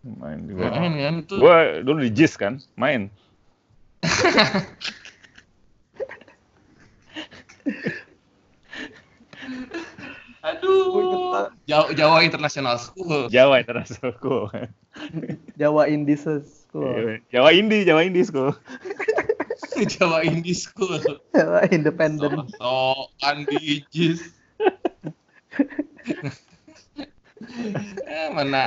Main 0.00 0.48
juga. 0.48 0.72
Main 0.72 0.92
kan 0.96 1.14
itu. 1.20 1.34
Gue 1.36 1.84
dulu 1.84 1.98
di 2.00 2.10
JIS 2.12 2.40
kan, 2.40 2.56
main. 2.80 3.12
Aduh. 10.40 11.52
Jawa, 11.68 11.92
Jawa 11.92 12.24
International 12.24 12.80
School. 12.80 13.28
Jawa 13.28 13.60
International 13.60 14.12
School. 14.16 14.48
Jawa 15.60 15.84
Indies 15.84 16.24
School. 16.24 17.20
Jawa 17.28 17.52
Indie, 17.52 17.84
Jawa 17.84 18.08
Indie 18.08 18.24
School. 18.24 18.56
Jawa 19.92 20.24
Indie 20.24 20.56
School. 20.56 20.96
Jawa 21.36 21.68
Independent. 21.68 22.56
So, 22.56 23.12
Andi 23.20 23.84
Jis. 23.92 24.24
eh, 28.06 28.28
mana 28.36 28.58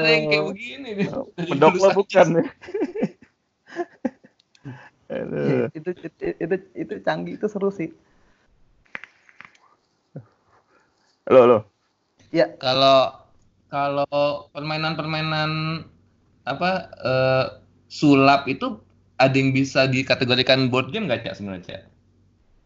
ada 0.00 0.08
yang 0.08 0.24
kayak 0.30 0.44
begini 0.48 0.88
nih. 0.96 1.06
Dulu 1.60 1.68
lo 1.76 1.90
saja. 1.92 1.96
bukan. 1.96 2.28
Aduh. 5.12 5.68
itu, 5.76 5.90
itu 5.92 6.08
itu 6.44 6.54
itu 6.82 6.94
canggih 7.04 7.34
itu 7.36 7.46
seru 7.52 7.68
sih. 7.68 7.88
Lo, 11.32 11.46
lo. 11.50 11.58
Ya, 12.32 12.56
Kalau 12.62 12.98
kalau 13.74 14.06
permainan-permainan 14.54 15.50
apa 16.52 16.70
eh, 17.12 17.44
sulap 17.88 18.42
itu 18.54 18.66
ada 19.24 19.34
yang 19.40 19.50
bisa 19.58 19.80
dikategorikan 19.94 20.68
board 20.72 20.88
game 20.92 21.06
nggak 21.08 21.22
cak 21.28 21.34
sebenarnya 21.38 21.64
Cak? 21.68 21.82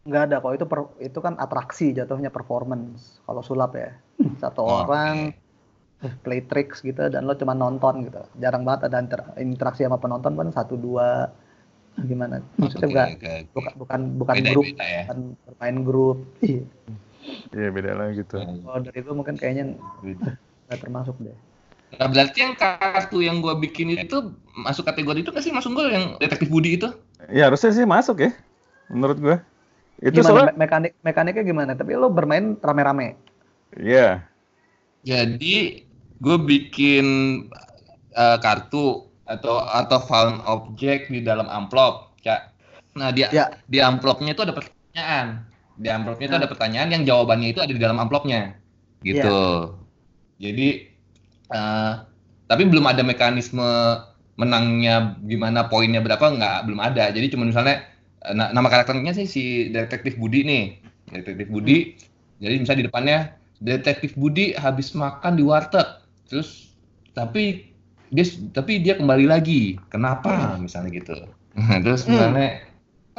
nggak 0.07 0.21
ada 0.25 0.35
kok 0.43 0.53
itu 0.57 0.65
per- 0.71 0.95
itu 1.07 1.19
kan 1.25 1.33
atraksi 1.45 1.85
jatuhnya 1.97 2.31
performance. 2.37 2.99
Kalau 3.25 3.41
sulap 3.49 3.71
ya 3.83 3.89
satu 4.41 4.61
Oh, 4.65 4.83
orang 4.83 5.15
play 6.23 6.39
tricks 6.47 6.79
gitu 6.79 7.11
dan 7.11 7.27
lo 7.27 7.35
cuma 7.35 7.51
nonton 7.51 8.07
gitu. 8.07 8.23
Jarang 8.39 8.63
banget 8.63 8.87
ada 8.87 9.03
inter- 9.03 9.35
interaksi 9.35 9.83
sama 9.83 9.99
penonton 9.99 10.35
kan 10.39 10.49
satu 10.55 10.79
dua 10.79 11.27
gimana? 11.99 12.39
Maksudnya 12.55 12.87
Oke, 12.87 12.93
bukan 12.95 13.09
oke. 13.11 13.33
bukan 13.51 13.73
bukan 13.75 13.99
bukan 14.15 14.35
Beda- 14.39 14.51
grup, 14.55 14.65
beda 14.71 14.85
ya. 14.87 15.03
bukan 15.03 15.19
bermain 15.43 15.77
grup. 15.83 16.17
Iya. 16.39 16.63
Iya 17.51 17.69
beda 17.75 17.91
lah 17.99 18.07
gitu. 18.15 18.35
Kalau 18.39 18.79
dari 18.79 18.99
itu 19.03 19.11
mungkin 19.11 19.35
kayaknya 19.35 19.75
nggak 20.71 20.79
termasuk 20.79 21.19
deh. 21.19 21.35
Nah, 21.99 22.07
berarti 22.07 22.37
yang 22.45 22.53
kartu 22.55 23.17
yang 23.19 23.41
gua 23.43 23.57
bikin 23.57 23.91
itu 23.97 24.31
masuk 24.55 24.85
kategori 24.87 25.25
itu 25.25 25.29
nggak 25.33 25.43
sih 25.43 25.51
masuk 25.51 25.73
gua 25.75 25.91
yang 25.91 26.05
detektif 26.21 26.47
Budi 26.47 26.79
itu? 26.79 26.87
Ya 27.27 27.51
harusnya 27.51 27.75
sih 27.75 27.83
masuk 27.83 28.23
ya, 28.23 28.31
menurut 28.87 29.19
gue. 29.19 29.37
Itu 29.99 30.23
gimana 30.23 30.47
soal... 30.47 30.55
mekanik 30.55 30.95
mekaniknya 31.03 31.43
gimana? 31.43 31.71
Tapi 31.75 31.91
lo 31.99 32.07
bermain 32.07 32.55
rame-rame. 32.55 33.19
Iya. 33.75 34.23
Yeah. 35.03 35.27
Jadi 35.27 35.88
gue 36.19 36.37
bikin 36.39 37.05
uh, 38.15 38.37
kartu 38.39 39.07
atau 39.29 39.61
atau 39.63 39.99
found 40.03 40.43
object 40.45 41.11
di 41.11 41.23
dalam 41.23 41.47
amplop, 41.47 42.15
cak. 42.23 42.51
Nah 42.97 43.13
dia 43.13 43.29
ya. 43.31 43.45
di 43.69 43.79
amplopnya 43.79 44.35
itu 44.35 44.43
ada 44.43 44.55
pertanyaan. 44.55 45.45
Di 45.79 45.87
amplopnya 45.87 46.25
itu 46.27 46.37
ada 46.37 46.47
nah. 46.47 46.51
pertanyaan 46.51 46.89
yang 46.91 47.03
jawabannya 47.07 47.49
itu 47.55 47.59
ada 47.63 47.71
di 47.71 47.79
dalam 47.79 47.97
amplopnya, 48.01 48.57
gitu. 49.05 49.39
Ya. 50.39 50.49
Jadi 50.49 50.91
uh, 51.55 52.03
tapi 52.49 52.63
belum 52.67 52.83
ada 52.89 53.05
mekanisme 53.05 53.69
menangnya 54.39 55.19
gimana 55.23 55.67
poinnya 55.67 56.03
berapa 56.03 56.25
nggak 56.35 56.57
belum 56.67 56.79
ada. 56.83 57.11
Jadi 57.15 57.31
cuma 57.31 57.47
misalnya 57.47 57.85
Eh, 58.27 58.35
nah, 58.35 58.51
nama 58.51 58.67
karakternya 58.67 59.15
sih 59.15 59.27
si 59.27 59.43
detektif 59.71 60.19
Budi 60.19 60.43
nih 60.43 60.75
detektif 61.07 61.47
Budi 61.47 61.95
jadi 62.43 62.59
misalnya 62.59 62.79
di 62.83 62.87
depannya 62.91 63.17
detektif 63.63 64.11
Budi 64.19 64.51
habis 64.59 64.91
makan 64.91 65.39
di 65.39 65.43
warteg 65.47 65.87
terus 66.29 66.69
tapi 67.17 67.69
dia 68.09 68.25
tapi 68.53 68.81
dia 68.81 68.97
kembali 68.97 69.25
lagi. 69.29 69.77
Kenapa? 69.89 70.57
Hmm. 70.57 70.65
misalnya 70.65 70.89
gitu. 70.93 71.17
Terus 71.85 72.05
hmm. 72.05 72.11
misalnya 72.13 72.49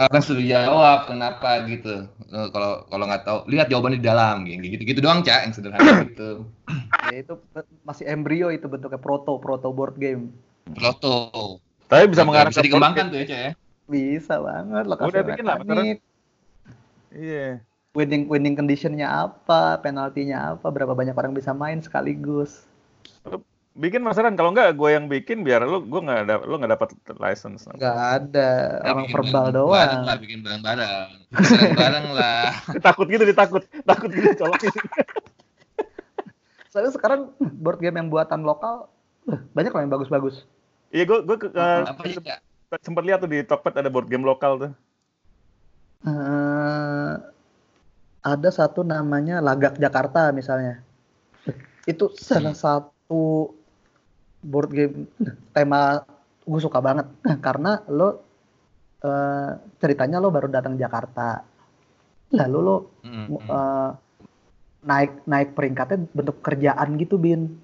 akan 0.00 0.20
suruh 0.24 0.42
jawab 0.42 1.06
kenapa? 1.06 1.60
gitu. 1.68 2.08
Eh, 2.08 2.48
kalau 2.50 2.88
kalau 2.88 3.04
nggak 3.04 3.22
tahu 3.26 3.38
lihat 3.52 3.70
jawabannya 3.70 4.00
di 4.00 4.06
dalam. 4.06 4.36
Gitu 4.46 4.82
gitu 4.82 5.00
doang 5.02 5.22
cak 5.22 5.46
yang 5.46 5.52
sederhana 5.54 6.06
gitu. 6.06 6.30
Ya 7.10 7.26
itu 7.26 7.34
masih 7.82 8.06
embrio 8.06 8.54
itu 8.54 8.70
bentuknya 8.70 9.02
proto 9.02 9.42
proto 9.42 9.74
board 9.74 9.98
game. 9.98 10.30
Proto. 10.78 11.58
Tapi 11.90 12.06
bisa 12.06 12.22
mengarah 12.22 12.54
bisa 12.54 12.62
dikembangkan 12.62 13.10
tuh 13.10 13.18
ya 13.18 13.26
cak 13.26 13.40
ya? 13.42 13.52
Bisa 13.90 14.38
banget 14.38 14.84
lokasi 14.86 15.10
Udah 15.10 15.22
bikin 15.26 15.44
lah, 15.46 15.58
Iya. 17.10 17.58
Winning 17.90 18.30
winning 18.30 18.54
conditionnya 18.54 19.10
apa, 19.10 19.82
penaltinya 19.82 20.54
apa, 20.54 20.70
berapa 20.70 20.94
banyak 20.94 21.18
orang 21.18 21.34
bisa 21.34 21.50
main 21.50 21.82
sekaligus. 21.82 22.69
Bikin 23.70 24.02
Mas 24.02 24.18
Ran, 24.18 24.34
kalau 24.34 24.50
enggak 24.50 24.74
gue 24.74 24.90
yang 24.92 25.06
bikin 25.06 25.46
biar 25.46 25.62
lu 25.62 25.80
gue 25.86 26.00
nggak 26.02 26.26
ada 26.26 26.34
lu 26.42 26.58
nggak 26.58 26.74
dapat 26.74 26.88
license. 27.22 27.70
Nggak 27.70 27.98
ada, 28.18 28.50
orang 28.82 29.06
verbal 29.08 29.46
doang. 29.54 29.72
Bareng 29.78 30.04
lah, 30.04 30.16
bikin 30.18 30.38
bareng-bareng. 30.42 31.08
Bareng-bareng 31.32 32.06
lah. 32.18 32.50
takut 32.82 33.06
gitu 33.06 33.22
ditakut, 33.24 33.62
takut 33.86 34.10
gitu 34.10 34.36
colok 34.36 34.58
Soalnya 36.70 36.92
sekarang 36.92 37.30
board 37.40 37.78
game 37.78 37.96
yang 37.96 38.10
buatan 38.10 38.42
lokal 38.42 38.90
banyak 39.54 39.70
loh 39.70 39.82
yang 39.86 39.92
bagus-bagus. 39.92 40.44
Iya, 40.90 41.06
gue 41.06 41.18
gue 41.22 41.36
ya? 41.54 42.42
sempat 42.82 43.02
lihat 43.06 43.22
tuh 43.22 43.30
di 43.30 43.42
Tokped 43.46 43.74
ada 43.78 43.90
board 43.90 44.10
game 44.10 44.26
lokal 44.26 44.58
tuh. 44.58 44.72
Uh, 46.00 47.20
ada 48.20 48.48
satu 48.50 48.82
namanya 48.82 49.38
Lagak 49.38 49.78
Jakarta 49.78 50.32
misalnya. 50.34 50.82
Itu 51.90 52.14
salah 52.14 52.54
satu 52.54 53.50
board 54.40 54.70
game 54.70 55.10
tema 55.50 56.06
gue 56.46 56.60
suka 56.62 56.78
banget. 56.78 57.06
Karena 57.44 57.82
lo 57.90 58.08
uh, 59.02 59.50
ceritanya 59.82 60.22
lo 60.22 60.30
baru 60.30 60.46
datang 60.46 60.78
Jakarta. 60.78 61.42
Lalu 62.30 62.58
lo 62.62 62.76
uh, 63.50 63.90
naik 64.86 65.26
naik 65.26 65.58
peringkatnya 65.58 66.06
bentuk 66.14 66.38
kerjaan 66.40 66.94
gitu 66.96 67.18
bin. 67.18 67.58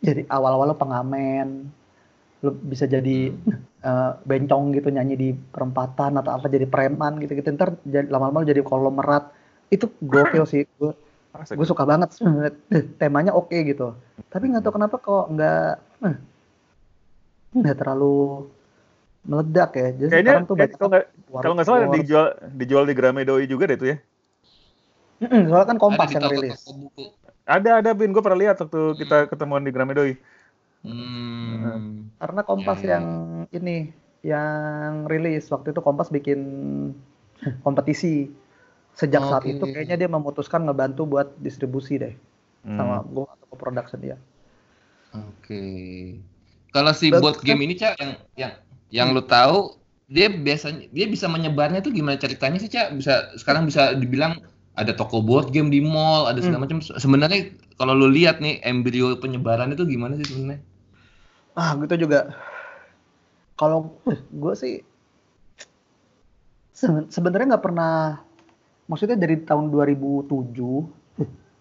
Jadi 0.00 0.24
awal-awal 0.32 0.72
lo 0.72 0.76
pengamen, 0.80 1.68
lo 2.40 2.56
bisa 2.56 2.88
jadi 2.88 3.28
uh, 3.84 4.16
bencong 4.24 4.72
gitu 4.72 4.88
nyanyi 4.88 5.14
di 5.16 5.28
perempatan 5.36 6.16
atau 6.16 6.40
apa 6.40 6.48
jadi 6.48 6.64
preman 6.64 7.20
gitu 7.20 7.36
gitu 7.36 7.52
ntar 7.52 7.76
lama-lama 7.84 8.48
jadi 8.48 8.64
kolomerat 8.64 9.28
itu 9.68 9.92
gokil 10.00 10.48
sih 10.48 10.64
gue 10.80 10.92
gue 11.30 11.66
suka 11.66 11.86
banget 11.86 12.10
temanya 12.98 13.32
oke 13.32 13.50
okay, 13.50 13.70
gitu. 13.70 13.94
Tapi 14.28 14.50
nggak 14.50 14.62
tahu 14.66 14.74
kenapa 14.76 14.96
kok 14.98 15.24
nggak 15.30 15.70
eh, 16.06 16.16
nggak 17.54 17.76
terlalu 17.78 18.50
meledak 19.24 19.70
ya. 19.78 19.88
Jadi 19.94 20.10
kayaknya 20.10 20.48
tuh 20.48 20.56
kayak, 20.58 20.70
kalau 20.74 20.88
nggak 20.90 21.06
kalau 21.30 21.54
nggak 21.54 21.66
salah 21.66 21.80
dijual 21.94 22.26
dijual 22.56 22.84
di 22.84 22.94
Gramedoi 22.94 23.44
juga 23.46 23.70
deh 23.70 23.78
itu 23.78 23.86
ya? 23.94 23.96
Soalnya 25.20 25.66
kan 25.68 25.78
kompas 25.78 26.10
yang 26.16 26.26
rilis. 26.26 26.66
Ada 27.46 27.82
ada 27.82 27.90
bin. 27.94 28.10
Gue 28.10 28.22
pernah 28.22 28.38
lihat 28.38 28.58
waktu 28.62 28.98
kita 28.98 29.30
ketemuan 29.30 29.62
di 29.62 29.70
Gramedoi 29.70 30.14
Hmm. 30.80 32.08
Karena 32.16 32.40
Kompas 32.44 32.80
ya, 32.80 32.84
ya. 32.84 32.90
yang 32.96 33.06
ini 33.52 33.76
yang 34.24 35.04
rilis 35.08 35.48
waktu 35.52 35.76
itu 35.76 35.80
Kompas 35.84 36.08
bikin 36.08 36.40
kompetisi. 37.64 38.32
Sejak 39.00 39.24
okay. 39.24 39.30
saat 39.32 39.44
itu 39.48 39.64
kayaknya 39.64 39.96
dia 39.96 40.10
memutuskan 40.12 40.68
ngebantu 40.68 41.08
buat 41.08 41.32
distribusi 41.40 41.96
deh 41.96 42.12
hmm. 42.68 42.76
sama 42.76 43.00
gue 43.08 43.24
atau 43.24 43.56
production 43.56 43.98
dia. 44.04 44.16
Oke. 45.16 45.24
Okay. 45.40 45.96
Kalau 46.70 46.92
si 46.92 47.08
buat 47.08 47.40
game 47.40 47.64
ini 47.64 47.80
cak 47.80 47.96
yang 47.96 48.12
yang 48.36 48.52
yang 48.92 49.08
hmm. 49.10 49.16
lu 49.16 49.22
tahu 49.24 49.80
dia 50.10 50.26
biasanya 50.28 50.90
dia 50.90 51.06
bisa 51.06 51.30
menyebarnya 51.30 51.80
tuh 51.80 51.94
gimana 51.94 52.20
ceritanya 52.20 52.58
sih 52.60 52.68
cak 52.68 52.98
bisa 52.98 53.30
sekarang 53.38 53.64
bisa 53.64 53.94
dibilang 53.94 54.42
ada 54.74 54.90
toko 54.90 55.22
board 55.22 55.54
game 55.54 55.70
di 55.70 55.78
mall 55.78 56.26
ada 56.26 56.42
segala 56.42 56.66
hmm. 56.66 56.66
macam 56.66 56.78
sebenarnya 56.82 57.54
kalau 57.78 57.94
lu 57.94 58.10
lihat 58.10 58.42
nih 58.42 58.58
embrio 58.66 59.14
penyebaran 59.22 59.70
itu 59.70 59.86
gimana 59.86 60.18
sih 60.18 60.26
sebenarnya 60.26 60.60
ah 61.54 61.78
gitu 61.78 62.06
juga 62.06 62.34
kalau 63.54 63.94
gue 64.42 64.54
sih 64.58 64.82
sebenarnya 67.12 67.54
nggak 67.54 67.64
pernah 67.64 68.24
maksudnya 68.90 69.14
dari 69.14 69.38
tahun 69.46 69.70
2007 69.70 70.26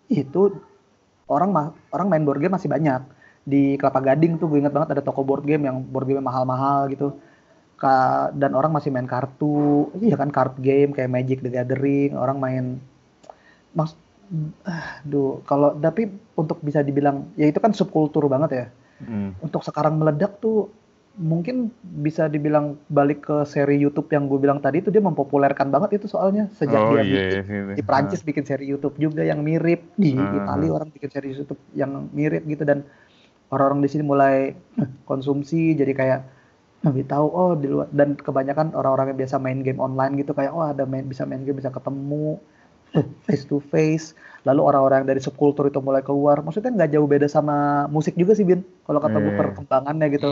itu 0.10 0.42
orang 1.30 1.54
orang 1.94 2.08
main 2.10 2.26
board 2.26 2.42
game 2.42 2.58
masih 2.58 2.74
banyak. 2.74 3.06
Di 3.46 3.78
Kelapa 3.78 4.02
Gading 4.02 4.42
tuh 4.42 4.50
gue 4.50 4.66
ingat 4.66 4.74
banget 4.74 4.98
ada 4.98 5.06
toko 5.06 5.22
board 5.22 5.46
game 5.46 5.70
yang 5.70 5.86
board 5.86 6.10
game 6.10 6.26
mahal-mahal 6.26 6.90
gitu. 6.90 7.14
Dan 8.34 8.58
orang 8.58 8.74
masih 8.74 8.90
main 8.90 9.06
kartu. 9.06 9.94
Iya 10.02 10.18
kan 10.18 10.34
card 10.34 10.58
game 10.58 10.90
kayak 10.92 11.14
Magic 11.14 11.46
the 11.46 11.54
Gathering 11.54 12.18
orang 12.18 12.42
main. 12.42 12.66
Mas 13.78 13.94
aduh 14.66 15.42
kalau 15.46 15.74
tapi 15.78 16.10
untuk 16.34 16.62
bisa 16.66 16.82
dibilang 16.82 17.30
ya 17.38 17.50
itu 17.50 17.62
kan 17.62 17.74
subkultur 17.78 18.26
banget 18.26 18.50
ya. 18.52 18.66
Hmm. 19.06 19.38
Untuk 19.40 19.62
sekarang 19.62 20.02
meledak 20.02 20.42
tuh 20.42 20.74
mungkin 21.18 21.74
bisa 21.82 22.30
dibilang 22.30 22.78
balik 22.88 23.26
ke 23.28 23.38
seri 23.44 23.82
YouTube 23.82 24.08
yang 24.14 24.30
gue 24.30 24.40
bilang 24.40 24.62
tadi 24.62 24.80
itu 24.80 24.94
dia 24.94 25.04
mempopulerkan 25.04 25.68
banget 25.74 26.00
itu 26.00 26.08
soalnya 26.08 26.48
sejak 26.56 26.80
oh, 26.80 26.96
dia 26.96 27.02
yeah, 27.02 27.04
bikin, 27.04 27.44
yeah, 27.44 27.76
di 27.76 27.84
Prancis 27.84 28.22
uh. 28.22 28.26
bikin 28.30 28.44
seri 28.46 28.66
YouTube 28.70 28.96
juga 28.96 29.26
yang 29.26 29.44
mirip 29.44 29.84
di 30.00 30.16
uh. 30.16 30.38
Italia 30.38 30.72
orang 30.72 30.90
bikin 30.94 31.10
seri 31.12 31.36
YouTube 31.36 31.60
yang 31.76 32.08
mirip 32.16 32.46
gitu 32.48 32.64
dan 32.64 32.86
orang-orang 33.50 33.82
di 33.84 33.90
sini 33.90 34.04
mulai 34.06 34.54
konsumsi 35.10 35.76
jadi 35.76 35.94
kayak 35.98 36.22
lebih 36.80 37.12
tahu 37.12 37.28
oh 37.28 37.54
di 37.60 37.68
luar 37.68 37.92
dan 37.92 38.16
kebanyakan 38.16 38.72
orang-orang 38.72 39.12
yang 39.12 39.20
biasa 39.20 39.36
main 39.36 39.60
game 39.60 39.84
online 39.84 40.16
gitu 40.16 40.32
kayak 40.32 40.56
oh 40.56 40.64
ada 40.64 40.88
main 40.88 41.04
bisa 41.04 41.28
main 41.28 41.44
game 41.44 41.60
bisa 41.60 41.68
ketemu 41.68 42.40
face 43.26 43.46
to 43.46 43.62
face 43.72 44.18
lalu 44.48 44.64
orang-orang 44.64 45.04
dari 45.04 45.20
subkultur 45.20 45.68
itu 45.68 45.84
mulai 45.84 46.00
keluar 46.00 46.40
maksudnya 46.40 46.72
nggak 46.72 46.92
jauh 46.96 47.08
beda 47.10 47.28
sama 47.28 47.86
musik 47.92 48.16
juga 48.16 48.34
sih 48.34 48.48
bin 48.48 48.64
kalau 48.88 49.04
kata 49.04 49.20
gue 49.20 49.34
hmm. 49.36 49.42
perkembangannya 49.42 50.08
gitu 50.16 50.30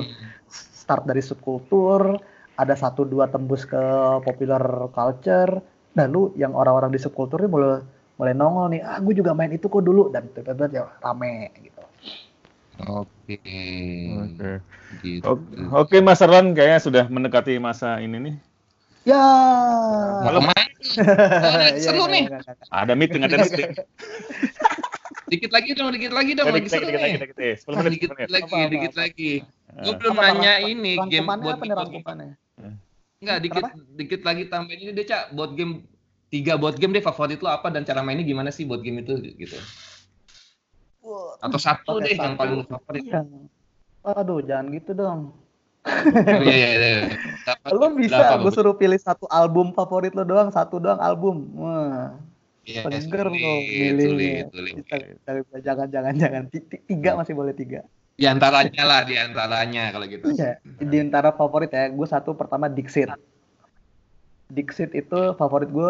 start 0.47 1.03
dari 1.03 1.19
subkultur 1.19 2.15
ada 2.57 2.73
satu 2.73 3.03
dua 3.03 3.27
tembus 3.27 3.67
ke 3.67 3.83
popular 4.23 4.89
culture 4.95 5.59
lalu 5.99 6.31
yang 6.39 6.55
orang-orang 6.55 6.93
di 6.93 6.99
subkultur 7.01 7.43
ini 7.43 7.51
mulai 7.51 7.83
mulai 8.17 8.33
nongol 8.33 8.73
nih 8.73 8.81
ah 8.81 8.97
gue 9.03 9.13
juga 9.13 9.35
main 9.35 9.51
itu 9.51 9.67
kok 9.67 9.83
dulu 9.83 10.09
dan 10.09 10.25
tiba-tiba 10.31 10.65
ya 10.71 10.83
rame 11.03 11.51
gitu 11.61 11.77
Oke. 12.85 13.41
Oke. 14.13 14.51
Gitu. 15.01 15.25
Oke, 15.73 15.97
Mas 15.97 16.21
Erlan 16.21 16.53
kayaknya 16.53 16.77
sudah 16.77 17.03
mendekati 17.09 17.57
masa 17.57 17.97
ini 17.97 18.21
nih. 18.21 18.35
Ya. 19.09 19.25
Malam 20.21 20.45
main. 20.45 20.66
Seru 21.83 22.05
nih. 22.09 22.29
Ada 22.69 22.93
meeting, 22.93 23.21
ada 23.25 23.37
meeting. 23.43 23.71
dikit 25.27 25.51
lagi 25.51 25.75
dong, 25.75 25.91
dikit 25.91 26.13
lagi 26.15 26.31
dong. 26.37 26.47
Lagi 26.53 26.69
seru 26.71 26.87
nih. 26.87 27.19
Dikit, 27.19 27.35
lagi, 27.75 27.89
dikit 27.91 28.29
lagi, 28.31 28.59
dikit 28.71 28.93
lagi. 28.95 29.31
Gue 29.83 29.93
belum 29.99 30.15
nanya 30.15 30.63
ini 30.63 30.95
game 31.11 31.27
buat 31.27 31.59
rangkumannya. 31.59 32.37
Enggak, 33.17 33.37
dikit 33.41 33.63
dikit 33.97 34.21
lagi 34.21 34.43
tambahin 34.45 34.79
ini 34.87 34.91
deh, 34.93 35.05
Cak. 35.05 35.33
Buat 35.33 35.57
game 35.57 35.83
tiga 36.27 36.59
buat 36.59 36.75
game 36.75 36.91
deh 36.91 37.03
favorit 37.03 37.39
lo 37.39 37.47
apa 37.47 37.71
dan 37.71 37.87
cara 37.87 38.03
mainnya 38.03 38.27
gimana 38.27 38.51
sih 38.51 38.67
buat 38.67 38.83
game 38.83 38.99
itu 39.03 39.15
gitu. 39.35 39.57
Atau 41.39 41.59
satu 41.59 42.03
deh 42.03 42.13
yang 42.13 42.35
paling 42.35 42.67
favorit. 42.67 43.03
Iya. 43.07 43.23
Aduh, 44.07 44.39
jangan 44.43 44.71
gitu 44.71 44.91
dong. 44.95 45.35
Iya 46.45 46.55
iya 46.55 46.69
iya. 46.75 46.93
Lo 47.71 47.91
bisa 47.95 48.37
gue 48.39 48.51
suruh 48.51 48.75
pilih 48.75 48.99
satu 48.99 49.25
album 49.31 49.71
favorit 49.71 50.11
lo 50.13 50.27
doang, 50.27 50.51
satu 50.51 50.79
doang 50.79 50.99
album. 50.99 51.47
Wah. 51.55 52.15
Iya, 52.67 52.83
Seger 52.99 53.31
lo 53.31 53.53
milih. 53.63 54.51
Jangan 55.63 55.87
jangan 55.87 56.13
jangan 56.19 56.43
tiga 56.87 57.15
masih 57.15 57.33
boleh 57.33 57.55
tiga. 57.55 57.87
Di 58.17 58.25
antaranya 58.25 58.83
lah, 58.83 59.01
di 59.05 59.13
antaranya 59.13 59.93
kalau 59.93 60.05
gitu. 60.09 60.33
Iya, 60.33 60.57
di 60.65 60.97
antara 60.97 61.29
favorit 61.31 61.69
ya, 61.69 61.85
gue 61.87 62.07
satu 62.09 62.33
pertama 62.33 62.65
Dixit. 62.65 63.13
Dixit 64.49 64.91
itu 64.97 65.37
favorit 65.37 65.69
gue 65.69 65.89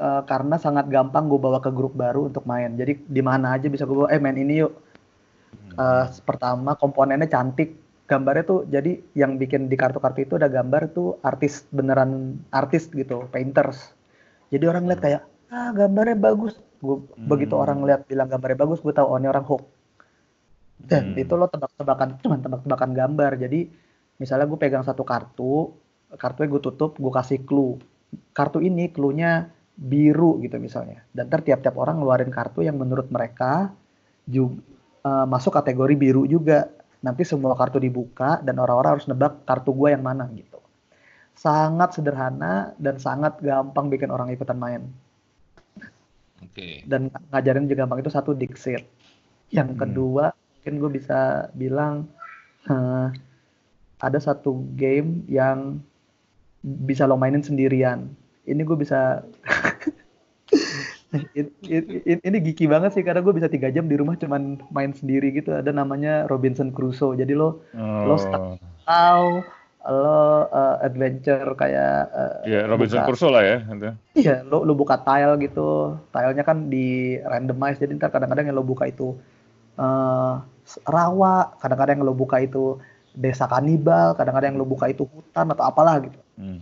uh, 0.00 0.22
karena 0.24 0.56
sangat 0.56 0.88
gampang 0.88 1.28
gue 1.28 1.36
bawa 1.36 1.60
ke 1.60 1.68
grup 1.68 1.92
baru 1.92 2.32
untuk 2.32 2.48
main. 2.48 2.72
Jadi 2.72 3.04
di 3.04 3.20
mana 3.20 3.54
aja 3.54 3.68
bisa 3.68 3.84
gue 3.84 3.94
bawa, 3.94 4.08
eh 4.08 4.16
main 4.16 4.40
ini 4.40 4.64
yuk. 4.64 4.72
Uh, 5.78 6.08
pertama 6.26 6.74
komponennya 6.74 7.30
cantik, 7.30 7.76
gambarnya 8.08 8.44
tuh 8.48 8.60
jadi 8.66 8.98
yang 9.12 9.36
bikin 9.36 9.68
di 9.68 9.76
kartu-kartu 9.76 10.24
itu 10.24 10.34
ada 10.40 10.48
gambar 10.48 10.96
tuh 10.96 11.20
artis 11.20 11.68
beneran 11.68 12.40
artis 12.50 12.88
gitu, 12.88 13.28
painters. 13.28 13.92
Jadi 14.48 14.64
orang 14.64 14.88
lihat 14.88 15.00
kayak 15.04 15.22
ah 15.52 15.70
gambarnya 15.76 16.16
bagus. 16.16 16.56
Gue 16.80 17.04
hmm. 17.04 17.28
begitu 17.28 17.54
orang 17.54 17.84
lihat 17.84 18.08
bilang 18.08 18.32
gambarnya 18.32 18.58
bagus, 18.64 18.80
gue 18.80 18.96
tahu 18.96 19.06
oh 19.12 19.18
ini 19.20 19.28
orang 19.28 19.44
hook. 19.44 19.62
Dan 20.80 21.12
hmm. 21.12 21.22
itu 21.22 21.32
lo 21.36 21.52
tebak-tebakan, 21.52 22.08
cuma 22.24 22.40
tebak-tebakan 22.40 22.90
gambar. 22.96 23.32
Jadi 23.44 23.68
misalnya 24.16 24.48
gue 24.48 24.58
pegang 24.58 24.86
satu 24.86 25.04
kartu, 25.04 25.76
kartunya 26.16 26.48
gue 26.48 26.62
tutup, 26.64 26.96
gue 26.96 27.12
kasih 27.12 27.44
clue. 27.44 27.76
Kartu 28.32 28.64
ini 28.64 28.88
clue-nya 28.88 29.52
biru 29.76 30.40
gitu 30.40 30.56
misalnya. 30.56 31.04
Dan 31.12 31.28
ntar 31.28 31.44
tiap-tiap 31.44 31.76
orang 31.76 32.00
ngeluarin 32.00 32.32
kartu 32.32 32.64
yang 32.64 32.80
menurut 32.80 33.12
mereka 33.12 33.74
juga 34.24 34.64
uh, 35.04 35.26
masuk 35.28 35.52
kategori 35.52 35.94
biru 35.98 36.24
juga. 36.24 36.72
Nanti 36.98 37.22
semua 37.22 37.54
kartu 37.54 37.78
dibuka 37.78 38.42
dan 38.42 38.58
orang-orang 38.58 38.98
harus 38.98 39.06
nebak 39.06 39.46
kartu 39.46 39.70
gue 39.70 39.94
yang 39.94 40.02
mana 40.02 40.26
gitu. 40.34 40.58
Sangat 41.38 41.94
sederhana 41.94 42.74
dan 42.82 42.98
sangat 42.98 43.38
gampang 43.38 43.86
bikin 43.86 44.10
orang 44.10 44.34
ikutan 44.34 44.58
main. 44.58 44.82
Oke. 46.42 46.54
Okay. 46.54 46.72
Dan 46.86 47.10
ngajarin 47.30 47.70
juga 47.70 47.86
gampang 47.86 48.02
itu 48.02 48.10
satu 48.10 48.34
Dixit. 48.34 48.82
Yang 49.54 49.70
hmm. 49.74 49.80
kedua 49.80 50.24
mungkin 50.34 50.74
gue 50.82 50.90
bisa 50.98 51.48
bilang 51.54 52.10
uh, 52.66 53.14
ada 53.98 54.18
satu 54.18 54.66
game 54.74 55.22
yang 55.30 55.78
bisa 56.62 57.06
lo 57.06 57.14
mainin 57.14 57.42
sendirian. 57.42 58.10
Ini 58.42 58.62
gue 58.66 58.76
bisa 58.78 59.22
ini, 61.14 61.50
ini 62.20 62.36
geeky 62.44 62.68
banget 62.68 62.92
sih 62.92 63.04
karena 63.04 63.24
gue 63.24 63.32
bisa 63.32 63.48
tiga 63.48 63.72
jam 63.72 63.88
di 63.88 63.96
rumah 63.96 64.16
cuman 64.20 64.60
main 64.68 64.92
sendiri 64.92 65.32
gitu. 65.32 65.56
Ada 65.56 65.72
namanya 65.72 66.28
Robinson 66.28 66.68
Crusoe. 66.68 67.16
Jadi 67.16 67.32
lo 67.32 67.64
oh. 67.72 68.02
lo 68.04 68.16
tahu 68.84 69.40
lo 69.88 70.44
uh, 70.52 70.76
adventure 70.84 71.48
kayak 71.56 72.12
uh, 72.12 72.44
yeah, 72.44 72.68
Robinson 72.68 73.00
buka, 73.00 73.08
Crusoe 73.08 73.32
lah 73.32 73.40
ya 73.40 73.58
iya 74.12 74.44
lo 74.44 74.60
lo 74.68 74.76
buka 74.76 75.00
tile 75.00 75.40
gitu. 75.40 75.96
Tilenya 76.12 76.44
kan 76.44 76.68
di 76.68 77.16
randomize 77.24 77.80
jadi 77.80 77.96
ntar 77.96 78.12
kadang-kadang 78.12 78.52
yang 78.52 78.58
lo 78.60 78.66
buka 78.66 78.84
itu 78.84 79.16
uh, 79.80 80.44
rawa 80.84 81.56
kadang-kadang 81.56 82.04
yang 82.04 82.04
lo 82.04 82.12
buka 82.12 82.44
itu 82.44 82.76
desa 83.16 83.48
kanibal 83.48 84.12
kadang-kadang 84.12 84.52
yang 84.52 84.60
lo 84.60 84.68
buka 84.68 84.92
itu 84.92 85.08
hutan 85.08 85.56
atau 85.56 85.64
apalah 85.64 86.04
gitu. 86.04 86.20
Hmm. 86.36 86.60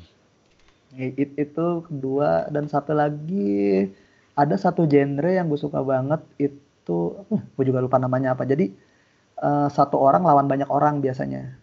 It, 0.97 1.37
itu 1.37 1.67
kedua 1.85 2.49
dan 2.49 2.71
satu 2.71 2.97
lagi 2.97 3.91
ada 4.37 4.55
satu 4.61 4.85
genre 4.85 5.33
yang 5.33 5.49
gue 5.49 5.57
suka 5.57 5.81
banget 5.81 6.21
itu 6.37 7.17
uh, 7.17 7.43
gue 7.57 7.65
juga 7.65 7.81
lupa 7.81 7.97
namanya 7.97 8.37
apa 8.37 8.45
jadi 8.45 8.69
uh, 9.41 9.73
satu 9.73 9.97
orang 9.97 10.23
lawan 10.29 10.47
banyak 10.47 10.69
orang 10.69 11.01
biasanya 11.01 11.57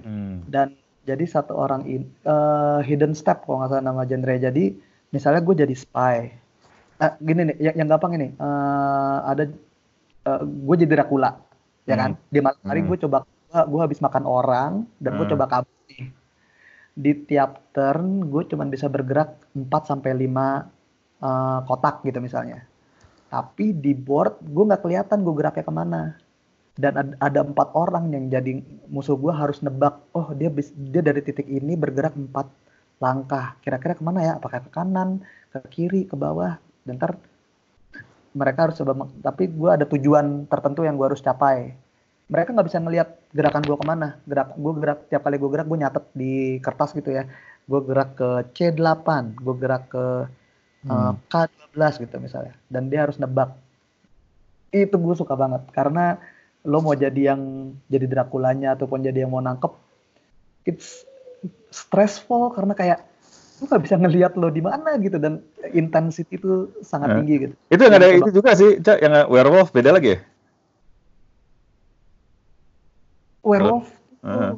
hmm. 0.00 0.46
dan 0.46 0.78
jadi 1.04 1.26
satu 1.26 1.58
orang 1.58 1.82
in, 1.90 2.06
uh, 2.22 2.78
hidden 2.86 3.12
step 3.18 3.42
kalau 3.44 3.60
nggak 3.60 3.70
salah 3.74 3.84
nama 3.84 4.06
genre 4.06 4.34
jadi 4.38 4.64
misalnya 5.10 5.42
gue 5.42 5.54
jadi 5.66 5.74
spy 5.74 6.16
uh, 7.02 7.12
gini 7.18 7.50
nih 7.50 7.56
yang, 7.58 7.84
yang 7.84 7.88
gampang 7.90 8.14
ini 8.14 8.28
uh, 8.38 9.26
ada 9.26 9.50
uh, 10.30 10.42
gue 10.46 10.74
jadi 10.86 11.02
Dracula 11.02 11.34
ya 11.84 11.98
kan 11.98 12.14
hmm. 12.14 12.30
di 12.30 12.38
malam 12.38 12.62
hari 12.62 12.80
hmm. 12.86 12.88
gue 12.94 12.98
coba 13.04 13.18
gue 13.50 13.80
habis 13.82 13.98
makan 13.98 14.24
orang 14.30 14.86
dan 15.02 15.18
gue 15.18 15.26
hmm. 15.26 15.34
coba 15.34 15.44
kabur 15.50 15.74
di 16.94 17.12
tiap 17.26 17.74
turn 17.74 18.30
gue 18.30 18.42
cuma 18.46 18.62
bisa 18.70 18.86
bergerak 18.86 19.34
4 19.56 19.66
sampai 19.90 20.14
lima 20.14 20.70
uh, 21.20 21.60
kotak 21.64 22.02
gitu 22.04 22.18
misalnya. 22.18 22.64
Tapi 23.30 23.70
di 23.76 23.94
board 23.94 24.42
gue 24.42 24.64
nggak 24.66 24.82
kelihatan 24.82 25.22
gue 25.22 25.34
geraknya 25.38 25.64
ke 25.64 25.72
mana. 25.72 26.02
Dan 26.80 27.12
ada, 27.20 27.44
empat 27.44 27.76
orang 27.76 28.08
yang 28.08 28.32
jadi 28.32 28.56
musuh 28.88 29.14
gue 29.14 29.30
harus 29.30 29.60
nebak. 29.60 30.00
Oh 30.16 30.32
dia 30.32 30.48
dia 30.90 31.02
dari 31.04 31.20
titik 31.20 31.46
ini 31.46 31.76
bergerak 31.76 32.16
empat 32.16 32.48
langkah. 32.98 33.54
Kira-kira 33.60 33.94
ke 33.94 34.02
mana 34.02 34.24
ya? 34.24 34.32
Apakah 34.40 34.64
ke 34.64 34.70
kanan, 34.72 35.20
ke 35.52 35.60
kiri, 35.68 36.08
ke 36.08 36.16
bawah? 36.16 36.56
Dan 36.82 36.96
ntar 36.96 37.20
mereka 38.32 38.66
harus 38.66 38.80
coba. 38.80 39.06
Tapi 39.22 39.52
gue 39.52 39.70
ada 39.70 39.84
tujuan 39.84 40.48
tertentu 40.48 40.82
yang 40.82 40.96
gue 40.96 41.06
harus 41.12 41.22
capai. 41.22 41.76
Mereka 42.30 42.54
nggak 42.54 42.68
bisa 42.70 42.78
ngelihat 42.80 43.08
gerakan 43.36 43.62
gue 43.62 43.76
ke 43.76 43.86
mana. 43.86 44.08
Gerak 44.24 44.56
gue 44.56 44.72
gerak 44.80 44.98
tiap 45.12 45.22
kali 45.26 45.36
gue 45.36 45.50
gerak 45.52 45.66
gue 45.68 45.78
nyatet 45.78 46.04
di 46.16 46.32
kertas 46.64 46.96
gitu 46.96 47.12
ya. 47.12 47.28
Gue 47.68 47.80
gerak 47.84 48.16
ke 48.18 48.30
C8, 48.56 49.38
gue 49.38 49.54
gerak 49.60 49.84
ke 49.92 50.04
hmm. 50.86 51.14
K12 51.28 52.04
gitu 52.06 52.16
misalnya 52.22 52.54
dan 52.72 52.88
dia 52.88 53.04
harus 53.08 53.18
nebak 53.18 53.52
itu 54.70 54.94
gue 54.94 55.14
suka 55.18 55.34
banget 55.34 55.66
karena 55.74 56.16
lo 56.62 56.78
mau 56.84 56.94
jadi 56.94 57.34
yang 57.34 57.72
jadi 57.88 58.06
Drakulanya 58.06 58.76
ataupun 58.76 59.02
jadi 59.02 59.24
yang 59.24 59.32
mau 59.32 59.42
nangkep 59.42 59.72
it's 60.68 61.08
stressful 61.72 62.52
karena 62.52 62.76
kayak 62.76 63.00
lo 63.60 63.68
gak 63.68 63.82
bisa 63.84 63.96
ngelihat 64.00 64.32
lo 64.40 64.48
di 64.48 64.64
mana 64.64 64.96
gitu 65.00 65.20
dan 65.20 65.44
intensity 65.76 66.40
itu 66.40 66.72
sangat 66.80 67.20
tinggi 67.20 67.34
gitu. 67.44 67.54
Itu 67.68 67.80
yang 67.84 67.94
ada 68.00 68.08
itu 68.08 68.30
juga 68.32 68.56
sih, 68.56 68.80
Cak, 68.80 68.98
yang 69.04 69.28
werewolf 69.28 69.68
beda 69.68 69.92
lagi 69.92 70.16
ya? 70.16 70.18
Werewolf. 73.44 73.88
Uh. 74.24 74.28
Hmm, 74.28 74.52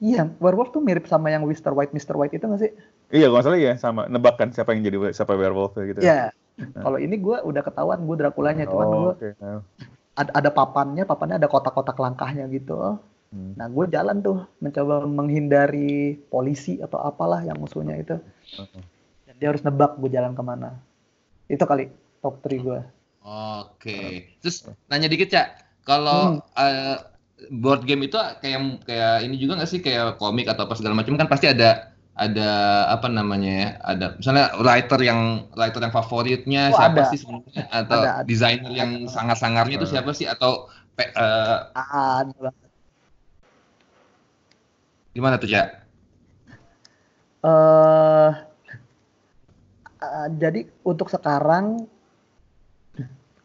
iya, 0.00 0.28
werewolf 0.40 0.76
tuh 0.76 0.84
mirip 0.84 1.08
sama 1.08 1.32
yang 1.32 1.48
Mr. 1.48 1.72
White, 1.72 1.96
Mr. 1.96 2.14
White 2.16 2.36
itu 2.36 2.44
gak 2.44 2.60
sih? 2.60 2.72
Iya, 3.14 3.32
kalau 3.32 3.42
salah 3.44 3.60
ya 3.60 3.72
sama 3.80 4.04
nebak 4.10 4.36
kan 4.36 4.52
siapa 4.52 4.76
yang 4.76 4.84
jadi 4.84 4.98
siapa 5.16 5.32
werewolf 5.32 5.76
gitu. 5.76 6.00
Iya. 6.04 6.32
Nah. 6.54 6.82
Kalau 6.86 6.98
ini 7.02 7.18
gue 7.18 7.36
udah 7.42 7.62
ketahuan 7.66 8.06
gue 8.06 8.16
Drakulanya, 8.20 8.64
cuman 8.70 8.86
oh, 8.86 8.92
gue 8.94 9.12
okay. 9.18 9.32
ada, 10.14 10.30
ada 10.30 10.50
papannya, 10.54 11.02
papannya 11.02 11.36
ada 11.42 11.50
kotak-kotak 11.50 11.98
langkahnya 11.98 12.46
gitu. 12.52 13.00
Hmm. 13.34 13.58
Nah, 13.58 13.66
gue 13.66 13.84
jalan 13.90 14.22
tuh 14.22 14.46
mencoba 14.62 15.02
menghindari 15.10 16.14
polisi 16.30 16.78
atau 16.78 17.02
apalah 17.02 17.42
yang 17.42 17.58
musuhnya 17.58 17.98
itu. 17.98 18.14
Uh-huh. 18.54 18.82
Dan 19.26 19.34
dia 19.42 19.48
harus 19.50 19.66
nebak 19.66 19.98
gue 19.98 20.10
jalan 20.14 20.38
ke 20.38 20.42
mana. 20.46 20.78
Itu 21.50 21.66
kali 21.66 21.90
top 22.22 22.38
3 22.46 22.62
gue. 22.62 22.80
Oke. 23.26 24.30
Terus 24.38 24.70
nanya 24.86 25.10
dikit, 25.10 25.34
Cak. 25.34 25.48
Kalau 25.82 26.38
hmm. 26.38 26.54
uh, 26.54 26.98
board 27.50 27.84
game 27.88 28.06
itu 28.06 28.16
kayak 28.40 28.86
kayak 28.86 29.14
ini 29.26 29.36
juga 29.40 29.60
nggak 29.60 29.70
sih? 29.70 29.80
Kayak 29.82 30.20
komik 30.20 30.48
atau 30.48 30.68
apa 30.68 30.74
segala 30.78 30.96
macam 30.96 31.16
kan 31.18 31.28
pasti 31.28 31.50
ada 31.50 31.92
ada 32.14 32.50
apa 32.92 33.10
namanya 33.10 33.50
ya? 33.50 33.68
Ada 33.82 34.06
misalnya 34.20 34.46
writer 34.60 35.00
yang 35.02 35.20
writer 35.56 35.80
yang 35.82 35.94
favoritnya 35.94 36.62
oh, 36.70 36.78
siapa 36.78 37.00
ada. 37.04 37.10
sih 37.10 37.18
sebenarnya? 37.20 37.62
Atau 37.68 38.00
ada, 38.00 38.10
ada. 38.20 38.26
desainer 38.28 38.72
yang 38.72 38.90
sangat 39.10 39.36
sangarnya 39.40 39.76
itu 39.80 39.88
siapa 39.90 40.10
sih? 40.14 40.24
Atau 40.30 40.70
uh, 40.98 41.58
ada 41.74 42.54
gimana 45.14 45.38
tuh 45.38 45.50
ya 45.50 45.70
uh, 47.46 48.30
uh, 50.02 50.28
jadi 50.38 50.66
untuk 50.82 51.06
sekarang 51.06 51.86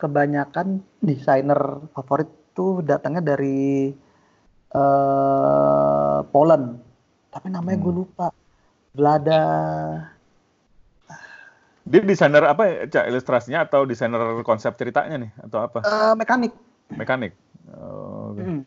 kebanyakan 0.01 0.81
desainer 1.03 1.85
favorit 1.93 2.31
tuh 2.59 2.83
datangnya 2.83 3.23
dari 3.23 3.95
uh, 4.75 6.19
Poland. 6.27 6.75
Tapi 7.31 7.47
namanya 7.47 7.79
hmm. 7.79 7.85
gue 7.87 7.93
lupa. 8.03 8.27
Vlada. 8.91 9.43
Dia 11.87 12.01
desainer 12.03 12.43
apa 12.43 12.63
ya, 12.67 12.75
Cak? 12.91 13.05
Ilustrasinya 13.07 13.63
atau 13.63 13.87
desainer 13.87 14.19
konsep 14.43 14.75
ceritanya 14.75 15.15
nih? 15.23 15.31
Atau 15.47 15.63
apa? 15.63 15.79
Uh, 15.87 16.13
mekanik. 16.19 16.51
Mekanik. 16.91 17.31
Oh, 17.69 18.33
okay. 18.33 18.43
hmm. 18.43 18.61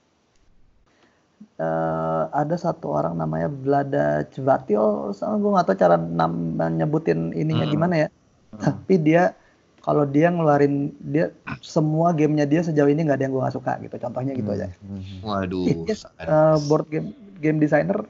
uh, 1.58 2.30
ada 2.30 2.54
satu 2.54 2.94
orang 2.94 3.18
namanya 3.18 3.50
Vlada 3.50 4.22
Cvatio, 4.30 5.10
sama 5.10 5.42
gue 5.42 5.50
nggak 5.50 5.66
tahu 5.66 5.76
cara 5.82 5.98
nama 5.98 6.70
nyebutin 6.70 7.34
ininya 7.34 7.66
hmm. 7.66 7.74
gimana 7.74 7.94
ya. 8.06 8.08
Hmm. 8.54 8.62
Tapi 8.62 8.94
dia 9.02 9.34
kalau 9.82 10.06
dia 10.06 10.30
ngeluarin 10.30 10.94
dia 11.02 11.34
semua 11.58 12.14
gamenya 12.14 12.46
dia 12.46 12.62
sejauh 12.62 12.86
ini 12.86 13.02
nggak 13.02 13.18
ada 13.18 13.24
yang 13.26 13.34
gue 13.34 13.42
gak 13.42 13.56
suka 13.58 13.72
gitu. 13.82 13.96
Contohnya 13.98 14.32
gitu 14.38 14.50
aja. 14.54 14.70
Hmm. 14.78 15.02
waduh 15.26 15.66
yes, 15.90 16.06
uh, 16.22 16.56
board 16.70 16.86
game 16.86 17.10
game 17.42 17.58
designer 17.58 18.06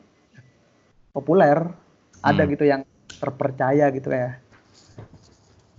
populer. 1.16 1.72
Hmm. 2.22 2.30
ada 2.30 2.46
gitu 2.46 2.62
yang 2.62 2.86
terpercaya 3.18 3.90
gitu 3.90 4.12
ya. 4.12 4.38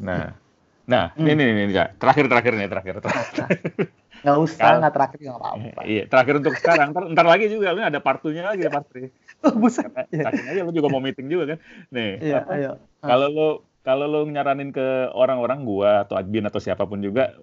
Nah 0.01 0.35
nah 0.83 1.15
hmm. 1.15 1.29
ini 1.29 1.43
ini 1.47 1.61
ini 1.69 1.73
terakhir 1.95 2.27
terakhir 2.27 2.53
nih 2.59 2.67
terakhir 2.67 2.95
terakhir. 2.99 3.47
Nggak 4.23 4.39
usah 4.39 4.79
nggak 4.79 4.93
terakhir 4.95 5.19
nggak 5.19 5.37
apa-apa. 5.37 5.81
Iya 5.91 6.03
terakhir 6.07 6.33
untuk 6.39 6.55
sekarang. 6.55 6.87
Ntar, 6.95 7.03
ntar 7.11 7.25
lagi 7.27 7.45
juga 7.51 7.75
ini 7.75 7.83
ada 7.83 7.99
partunya 7.99 8.43
lagi 8.47 8.63
part 8.71 8.87
3 8.87 9.03
oh, 9.51 9.53
buset. 9.59 9.91
Aja 9.91 10.63
lu 10.63 10.71
juga 10.71 10.87
mau 10.87 11.03
meeting 11.03 11.27
juga 11.27 11.55
kan? 11.55 11.59
Nih 11.91 12.23
iya, 12.23 12.47
ayo. 12.47 12.79
Kalau 13.03 13.27
lu 13.27 13.49
kalau 13.83 14.07
lo 14.07 14.23
nyaranin 14.23 14.71
ke 14.71 15.11
orang-orang 15.11 15.67
gua 15.67 16.07
atau 16.07 16.15
admin 16.15 16.47
atau 16.47 16.63
siapa 16.63 16.87
pun 16.87 17.03
juga 17.03 17.35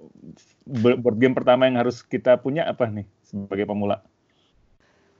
board 0.67 1.21
game 1.21 1.37
pertama 1.37 1.69
yang 1.69 1.77
harus 1.77 2.01
kita 2.01 2.41
punya 2.41 2.65
apa 2.65 2.89
nih 2.89 3.07
sebagai 3.21 3.69
pemula? 3.69 4.01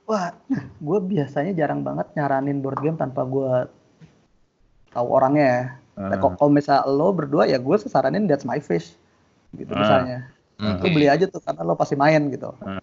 Wah, 0.09 0.35
gue 0.87 0.99
biasanya 1.07 1.53
jarang 1.55 1.87
banget 1.87 2.11
nyaranin 2.19 2.59
board 2.59 2.81
game 2.83 2.99
tanpa 2.99 3.23
gue 3.29 3.71
tahu 4.91 5.07
orangnya 5.07 5.47
ya. 5.47 5.63
Nah, 6.01 6.17
kalau 6.17 6.49
misalnya 6.49 6.89
lo 6.89 7.13
berdua 7.13 7.45
ya 7.45 7.61
gue 7.61 7.77
sesaranin 7.77 8.25
that's 8.25 8.49
my 8.49 8.59
fish 8.59 8.97
gitu 9.55 9.71
uh. 9.71 9.79
misalnya. 9.79 10.19
Lo 10.61 10.89
beli 10.89 11.09
aja 11.09 11.29
tuh 11.29 11.41
karena 11.45 11.63
lo 11.63 11.77
pasti 11.77 11.95
main 11.95 12.33
gitu. 12.33 12.53
Uh. 12.65 12.81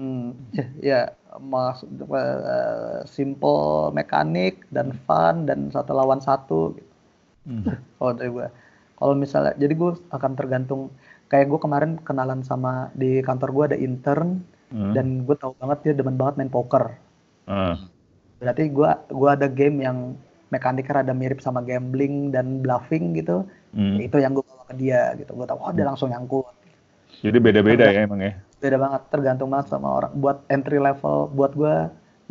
Hmm, 0.00 0.32
ya, 0.54 0.64
ya 0.80 1.00
mas 1.42 1.82
uh, 1.84 3.04
simple 3.04 3.92
mekanik 3.92 4.64
dan 4.72 4.96
fun 5.04 5.44
dan 5.50 5.68
satu 5.72 5.92
lawan 5.92 6.22
satu. 6.22 6.78
Gitu. 6.78 6.89
Hmm. 7.50 7.64
Kalau 7.96 8.12
dari 8.20 8.30
gue, 8.30 8.46
kalau 9.00 9.14
misalnya 9.16 9.56
jadi 9.56 9.72
gue 9.72 9.96
akan 10.12 10.32
tergantung 10.36 10.92
kayak 11.32 11.48
gue 11.48 11.56
kemarin 11.56 11.96
kenalan 12.04 12.44
sama 12.44 12.92
di 12.92 13.24
kantor 13.24 13.48
gue 13.56 13.64
ada 13.72 13.78
intern 13.80 14.44
hmm. 14.68 14.92
dan 14.92 15.24
gue 15.24 15.36
tahu 15.40 15.56
banget 15.56 15.78
dia 15.88 15.92
demen 15.96 16.20
banget 16.20 16.36
main 16.36 16.52
poker. 16.52 17.00
Hmm. 17.48 17.88
Berarti 18.44 18.68
gue 18.68 18.90
gua 19.12 19.30
ada 19.36 19.48
game 19.48 19.84
yang 19.84 20.20
mekaniknya 20.50 21.00
rada 21.00 21.14
mirip 21.16 21.40
sama 21.40 21.64
gambling 21.64 22.28
dan 22.28 22.60
bluffing 22.60 23.16
gitu. 23.16 23.48
Hmm. 23.72 23.96
Itu 23.96 24.20
yang 24.20 24.36
gue 24.36 24.44
bawa 24.44 24.64
ke 24.68 24.74
dia 24.76 25.16
gitu. 25.16 25.32
Gue 25.32 25.46
tahu 25.48 25.60
oh 25.64 25.72
dia 25.72 25.86
langsung 25.88 26.12
nyangkut. 26.12 26.52
Jadi 27.20 27.36
beda-beda 27.36 27.90
ya 27.90 28.06
emang 28.06 28.20
ya. 28.22 28.32
Beda 28.60 28.76
banget, 28.76 29.02
tergantung 29.12 29.48
banget 29.52 29.72
sama 29.72 29.88
orang. 29.92 30.12
Buat 30.16 30.44
entry 30.48 30.80
level, 30.80 31.32
buat 31.32 31.52
gue, 31.56 31.74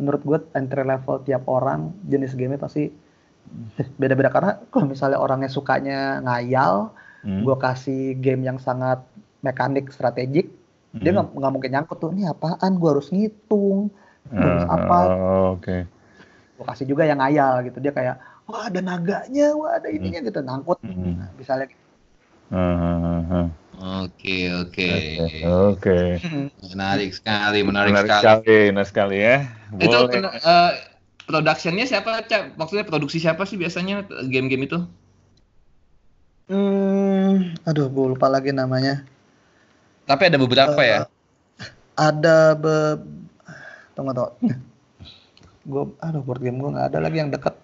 menurut 0.02 0.22
gue 0.24 0.38
entry 0.54 0.82
level 0.82 1.22
tiap 1.22 1.44
orang 1.46 1.94
jenis 2.06 2.34
game 2.34 2.58
pasti 2.58 2.90
beda-beda 3.98 4.30
karena 4.30 4.52
kalau 4.70 4.86
misalnya 4.90 5.18
orangnya 5.18 5.50
sukanya 5.50 6.22
ngayal, 6.22 6.94
hmm. 7.26 7.42
gue 7.42 7.56
kasih 7.58 8.02
game 8.18 8.46
yang 8.46 8.58
sangat 8.62 9.02
mekanik 9.42 9.90
strategik, 9.90 10.50
hmm. 10.94 11.02
dia 11.02 11.10
nggak 11.16 11.52
mungkin 11.52 11.70
nyangkut 11.74 11.98
tuh. 11.98 12.10
Ini 12.14 12.30
apaan? 12.30 12.78
Gue 12.78 12.94
harus 12.94 13.10
ngitung, 13.10 13.90
harus 14.30 14.64
uh, 14.64 14.70
apa? 14.70 14.98
Oh, 15.06 15.46
Oke. 15.56 15.64
Okay 15.64 15.80
gue 16.60 16.68
kasih 16.68 16.92
juga 16.92 17.08
yang 17.08 17.24
ngayal 17.24 17.64
gitu 17.64 17.80
dia 17.80 17.88
kayak 17.88 18.20
wah 18.44 18.68
ada 18.68 18.84
naganya 18.84 19.56
wah 19.56 19.80
ada 19.80 19.88
ininya 19.88 20.20
hmm. 20.20 20.28
gitu 20.28 20.40
nangkut 20.44 20.78
hmm. 20.84 21.16
nah, 21.16 21.32
misalnya 21.40 21.72
gitu. 21.72 21.80
Oke 23.80 24.52
oke 24.52 24.90
oke. 25.48 25.98
Menarik 26.74 27.16
sekali, 27.16 27.64
menarik, 27.64 27.96
menarik 27.96 28.10
sekali. 28.12 28.20
sekali. 28.20 28.60
Menarik 28.68 28.90
sekali 28.92 29.16
ya. 29.24 29.36
Boleh. 29.72 29.86
Itu 29.88 29.98
uh, 30.20 30.72
productionnya 31.30 31.86
siapa, 31.86 32.26
Cak? 32.26 32.58
Maksudnya 32.58 32.82
produksi 32.82 33.22
siapa 33.22 33.46
sih 33.46 33.54
biasanya 33.54 34.02
game-game 34.26 34.66
itu? 34.66 34.82
Hmm, 36.50 37.54
aduh, 37.62 37.86
gue 37.86 38.06
lupa 38.18 38.26
lagi 38.26 38.50
namanya. 38.50 39.06
Tapi 40.10 40.26
ada 40.26 40.38
beberapa 40.42 40.74
uh, 40.74 40.82
ya? 40.82 40.98
Ada 41.94 42.58
be... 42.58 42.98
Tunggu, 43.94 44.10
tunggu 44.10 44.58
gue 45.70 45.84
aduh 46.00 46.22
board 46.24 46.40
game 46.40 46.58
gue 46.58 46.70
nggak 46.72 46.88
ada 46.92 46.98
lagi 47.04 47.16
yang 47.20 47.30
deket 47.30 47.54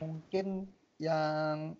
mungkin 0.00 0.70
yang 0.96 1.74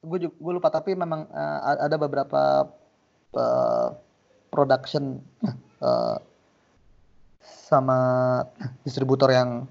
gue 0.00 0.18
gue 0.26 0.52
lupa 0.52 0.72
tapi 0.72 0.96
memang 0.96 1.28
uh, 1.28 1.78
ada 1.84 1.96
beberapa 2.00 2.72
uh, 3.36 3.88
production 4.50 5.22
uh, 5.80 6.18
sama 7.40 7.98
distributor 8.82 9.30
yang 9.30 9.70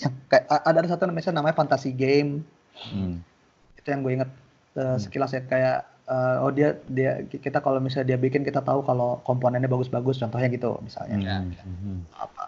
yang 0.00 0.12
kayak 0.28 0.44
ada 0.48 0.88
satu 0.88 1.08
namanya 1.08 1.32
namanya 1.32 1.56
Fantasy 1.56 1.92
Game 1.92 2.44
hmm. 2.92 3.20
itu 3.76 3.88
yang 3.88 4.00
gue 4.04 4.12
inget 4.20 4.30
uh, 4.76 4.96
sekilas 4.96 5.32
ya 5.36 5.42
kayak 5.44 5.78
uh, 6.08 6.44
oh 6.44 6.52
dia 6.52 6.76
dia 6.88 7.24
kita 7.28 7.60
kalau 7.60 7.80
misalnya 7.80 8.14
dia 8.14 8.18
bikin 8.20 8.44
kita 8.44 8.64
tahu 8.64 8.84
kalau 8.84 9.20
komponennya 9.24 9.68
bagus-bagus 9.68 10.20
contohnya 10.20 10.48
gitu 10.48 10.76
misalnya 10.80 11.16
hmm. 11.16 11.52
hmm. 11.56 12.00
apa 12.16 12.44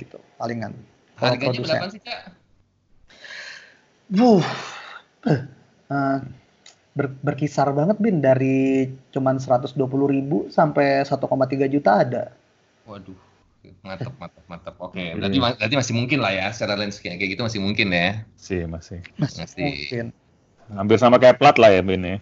gitu 0.00 0.18
palingan 0.36 0.72
harganya 1.18 1.60
berapa 1.60 1.86
sih 1.90 2.02
kak? 2.02 2.30
Uh, 4.08 4.40
uh, 5.92 6.18
ber, 6.98 7.14
berkisar 7.22 7.70
banget 7.70 8.02
bin 8.02 8.18
dari 8.18 8.90
cuman 9.14 9.38
120 9.38 9.78
ribu 10.10 10.50
sampai 10.50 11.06
1,3 11.06 11.70
juta 11.70 12.02
ada. 12.02 12.34
Waduh, 12.90 13.14
mantap 13.86 14.10
mantap 14.18 14.44
mantap. 14.50 14.74
Oke, 14.82 14.98
okay. 14.98 15.08
berarti 15.14 15.38
berarti 15.38 15.74
masih 15.78 15.94
mungkin 15.94 16.18
lah 16.18 16.34
ya 16.34 16.46
secara 16.50 16.74
lens 16.74 16.98
kayak 16.98 17.22
gitu 17.22 17.46
masih 17.46 17.62
mungkin 17.62 17.94
ya. 17.94 18.26
Sih 18.34 18.66
masih. 18.66 18.98
Masih. 19.14 19.46
masih. 19.46 19.62
Mungkin. 19.62 20.06
Hampir 20.74 20.98
sama 20.98 21.22
kayak 21.22 21.38
plat 21.38 21.54
lah 21.54 21.70
ya 21.70 21.86
Bin 21.86 22.02
ya. 22.02 22.18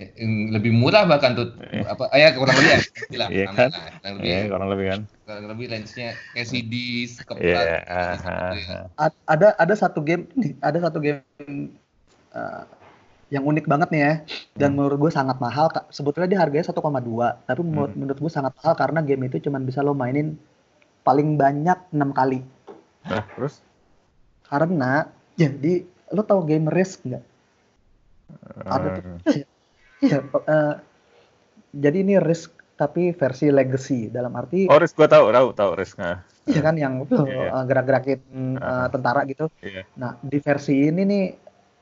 Eh, 0.00 0.08
lebih 0.48 0.72
murah 0.72 1.04
bahkan 1.04 1.36
tuh 1.36 1.52
eh. 1.60 1.84
apa 1.84 2.08
ah, 2.08 2.16
ya 2.16 2.32
kurang 2.32 2.56
lebih 2.56 2.72
ya 2.72 3.28
iya 3.28 3.44
kan? 3.52 3.68
kurang 3.68 4.16
lebih 4.16 4.32
yeah, 4.32 4.42
kurang 4.48 4.68
lebih 4.72 4.86
kan 4.88 5.00
kurang 5.28 5.46
lebih 5.52 5.66
lensnya 5.68 6.16
LCD 6.32 6.72
ke 7.20 7.32
yeah, 7.44 7.84
uh, 7.84 8.16
uh, 8.16 8.88
uh. 8.96 9.12
ada 9.28 9.52
ada 9.60 9.74
satu 9.76 10.00
game 10.00 10.24
nih 10.40 10.56
ada 10.64 10.88
satu 10.88 11.04
game 11.04 11.20
uh, 12.32 12.64
yang 13.30 13.46
unik 13.46 13.66
banget 13.70 13.88
nih 13.94 14.02
ya 14.02 14.14
dan 14.58 14.74
hmm. 14.74 14.76
menurut 14.82 14.98
gue 15.06 15.12
sangat 15.14 15.38
mahal 15.38 15.70
sebetulnya 15.94 16.28
dia 16.28 16.40
harganya 16.42 16.66
1,2 16.66 16.82
tapi 17.46 17.60
menurut, 17.62 17.90
hmm. 17.94 17.98
menurut 17.98 18.18
gue 18.18 18.32
sangat 18.32 18.52
mahal 18.58 18.74
karena 18.74 19.00
game 19.06 19.30
itu 19.30 19.38
cuma 19.46 19.62
bisa 19.62 19.86
lo 19.86 19.94
mainin 19.94 20.34
paling 21.06 21.38
banyak 21.38 21.78
enam 21.94 22.10
kali 22.10 22.42
nah, 23.06 23.22
terus 23.38 23.62
karena 24.50 25.06
jadi 25.38 25.86
lo 26.10 26.26
tau 26.26 26.42
game 26.42 26.66
Risk 26.66 27.06
nggak 27.06 27.30
ada 28.66 28.88
tuh. 28.98 29.44
Iya, 30.00 30.18
uh, 30.32 30.74
jadi 31.76 31.96
ini 32.00 32.16
risk 32.16 32.56
tapi 32.80 33.12
versi 33.12 33.52
legacy 33.52 34.08
dalam 34.08 34.32
arti 34.32 34.64
Oh, 34.72 34.80
risk 34.80 34.96
gua 34.96 35.12
tahu, 35.12 35.28
tahu, 35.28 35.52
tahu 35.52 35.70
risk. 35.76 36.00
Iya 36.48 36.60
kan 36.64 36.74
yang 36.80 37.04
yeah, 37.04 37.28
yeah. 37.28 37.50
uh, 37.52 37.64
gerak-gerakin 37.68 38.20
uh, 38.56 38.88
tentara 38.88 39.28
gitu. 39.28 39.52
Yeah. 39.60 39.84
Nah, 40.00 40.16
di 40.24 40.40
versi 40.40 40.88
ini 40.88 41.02
nih 41.04 41.24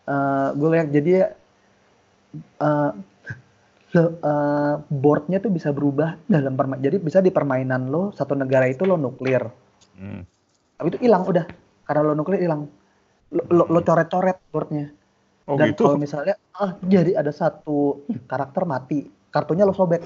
uh, 0.09 0.49
gue 0.57 0.69
lihat 0.73 0.89
jadi 0.89 1.13
uh, 2.65 2.93
uh, 3.95 4.75
boardnya 4.89 5.39
tuh 5.39 5.53
bisa 5.53 5.71
berubah 5.71 6.17
dalam 6.25 6.57
perma 6.57 6.81
jadi 6.81 6.97
bisa 6.97 7.21
di 7.21 7.29
permainan 7.29 7.93
lo 7.93 8.11
satu 8.17 8.33
negara 8.33 8.65
itu 8.67 8.89
lo 8.89 8.97
nuklir. 8.97 9.45
Hmm. 10.01 10.25
Tapi 10.79 10.87
itu 10.95 10.99
hilang 11.05 11.29
udah 11.29 11.45
karena 11.85 12.03
lo 12.09 12.13
nuklir 12.17 12.41
hilang. 12.41 12.65
Lo, 13.29 13.43
lo, 13.53 13.65
lo 13.69 13.81
coret-coret 13.85 14.41
boardnya. 14.49 14.89
Oh, 15.49 15.57
Dan 15.57 15.73
gitu? 15.73 15.89
kalau 15.89 16.01
misalnya 16.01 16.37
ah 16.57 16.77
jadi 16.85 17.17
ada 17.17 17.33
satu 17.33 18.05
karakter 18.29 18.69
mati, 18.69 19.09
kartunya 19.33 19.65
lo 19.65 19.73
sobek. 19.73 20.05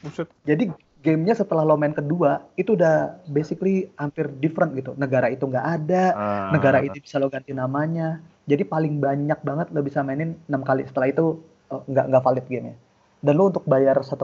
Buset. 0.00 0.28
Jadi 0.44 0.68
gamenya 1.04 1.36
setelah 1.36 1.68
lo 1.68 1.76
main 1.76 1.92
kedua 1.92 2.48
itu 2.56 2.72
udah 2.72 3.20
basically 3.28 3.92
hampir 4.00 4.32
different 4.40 4.72
gitu. 4.72 4.96
Negara 4.96 5.28
itu 5.28 5.44
nggak 5.44 5.66
ada, 5.84 6.04
ah. 6.16 6.48
negara 6.48 6.80
itu 6.80 6.96
bisa 6.96 7.20
lo 7.20 7.28
ganti 7.28 7.52
namanya. 7.52 8.24
Jadi 8.48 8.64
paling 8.64 8.96
banyak 8.96 9.44
banget 9.44 9.68
lo 9.76 9.84
bisa 9.84 10.00
mainin 10.00 10.32
enam 10.48 10.64
kali. 10.64 10.88
Setelah 10.88 11.12
itu 11.12 11.44
oh, 11.68 11.82
nggak 11.84 12.08
nggak 12.08 12.22
valid 12.24 12.46
gamenya. 12.48 12.76
Dan 13.20 13.32
lo 13.36 13.52
untuk 13.52 13.64
bayar 13.68 14.00
1,2 14.00 14.16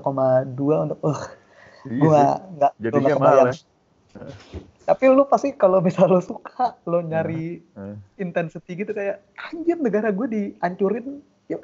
untuk, 0.57 0.99
uh, 1.05 1.23
gua 2.01 2.41
nggak, 2.57 2.73
jadi 2.81 2.95
nggak 2.97 3.17
kebayang. 3.21 3.53
Ya? 3.53 3.69
tapi 4.91 5.07
lu 5.07 5.23
pasti 5.23 5.55
kalau 5.55 5.79
misal 5.79 6.11
lu 6.11 6.19
suka 6.19 6.75
lo 6.83 6.99
nyari 6.99 7.63
uh, 7.79 7.95
uh. 7.95 7.97
intensity 8.19 8.75
gitu 8.75 8.91
kayak 8.91 9.23
anjir 9.39 9.79
negara 9.79 10.11
gue 10.11 10.27
dihancurin 10.27 11.23
ya 11.47 11.63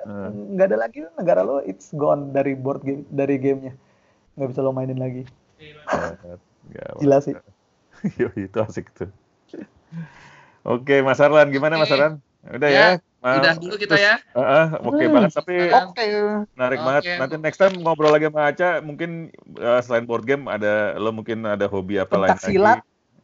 nggak 0.55 0.67
uh. 0.67 0.71
ada 0.71 0.77
lagi 0.79 1.03
negara 1.19 1.43
lo 1.43 1.59
it's 1.67 1.91
gone 1.91 2.31
dari 2.31 2.55
board 2.55 2.87
game 2.87 3.03
dari 3.11 3.35
gamenya 3.43 3.75
nggak 4.37 4.49
bisa 4.53 4.61
lo 4.63 4.73
mainin 4.73 5.01
lagi 5.01 5.25
gila 7.01 7.19
sih 7.21 7.35
Yo, 8.21 8.29
itu 8.37 8.59
asik 8.61 8.93
tuh 8.93 9.09
oke 10.63 10.95
Mas 11.03 11.21
Arlan 11.21 11.49
gimana 11.49 11.81
Mas 11.81 11.91
Arlan 11.91 12.21
udah 12.47 12.71
ya, 12.71 12.87
ya? 12.95 13.03
Udah 13.27 13.59
dulu 13.59 13.75
kita 13.75 13.99
ya. 13.99 14.23
Uh, 14.31 14.39
uh, 14.39 14.67
Oke 14.87 15.03
okay 15.03 15.07
hmm, 15.11 15.15
banget 15.19 15.31
tapi 15.35 15.55
okay. 15.67 16.09
menarik 16.55 16.79
okay. 16.79 16.87
banget. 16.87 17.03
Nanti 17.19 17.35
next 17.43 17.59
time 17.59 17.75
ngobrol 17.83 18.15
lagi 18.15 18.31
sama 18.31 18.55
Aca 18.55 18.79
mungkin 18.87 19.35
uh, 19.59 19.83
selain 19.83 20.07
board 20.07 20.23
game 20.23 20.47
ada 20.47 20.95
lo 20.95 21.11
mungkin 21.11 21.43
ada 21.43 21.67
hobi 21.67 21.99
apa 21.99 22.15
lain 22.15 22.39
lagi. 22.39 22.55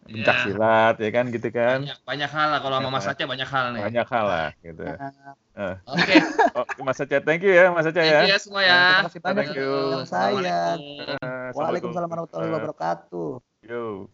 Pencak 0.02 0.34
yeah. 0.34 0.44
silat 0.46 0.94
ya 0.98 1.10
kan 1.14 1.24
gitu 1.30 1.48
kan? 1.54 1.78
Banyak, 1.86 1.98
banyak 2.02 2.30
hal 2.30 2.48
lah 2.50 2.60
kalau 2.60 2.76
sama 2.82 2.90
Mas 2.90 3.06
Aceh 3.06 3.26
banyak 3.26 3.48
hal 3.48 3.64
nih. 3.74 3.82
Banyak 3.86 4.06
hal 4.10 4.24
lah 4.26 4.48
gitu. 4.58 4.82
Uh. 4.82 5.76
oke. 5.86 6.02
Okay. 6.02 6.18
oh, 6.58 6.66
Mas 6.82 6.98
Aceh 6.98 7.20
thank 7.22 7.42
you 7.46 7.52
ya 7.54 7.70
Mas 7.70 7.86
Aceh 7.86 8.02
ya. 8.02 8.22
thank 8.22 8.26
you 8.26 8.34
ya 8.34 8.38
semua 8.38 8.62
ya. 8.62 8.80
Terima 8.82 9.06
kasih 9.06 9.20
banyak. 9.22 9.36
Thank 9.46 9.58
you. 9.58 9.72
sayang. 10.08 10.80
Uh, 11.22 11.48
Waalaikumsalam 11.54 12.08
warahmatullahi 12.10 12.50
wabarakatuh. 12.50 13.30
Yo 13.66 14.10